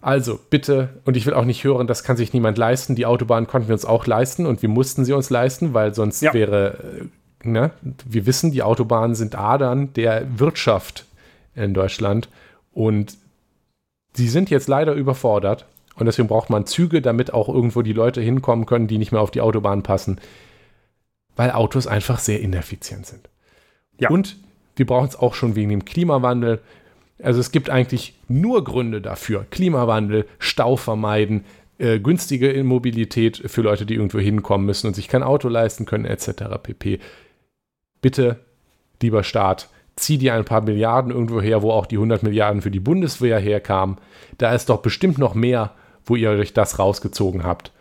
Also 0.01 0.41
bitte, 0.51 1.01
und 1.05 1.17
ich 1.17 1.25
will 1.25 1.35
auch 1.35 1.45
nicht 1.45 1.63
hören, 1.63 1.87
das 1.87 2.03
kann 2.03 2.17
sich 2.17 2.33
niemand 2.33 2.59
leisten. 2.59 2.97
Die 2.97 3.07
Autobahn 3.07 3.47
konnten 3.47 3.69
wir 3.69 3.75
uns 3.75 3.85
auch 3.85 4.07
leisten 4.07 4.45
und 4.45 4.61
wir 4.61 4.69
mussten 4.69 5.05
sie 5.05 5.13
uns 5.13 5.31
leisten, 5.31 5.73
weil 5.73 5.95
sonst 5.95 6.21
ja. 6.21 6.35
wäre, 6.35 7.07
äh, 7.45 7.49
ne, 7.49 7.71
wir 8.05 8.27
wissen, 8.27 8.51
die 8.51 8.65
Autobahnen 8.65 9.15
sind 9.15 9.37
Adern 9.37 9.93
der 9.95 10.27
Wirtschaft 10.39 11.07
in 11.55 11.75
Deutschland 11.75 12.29
und 12.73 13.17
sie 14.15 14.29
sind 14.29 14.51
jetzt 14.51 14.67
leider 14.67 14.95
überfordert 14.95 15.65
und 15.95 16.07
deswegen 16.07 16.27
braucht 16.27 16.51
man 16.51 16.67
Züge, 16.67 17.01
damit 17.01 17.33
auch 17.33 17.49
irgendwo 17.49 17.83
die 17.83 17.93
Leute 17.93 18.21
hinkommen 18.21 18.67
können, 18.67 18.89
die 18.89 18.99
nicht 18.99 19.13
mehr 19.13 19.21
auf 19.21 19.31
die 19.31 19.43
Autobahn 19.43 19.85
passen, 19.85 20.21
weil 21.37 21.53
Autos 21.53 21.87
einfach 21.87 22.19
sehr 22.19 22.41
ineffizient 22.41 23.07
sind. 23.07 23.29
Ja. 24.01 24.11
Und 24.11 24.37
wir 24.75 24.87
brauchen 24.87 25.09
es 25.09 25.17
auch 25.17 25.35
schon 25.35 25.55
wegen 25.55 25.71
dem 25.71 25.85
Klimawandel. 25.85 26.61
Also 27.23 27.41
es 27.41 27.53
gibt 27.53 27.71
eigentlich 27.71 28.15
nur 28.29 28.65
Gründe 28.65 29.01
dafür. 29.01 29.47
Klimawandel, 29.51 30.27
Stau 30.39 30.77
vermeiden, 30.77 31.45
äh, 31.79 31.99
günstige 31.99 32.63
Mobilität 32.65 33.43
für 33.47 33.63
Leute, 33.63 33.87
die 33.87 33.95
irgendwo 33.95 34.19
hinkommen 34.19 34.67
müssen 34.67 34.87
und 34.87 34.95
sich 34.95 35.09
kein 35.09 35.23
Auto 35.23 35.49
leisten 35.49 35.87
können, 35.87 36.05
etc. 36.05 36.45
pp. 36.63 36.99
Bitte, 38.01 38.41
lieber 39.01 39.23
Staat, 39.23 39.69
zieh 39.97 40.19
dir 40.19 40.35
ein 40.35 40.45
paar 40.45 40.63
Milliarden 40.63 41.13
irgendwo 41.13 41.41
her, 41.41 41.63
wo 41.63 41.71
auch 41.71 41.87
die 41.87 41.97
100 41.97 42.23
Milliarden 42.23 42.63
für 42.63 42.71
die 42.71 42.81
Bundeswehr 42.81 43.39
herkamen. 43.39 43.97
Da 44.39 44.55
ist 44.55 44.69
doch 44.69 44.83
bestimmt 44.83 45.19
noch 45.19 45.35
mehr, 45.35 45.73
wo 46.05 46.17
ihr 46.17 46.31
euch 46.31 46.53
das 46.53 46.79
rausgezogen 46.79 47.45
habt. 47.45 47.73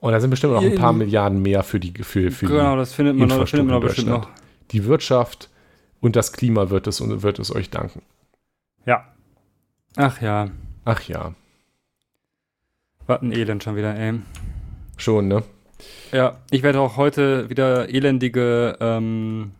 Und 0.00 0.12
da 0.12 0.20
sind 0.20 0.30
bestimmt 0.30 0.54
noch 0.54 0.62
ein 0.62 0.76
paar 0.76 0.92
Milliarden 0.92 1.42
mehr 1.42 1.62
für 1.62 1.78
die 1.78 1.92
für, 2.02 2.30
für 2.30 2.46
Genau, 2.46 2.76
das 2.76 2.94
findet 2.94 3.16
man, 3.16 3.28
noch, 3.28 3.46
findet 3.46 3.68
man 3.68 3.80
bestimmt 3.80 4.08
noch. 4.08 4.28
Die 4.70 4.84
Wirtschaft 4.84 5.50
und 6.00 6.16
das 6.16 6.32
Klima 6.32 6.70
wird 6.70 6.86
es, 6.86 7.00
wird 7.00 7.38
es 7.38 7.54
euch 7.54 7.70
danken. 7.70 8.02
Ja. 8.86 9.04
Ach 9.96 10.20
ja. 10.20 10.48
Ach 10.84 11.02
ja. 11.02 11.34
Was 13.06 13.22
ein 13.22 13.32
Elend 13.32 13.62
schon 13.62 13.76
wieder, 13.76 13.94
ey. 13.94 14.20
Schon, 14.96 15.28
ne? 15.28 15.42
Ja, 16.12 16.38
ich 16.50 16.62
werde 16.62 16.80
auch 16.80 16.96
heute 16.96 17.48
wieder 17.48 17.88
elendige, 17.88 18.76
ähm, 18.80 19.52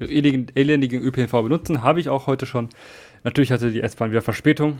elendigen 0.00 1.02
ÖPNV 1.02 1.30
benutzen. 1.30 1.82
Habe 1.82 2.00
ich 2.00 2.08
auch 2.08 2.26
heute 2.26 2.46
schon. 2.46 2.68
Natürlich 3.24 3.52
hatte 3.52 3.70
die 3.70 3.82
S-Bahn 3.82 4.10
wieder 4.10 4.22
Verspätung. 4.22 4.78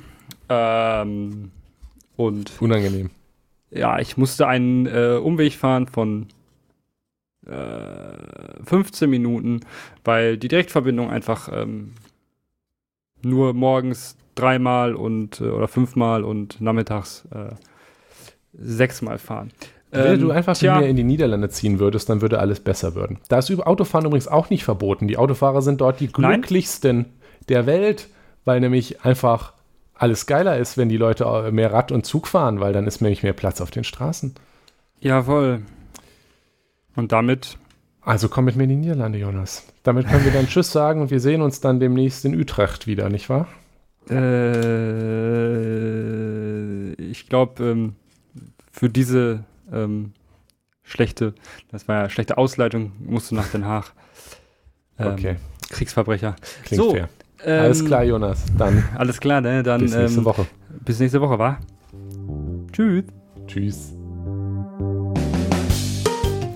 Ähm, 0.49 1.51
und. 2.17 2.61
Unangenehm. 2.61 3.11
Ja, 3.71 3.99
ich 3.99 4.17
musste 4.17 4.47
einen 4.47 4.87
äh, 4.87 5.19
Umweg 5.23 5.55
fahren 5.55 5.87
von 5.87 6.27
äh, 7.47 8.65
15 8.65 9.09
Minuten, 9.09 9.61
weil 10.05 10.37
die 10.37 10.49
Direktverbindung 10.49 11.11
einfach 11.11 11.49
ähm, 11.53 11.95
nur 13.25 13.55
morgens 13.55 14.17
dreimal 14.35 14.95
und 14.95 15.41
äh, 15.41 15.45
oder 15.45 15.69
fünfmal 15.69 16.25
und 16.25 16.61
nachmittags 16.61 17.27
äh, 17.35 17.55
sechsmal 18.53 19.19
fahren. 19.19 19.53
Wenn 19.91 20.15
ähm, 20.15 20.21
du 20.21 20.31
einfach 20.31 20.57
tja, 20.57 20.79
mehr 20.79 20.89
in 20.89 20.97
die 20.97 21.05
Niederlande 21.05 21.51
ziehen 21.51 21.79
würdest, 21.79 22.09
dann 22.09 22.23
würde 22.23 22.39
alles 22.39 22.61
besser 22.61 22.95
werden. 22.95 23.19
Da 23.29 23.39
ist 23.39 23.51
Autofahren 23.61 24.07
übrigens 24.07 24.27
auch 24.29 24.49
nicht 24.49 24.65
verboten. 24.65 25.07
Die 25.07 25.19
Autofahrer 25.19 25.61
sind 25.61 25.81
dort 25.81 26.01
die 26.01 26.09
glücklichsten 26.09 26.97
Nein. 26.97 27.13
der 27.49 27.67
Welt, 27.67 28.09
weil 28.45 28.61
nämlich 28.61 29.05
einfach 29.05 29.53
alles 29.95 30.27
geiler 30.27 30.57
ist, 30.57 30.79
wenn 30.79 30.89
die 30.89 30.97
Leute 30.97 31.51
mehr 31.53 31.73
Rad 31.73 31.93
und 31.93 32.07
Zug 32.07 32.27
fahren, 32.27 32.59
weil 32.59 32.73
dann 32.73 32.87
ist 32.87 33.03
nämlich 33.03 33.23
mehr 33.23 33.35
Platz 33.35 33.61
auf 33.61 33.71
den 33.71 33.85
Straßen. 33.85 34.35
Jawohl. 35.01 35.63
Und 36.97 37.13
damit 37.13 37.59
Also 38.05 38.29
komm 38.29 38.47
mit 38.47 38.57
mir 38.57 38.65
in 38.65 38.71
die 38.71 38.77
Niederlande, 38.77 39.19
Jonas. 39.19 39.65
Damit 39.85 40.09
können 40.09 40.25
wir 40.25 40.33
dann 40.33 40.47
Tschüss 40.51 40.73
sagen 40.73 41.01
und 41.01 41.11
wir 41.11 41.21
sehen 41.21 41.41
uns 41.41 41.61
dann 41.61 41.79
demnächst 41.81 42.25
in 42.25 42.39
Utrecht 42.39 42.87
wieder, 42.87 43.09
nicht 43.09 43.29
wahr? 43.29 43.47
Äh, 44.11 44.23
ich 46.95 47.29
glaube, 47.29 47.63
ähm, 47.65 47.95
für 48.71 48.89
diese 48.89 49.45
ähm, 49.73 50.13
schlechte, 50.83 51.35
das 51.71 51.87
war 51.87 52.03
ja 52.03 52.11
schlechte 52.11 52.39
Ausleitung, 52.39 52.93
musst 52.99 53.31
du 53.31 53.37
nach 53.37 53.49
Den 53.49 53.65
Haag. 53.67 53.93
Ähm, 54.99 55.13
okay. 55.13 55.37
Kriegsverbrecher. 55.71 56.35
Klingt 56.65 56.83
so, 56.83 56.91
fair. 56.91 57.09
Ähm, 57.45 57.61
alles 57.61 57.85
klar, 57.85 58.05
Jonas. 58.05 58.45
Dann. 58.57 58.85
Alles 58.97 59.21
klar, 59.21 59.41
ne? 59.41 59.63
Dann. 59.63 59.81
Bis 59.81 59.97
nächste 59.97 60.19
ähm, 60.19 60.25
Woche. 60.25 60.47
Bis 60.85 61.01
nächste 61.01 61.21
Woche, 61.21 61.39
wa? 61.39 61.59
Tschüss. 62.73 63.05
Tschüss. 63.47 63.95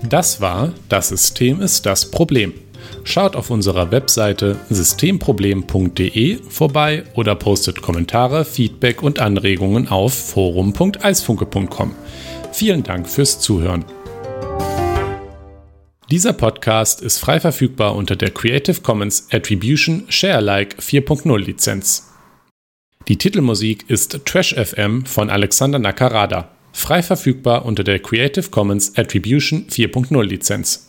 Das 0.09 0.39
war 0.39 0.73
Das 0.87 1.09
System 1.09 1.59
ist 1.59 1.85
das 1.85 2.09
Problem. 2.09 2.53
Schaut 3.03 3.35
auf 3.35 3.49
unserer 3.49 3.91
Webseite 3.91 4.57
systemproblem.de 4.69 6.39
vorbei 6.49 7.03
oder 7.15 7.35
postet 7.35 7.81
Kommentare, 7.81 8.45
Feedback 8.45 9.03
und 9.03 9.19
Anregungen 9.19 9.89
auf 9.89 10.13
forum.eisfunke.com. 10.13 11.93
Vielen 12.53 12.83
Dank 12.83 13.09
fürs 13.09 13.39
Zuhören. 13.41 13.83
Dieser 16.09 16.31
Podcast 16.31 17.01
ist 17.01 17.19
frei 17.19 17.41
verfügbar 17.41 17.93
unter 17.95 18.15
der 18.15 18.31
Creative 18.31 18.79
Commons 18.79 19.27
Attribution 19.31 20.05
Sharealike 20.07 20.77
4.0 20.77 21.37
Lizenz. 21.37 22.13
Die 23.09 23.17
Titelmusik 23.17 23.89
ist 23.89 24.21
Trash 24.25 24.55
FM 24.55 25.05
von 25.05 25.29
Alexander 25.29 25.79
Nakarada, 25.79 26.49
frei 26.77 27.01
verfügbar 27.01 27.65
unter 27.65 27.83
der 27.83 27.99
Creative 27.99 28.49
Commons 28.49 28.97
Attribution 28.97 29.65
4.0 29.67 30.23
Lizenz. 30.23 30.86